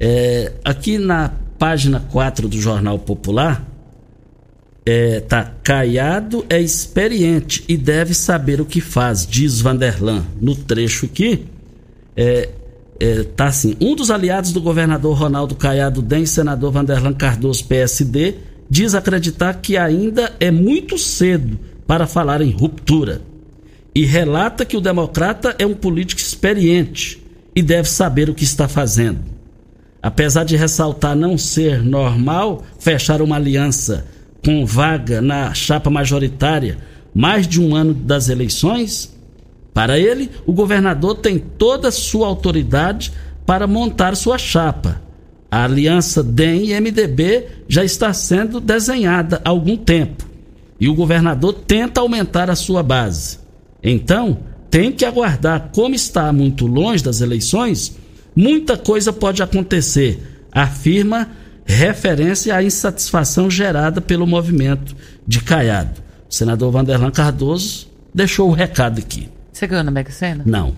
É, 0.00 0.52
aqui 0.64 0.96
na 0.96 1.30
página 1.58 2.00
4 2.10 2.48
do 2.48 2.58
Jornal 2.58 2.98
Popular 2.98 3.62
é, 4.84 5.20
tá 5.20 5.44
caiado, 5.62 6.44
é 6.50 6.60
experiente 6.60 7.64
e 7.68 7.76
deve 7.76 8.14
saber 8.14 8.60
o 8.60 8.64
que 8.64 8.80
faz, 8.80 9.26
diz 9.26 9.60
Vanderlan. 9.60 10.24
No 10.40 10.56
trecho 10.56 11.06
aqui, 11.06 11.44
é, 12.16 12.48
é, 12.98 13.22
tá 13.22 13.46
assim: 13.46 13.76
um 13.80 13.94
dos 13.94 14.10
aliados 14.10 14.52
do 14.52 14.60
governador 14.60 15.16
Ronaldo 15.16 15.54
Caiado 15.54 16.02
Dem, 16.02 16.26
senador 16.26 16.72
Vanderlan 16.72 17.12
Cardoso, 17.12 17.64
PSD, 17.64 18.34
diz 18.68 18.94
acreditar 18.94 19.54
que 19.54 19.76
ainda 19.76 20.32
é 20.40 20.50
muito 20.50 20.98
cedo 20.98 21.58
para 21.86 22.06
falar 22.06 22.40
em 22.40 22.50
ruptura. 22.50 23.22
E 23.94 24.04
relata 24.06 24.64
que 24.64 24.76
o 24.76 24.80
democrata 24.80 25.54
é 25.58 25.66
um 25.66 25.74
político 25.74 26.20
experiente 26.20 27.22
e 27.54 27.62
deve 27.62 27.88
saber 27.88 28.30
o 28.30 28.34
que 28.34 28.44
está 28.44 28.66
fazendo. 28.66 29.20
Apesar 30.02 30.44
de 30.44 30.56
ressaltar 30.56 31.14
não 31.14 31.36
ser 31.36 31.82
normal 31.82 32.64
fechar 32.78 33.20
uma 33.20 33.36
aliança 33.36 34.06
com 34.44 34.66
vaga 34.66 35.20
na 35.20 35.54
chapa 35.54 35.90
majoritária 35.90 36.78
mais 37.14 37.46
de 37.46 37.60
um 37.60 37.74
ano 37.74 37.92
das 37.92 38.28
eleições, 38.28 39.14
para 39.74 39.98
ele, 39.98 40.30
o 40.46 40.52
governador 40.52 41.16
tem 41.16 41.38
toda 41.38 41.88
a 41.88 41.92
sua 41.92 42.26
autoridade 42.26 43.12
para 43.46 43.66
montar 43.66 44.16
sua 44.16 44.38
chapa. 44.38 45.00
A 45.50 45.64
aliança 45.64 46.22
DEM 46.22 46.70
e 46.70 46.80
MDB 46.80 47.46
já 47.68 47.84
está 47.84 48.12
sendo 48.12 48.60
desenhada 48.60 49.40
há 49.44 49.50
algum 49.50 49.76
tempo 49.76 50.32
e 50.80 50.88
o 50.88 50.94
governador 50.94 51.52
tenta 51.52 52.00
aumentar 52.00 52.50
a 52.50 52.56
sua 52.56 52.82
base. 52.82 53.38
Então, 53.82 54.38
tem 54.70 54.90
que 54.90 55.04
aguardar. 55.04 55.70
Como 55.74 55.94
está 55.94 56.32
muito 56.32 56.66
longe 56.66 57.04
das 57.04 57.20
eleições, 57.20 57.96
muita 58.34 58.76
coisa 58.76 59.12
pode 59.12 59.42
acontecer, 59.42 60.20
afirma 60.50 61.30
referência 61.64 62.54
à 62.54 62.62
insatisfação 62.62 63.50
gerada 63.50 64.00
pelo 64.00 64.26
movimento 64.26 64.94
de 65.26 65.40
Caiado. 65.40 66.00
O 66.28 66.34
senador 66.34 66.70
Vanderlan 66.70 67.10
Cardoso 67.10 67.88
deixou 68.14 68.48
o 68.48 68.52
recado 68.52 68.98
aqui. 68.98 69.28
Você 69.52 69.66
ganhou 69.66 69.84
na 69.84 69.90
Mega 69.90 70.10
Sena? 70.10 70.42
Não. 70.46 70.74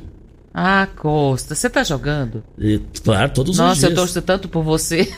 Ah, 0.52 0.86
Costa, 0.96 1.54
você 1.54 1.68
tá 1.68 1.82
jogando? 1.82 2.44
E, 2.58 2.80
claro, 3.02 3.32
todos 3.32 3.58
Nossa, 3.58 3.72
os 3.72 3.78
dias. 3.78 3.90
eu 3.90 3.96
torço 3.96 4.22
tanto 4.22 4.48
por 4.48 4.62
você. 4.62 5.12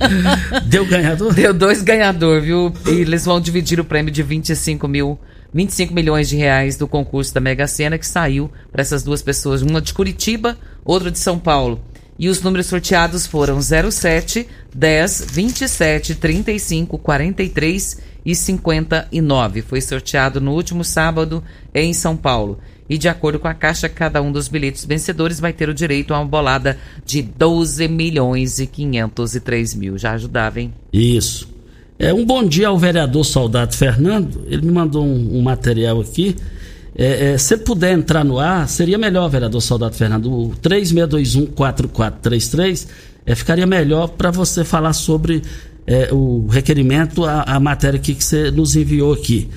Deu 0.64 0.86
ganhador? 0.86 1.34
Deu 1.34 1.52
dois 1.52 1.82
ganhador, 1.82 2.40
viu? 2.40 2.72
E 2.86 2.90
eles 2.90 3.26
vão 3.26 3.38
dividir 3.38 3.78
o 3.78 3.84
prêmio 3.84 4.10
de 4.10 4.22
25 4.22 4.88
mil 4.88 5.18
25 5.54 5.92
milhões 5.92 6.28
de 6.28 6.36
reais 6.36 6.76
do 6.76 6.88
concurso 6.88 7.34
da 7.34 7.40
Mega 7.40 7.66
Sena 7.66 7.98
que 7.98 8.06
saiu 8.06 8.50
para 8.70 8.80
essas 8.80 9.02
duas 9.02 9.20
pessoas, 9.22 9.62
uma 9.62 9.80
de 9.80 9.92
Curitiba, 9.92 10.56
outra 10.84 11.10
de 11.10 11.18
São 11.18 11.38
Paulo. 11.38 11.80
E 12.22 12.28
os 12.28 12.40
números 12.40 12.66
sorteados 12.66 13.26
foram 13.26 13.60
07, 13.60 14.46
10, 14.72 15.26
27, 15.28 16.14
35, 16.14 16.96
43 16.96 18.00
e 18.24 18.32
59. 18.36 19.62
Foi 19.62 19.80
sorteado 19.80 20.40
no 20.40 20.52
último 20.52 20.84
sábado 20.84 21.42
em 21.74 21.92
São 21.92 22.16
Paulo. 22.16 22.60
E 22.88 22.96
de 22.96 23.08
acordo 23.08 23.40
com 23.40 23.48
a 23.48 23.54
Caixa, 23.54 23.88
cada 23.88 24.22
um 24.22 24.30
dos 24.30 24.46
bilhetes 24.46 24.84
vencedores 24.84 25.40
vai 25.40 25.52
ter 25.52 25.68
o 25.68 25.74
direito 25.74 26.14
a 26.14 26.20
uma 26.20 26.24
bolada 26.24 26.78
de 27.04 27.22
12 27.22 27.88
milhões 27.88 28.60
e 28.60 28.68
503 28.68 29.74
mil. 29.74 29.98
Já 29.98 30.12
ajudava, 30.12 30.60
hein? 30.60 30.72
Isso. 30.92 31.48
É, 31.98 32.14
um 32.14 32.24
bom 32.24 32.46
dia 32.46 32.68
ao 32.68 32.78
vereador 32.78 33.24
Soldado 33.24 33.74
Fernando. 33.74 34.44
Ele 34.46 34.62
me 34.62 34.70
mandou 34.70 35.04
um, 35.04 35.38
um 35.38 35.42
material 35.42 36.00
aqui. 36.00 36.36
É, 36.94 37.32
é, 37.32 37.38
se 37.38 37.56
puder 37.56 37.92
entrar 37.92 38.22
no 38.24 38.38
ar, 38.38 38.68
seria 38.68 38.98
melhor, 38.98 39.26
vereador 39.28 39.62
Soldado 39.62 39.94
Fernando. 39.94 40.32
O 40.32 40.52
3621-4433 40.62 42.86
é, 43.24 43.34
ficaria 43.34 43.66
melhor 43.66 44.08
para 44.08 44.30
você 44.30 44.62
falar 44.64 44.92
sobre 44.92 45.42
é, 45.86 46.10
o 46.12 46.46
requerimento, 46.48 47.24
a, 47.24 47.42
a 47.42 47.58
matéria 47.58 47.98
aqui 47.98 48.14
que 48.14 48.24
você 48.24 48.50
nos 48.50 48.76
enviou 48.76 49.12
aqui. 49.12 49.48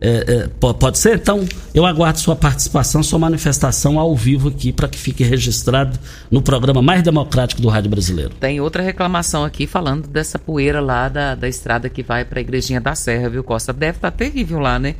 É, 0.00 0.34
é, 0.34 0.48
pode 0.58 0.98
ser? 0.98 1.16
Então, 1.16 1.46
eu 1.74 1.86
aguardo 1.86 2.18
sua 2.18 2.36
participação, 2.36 3.02
sua 3.02 3.18
manifestação 3.18 3.98
ao 3.98 4.14
vivo 4.14 4.48
aqui 4.48 4.70
para 4.70 4.86
que 4.86 4.98
fique 4.98 5.24
registrado 5.24 5.98
no 6.30 6.42
programa 6.42 6.82
mais 6.82 7.02
democrático 7.02 7.62
do 7.62 7.68
Rádio 7.68 7.90
Brasileiro. 7.90 8.32
Tem 8.38 8.60
outra 8.60 8.82
reclamação 8.82 9.44
aqui 9.44 9.66
falando 9.66 10.06
dessa 10.06 10.38
poeira 10.38 10.80
lá 10.80 11.08
da, 11.08 11.34
da 11.34 11.48
estrada 11.48 11.88
que 11.88 12.02
vai 12.02 12.22
para 12.22 12.38
a 12.38 12.42
Igrejinha 12.42 12.82
da 12.82 12.94
Serra, 12.94 13.30
viu, 13.30 13.42
Costa? 13.42 13.72
Deve 13.72 13.96
estar 13.96 14.10
tá 14.10 14.16
terrível 14.16 14.58
lá, 14.58 14.78
né? 14.78 14.94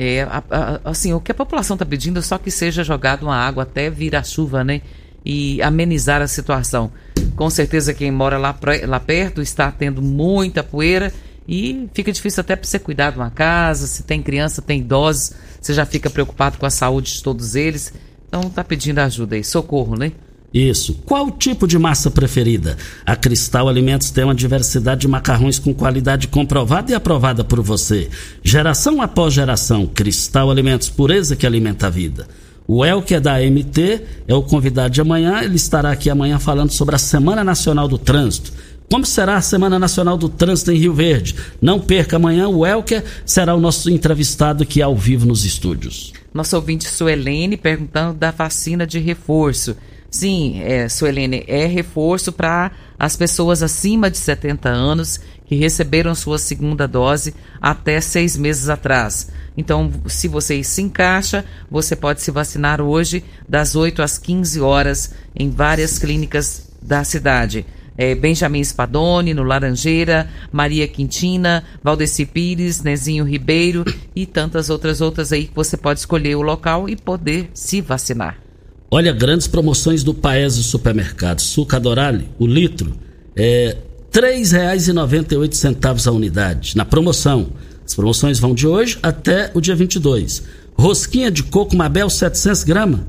É, 0.00 0.22
a, 0.22 0.44
a, 0.48 0.90
assim, 0.90 1.12
o 1.12 1.18
que 1.18 1.32
a 1.32 1.34
população 1.34 1.74
está 1.74 1.84
pedindo 1.84 2.20
é 2.20 2.22
só 2.22 2.38
que 2.38 2.52
seja 2.52 2.84
jogado 2.84 3.24
uma 3.24 3.34
água 3.34 3.64
até 3.64 3.90
vir 3.90 4.14
a 4.14 4.22
chuva, 4.22 4.62
né? 4.62 4.80
E 5.24 5.60
amenizar 5.60 6.22
a 6.22 6.28
situação. 6.28 6.92
Com 7.34 7.50
certeza 7.50 7.92
quem 7.92 8.08
mora 8.12 8.38
lá, 8.38 8.56
lá 8.86 9.00
perto 9.00 9.42
está 9.42 9.72
tendo 9.72 10.00
muita 10.00 10.62
poeira 10.62 11.12
e 11.48 11.88
fica 11.92 12.12
difícil 12.12 12.42
até 12.42 12.54
para 12.54 12.64
você 12.64 12.78
cuidar 12.78 13.10
de 13.10 13.16
uma 13.16 13.30
casa, 13.30 13.88
se 13.88 14.04
tem 14.04 14.22
criança, 14.22 14.62
tem 14.62 14.78
idosos, 14.78 15.32
você 15.60 15.74
já 15.74 15.84
fica 15.84 16.08
preocupado 16.08 16.58
com 16.58 16.66
a 16.66 16.70
saúde 16.70 17.14
de 17.14 17.22
todos 17.22 17.56
eles. 17.56 17.92
Então 18.28 18.42
tá 18.42 18.62
pedindo 18.62 19.00
ajuda 19.00 19.34
aí, 19.34 19.42
socorro, 19.42 19.96
né? 19.96 20.12
Isso. 20.52 20.94
Qual 21.04 21.30
tipo 21.30 21.66
de 21.66 21.78
massa 21.78 22.10
preferida? 22.10 22.76
A 23.04 23.14
Cristal 23.14 23.68
Alimentos 23.68 24.10
tem 24.10 24.24
uma 24.24 24.34
diversidade 24.34 25.02
de 25.02 25.08
macarrões 25.08 25.58
com 25.58 25.74
qualidade 25.74 26.26
comprovada 26.28 26.90
e 26.90 26.94
aprovada 26.94 27.44
por 27.44 27.60
você. 27.60 28.08
Geração 28.42 29.02
após 29.02 29.34
geração, 29.34 29.86
Cristal 29.86 30.50
Alimentos, 30.50 30.88
pureza 30.88 31.36
que 31.36 31.46
alimenta 31.46 31.86
a 31.86 31.90
vida. 31.90 32.26
O 32.66 32.84
El, 32.84 33.02
que 33.02 33.14
é 33.14 33.20
da 33.20 33.38
MT, 33.40 34.02
é 34.26 34.34
o 34.34 34.42
convidado 34.42 34.90
de 34.90 35.00
amanhã. 35.00 35.42
Ele 35.42 35.56
estará 35.56 35.90
aqui 35.90 36.10
amanhã 36.10 36.38
falando 36.38 36.70
sobre 36.70 36.94
a 36.94 36.98
Semana 36.98 37.42
Nacional 37.42 37.88
do 37.88 37.96
Trânsito. 37.96 38.52
Como 38.90 39.04
será 39.04 39.36
a 39.36 39.42
Semana 39.42 39.78
Nacional 39.78 40.16
do 40.16 40.30
Trânsito 40.30 40.72
em 40.72 40.78
Rio 40.78 40.94
Verde? 40.94 41.34
Não 41.60 41.78
perca 41.78 42.16
amanhã, 42.16 42.48
o 42.48 42.66
Elker 42.66 43.04
será 43.24 43.54
o 43.54 43.60
nosso 43.60 43.90
entrevistado 43.90 44.62
aqui 44.62 44.80
ao 44.80 44.96
vivo 44.96 45.26
nos 45.26 45.44
estúdios. 45.44 46.12
Nosso 46.32 46.56
ouvinte 46.56 46.88
Suelene 46.88 47.56
perguntando 47.56 48.14
da 48.18 48.30
vacina 48.30 48.86
de 48.86 48.98
reforço. 48.98 49.76
Sim, 50.10 50.60
é, 50.62 50.88
Suelene, 50.88 51.44
é 51.46 51.66
reforço 51.66 52.32
para 52.32 52.70
as 52.98 53.16
pessoas 53.16 53.62
acima 53.62 54.10
de 54.10 54.16
70 54.16 54.68
anos 54.68 55.20
que 55.46 55.54
receberam 55.54 56.14
sua 56.14 56.38
segunda 56.38 56.88
dose 56.88 57.34
até 57.60 58.00
seis 58.00 58.36
meses 58.36 58.68
atrás. 58.68 59.30
Então, 59.56 59.90
se 60.06 60.28
você 60.28 60.62
se 60.62 60.82
encaixa, 60.82 61.44
você 61.70 61.94
pode 61.94 62.22
se 62.22 62.30
vacinar 62.30 62.80
hoje 62.80 63.24
das 63.48 63.76
8 63.76 64.02
às 64.02 64.18
15 64.18 64.60
horas 64.60 65.14
em 65.34 65.50
várias 65.50 65.98
clínicas 65.98 66.70
da 66.80 67.04
cidade 67.04 67.66
é, 67.98 68.14
Benjamin 68.14 68.62
Spadoni, 68.62 69.34
no 69.34 69.42
Laranjeira, 69.42 70.30
Maria 70.52 70.86
Quintina, 70.86 71.64
Valdeci 71.82 72.24
Pires, 72.24 72.80
Nezinho 72.80 73.24
Ribeiro 73.24 73.84
e 74.14 74.24
tantas 74.24 74.70
outras 74.70 75.00
outras 75.00 75.32
aí 75.32 75.48
que 75.48 75.54
você 75.54 75.76
pode 75.76 75.98
escolher 75.98 76.36
o 76.36 76.42
local 76.42 76.88
e 76.88 76.94
poder 76.94 77.50
se 77.52 77.80
vacinar. 77.80 78.47
Olha, 78.90 79.12
grandes 79.12 79.46
promoções 79.46 80.02
do 80.02 80.14
Paese 80.14 80.62
Supermercado. 80.62 81.40
Suca 81.40 81.78
Dorale, 81.78 82.30
o 82.38 82.46
litro, 82.46 82.94
é 83.36 83.76
R$ 84.10 84.20
3,98 84.20 86.06
a 86.06 86.10
unidade, 86.10 86.74
na 86.74 86.86
promoção. 86.86 87.48
As 87.84 87.94
promoções 87.94 88.38
vão 88.38 88.54
de 88.54 88.66
hoje 88.66 88.98
até 89.02 89.50
o 89.54 89.60
dia 89.60 89.76
22. 89.76 90.42
Rosquinha 90.74 91.30
de 91.30 91.42
coco 91.42 91.76
Mabel 91.76 92.08
700 92.08 92.64
gramas, 92.64 93.00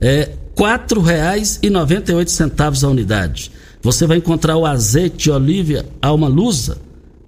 é 0.00 0.30
R$ 0.56 0.56
4,98 0.56 2.82
a 2.82 2.88
unidade. 2.88 3.52
Você 3.82 4.06
vai 4.06 4.16
encontrar 4.16 4.56
o 4.56 4.64
azeite 4.64 5.24
de 5.24 5.30
oliva 5.30 5.84
Alma 6.00 6.28
Lusa, 6.28 6.78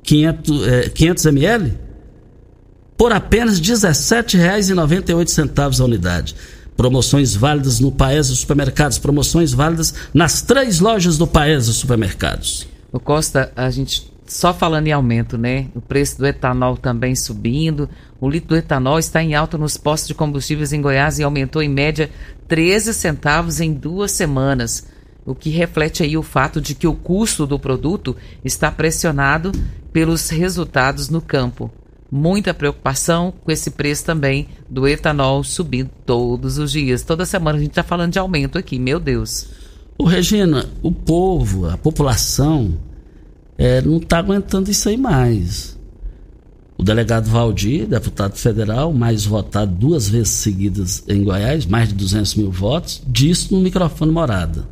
500, 0.02 0.66
é, 0.66 0.88
500 0.88 1.26
ml, 1.26 1.78
por 2.96 3.12
apenas 3.12 3.58
R$ 3.58 3.64
17,98 3.64 5.80
a 5.80 5.84
unidade. 5.84 6.34
Promoções 6.76 7.34
válidas 7.34 7.80
no 7.80 7.92
Paese 7.92 8.34
Supermercados, 8.36 8.98
promoções 8.98 9.52
válidas 9.52 9.94
nas 10.12 10.42
três 10.42 10.80
lojas 10.80 11.18
do 11.18 11.26
Paese 11.26 11.72
Supermercados. 11.72 12.66
O 12.92 12.98
Costa, 12.98 13.52
a 13.54 13.70
gente 13.70 14.10
só 14.26 14.54
falando 14.54 14.86
em 14.86 14.92
aumento, 14.92 15.36
né? 15.36 15.66
O 15.74 15.80
preço 15.80 16.18
do 16.18 16.26
etanol 16.26 16.76
também 16.76 17.14
subindo. 17.14 17.88
O 18.20 18.28
litro 18.28 18.50
do 18.50 18.56
etanol 18.56 18.98
está 18.98 19.22
em 19.22 19.34
alta 19.34 19.58
nos 19.58 19.76
postos 19.76 20.08
de 20.08 20.14
combustíveis 20.14 20.72
em 20.72 20.80
Goiás 20.80 21.18
e 21.18 21.22
aumentou 21.22 21.62
em 21.62 21.68
média 21.68 22.10
13 22.48 22.94
centavos 22.94 23.60
em 23.60 23.72
duas 23.72 24.10
semanas 24.12 24.86
o 25.24 25.34
que 25.34 25.50
reflete 25.50 26.02
aí 26.02 26.16
o 26.16 26.22
fato 26.22 26.60
de 26.60 26.74
que 26.74 26.86
o 26.86 26.94
custo 26.94 27.46
do 27.46 27.58
produto 27.58 28.16
está 28.44 28.70
pressionado 28.70 29.52
pelos 29.92 30.28
resultados 30.30 31.08
no 31.08 31.20
campo. 31.20 31.70
Muita 32.14 32.52
preocupação 32.52 33.32
com 33.42 33.50
esse 33.50 33.70
preço 33.70 34.04
também 34.04 34.48
do 34.68 34.86
etanol 34.86 35.42
subindo 35.42 35.90
todos 36.04 36.58
os 36.58 36.70
dias. 36.70 37.02
Toda 37.02 37.24
semana 37.24 37.56
a 37.56 37.60
gente 37.60 37.70
está 37.70 37.82
falando 37.82 38.12
de 38.12 38.18
aumento 38.18 38.58
aqui, 38.58 38.78
meu 38.78 39.00
Deus. 39.00 39.46
Ô 39.96 40.04
Regina, 40.04 40.68
o 40.82 40.92
povo, 40.92 41.70
a 41.70 41.78
população, 41.78 42.76
é, 43.56 43.80
não 43.80 43.96
está 43.96 44.18
aguentando 44.18 44.70
isso 44.70 44.90
aí 44.90 44.98
mais. 44.98 45.78
O 46.76 46.82
delegado 46.82 47.30
Valdir, 47.30 47.86
deputado 47.86 48.36
federal, 48.36 48.92
mais 48.92 49.24
votado 49.24 49.72
duas 49.72 50.08
vezes 50.08 50.30
seguidas 50.30 51.02
em 51.08 51.24
Goiás, 51.24 51.64
mais 51.64 51.88
de 51.88 51.94
200 51.94 52.34
mil 52.34 52.50
votos, 52.50 53.02
disse 53.06 53.54
no 53.54 53.60
microfone 53.60 54.12
morada 54.12 54.68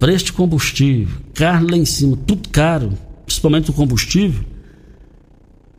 preço 0.00 0.24
de 0.24 0.32
combustível, 0.32 1.20
carne 1.34 1.70
lá 1.70 1.76
em 1.76 1.84
cima, 1.84 2.18
tudo 2.26 2.48
caro, 2.48 2.94
principalmente 3.26 3.70
o 3.70 3.74
combustível. 3.74 4.42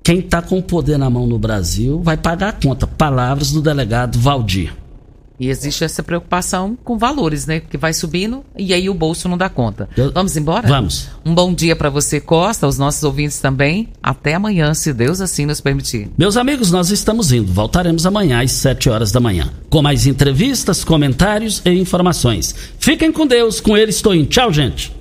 Quem 0.04 0.20
está 0.20 0.42
com 0.42 0.58
o 0.58 0.64
poder 0.64 0.98
na 0.98 1.10
mão 1.10 1.28
no 1.28 1.38
Brasil 1.38 2.02
vai 2.02 2.18
pagar 2.18 2.50
a 2.50 2.54
conta. 2.54 2.88
Palavras 2.88 3.52
do 3.52 3.62
delegado 3.62 4.20
Valdir. 4.20 4.74
E 5.40 5.50
existe 5.50 5.84
essa 5.84 6.04
preocupação 6.04 6.78
com 6.84 7.00
valores, 7.00 7.48
né? 7.48 7.60
Que 7.60 7.76
vai 7.76 7.94
subindo 7.94 8.46
e 8.56 8.76
aí 8.76 8.88
o 8.88 8.94
bolso 8.94 9.28
não 9.28 9.36
dá 9.36 9.50
conta. 9.50 9.90
Eu... 9.98 10.12
Vamos 10.12 10.38
embora? 10.38 10.68
Vamos. 10.68 11.08
Um 11.26 11.34
bom 11.34 11.52
dia 11.52 11.76
para 11.76 11.90
você, 11.90 12.22
Costa, 12.22 12.68
os 12.68 12.78
nossos 12.78 13.04
ouvintes 13.04 13.40
também. 13.40 13.90
Até 14.04 14.36
amanhã, 14.36 14.72
se 14.76 14.94
Deus 14.94 15.20
assim 15.20 15.48
nos 15.48 15.60
permitir. 15.60 16.12
Meus 16.16 16.38
amigos, 16.38 16.72
nós 16.72 16.92
estamos 16.92 17.32
indo. 17.32 17.52
Voltaremos 17.52 18.06
amanhã 18.06 18.44
às 18.44 18.52
7 18.52 18.88
horas 18.88 19.12
da 19.12 19.20
manhã. 19.20 19.52
Com 19.68 19.82
mais 19.82 20.06
entrevistas, 20.06 20.84
comentários 20.84 21.60
e 21.66 21.72
informações. 21.72 22.54
Fiquem 22.78 23.12
com 23.12 23.26
Deus, 23.26 23.60
com 23.60 23.76
ele 23.76 23.90
estou 23.90 24.14
em. 24.14 24.26
Tchau, 24.26 24.54
gente. 24.54 25.01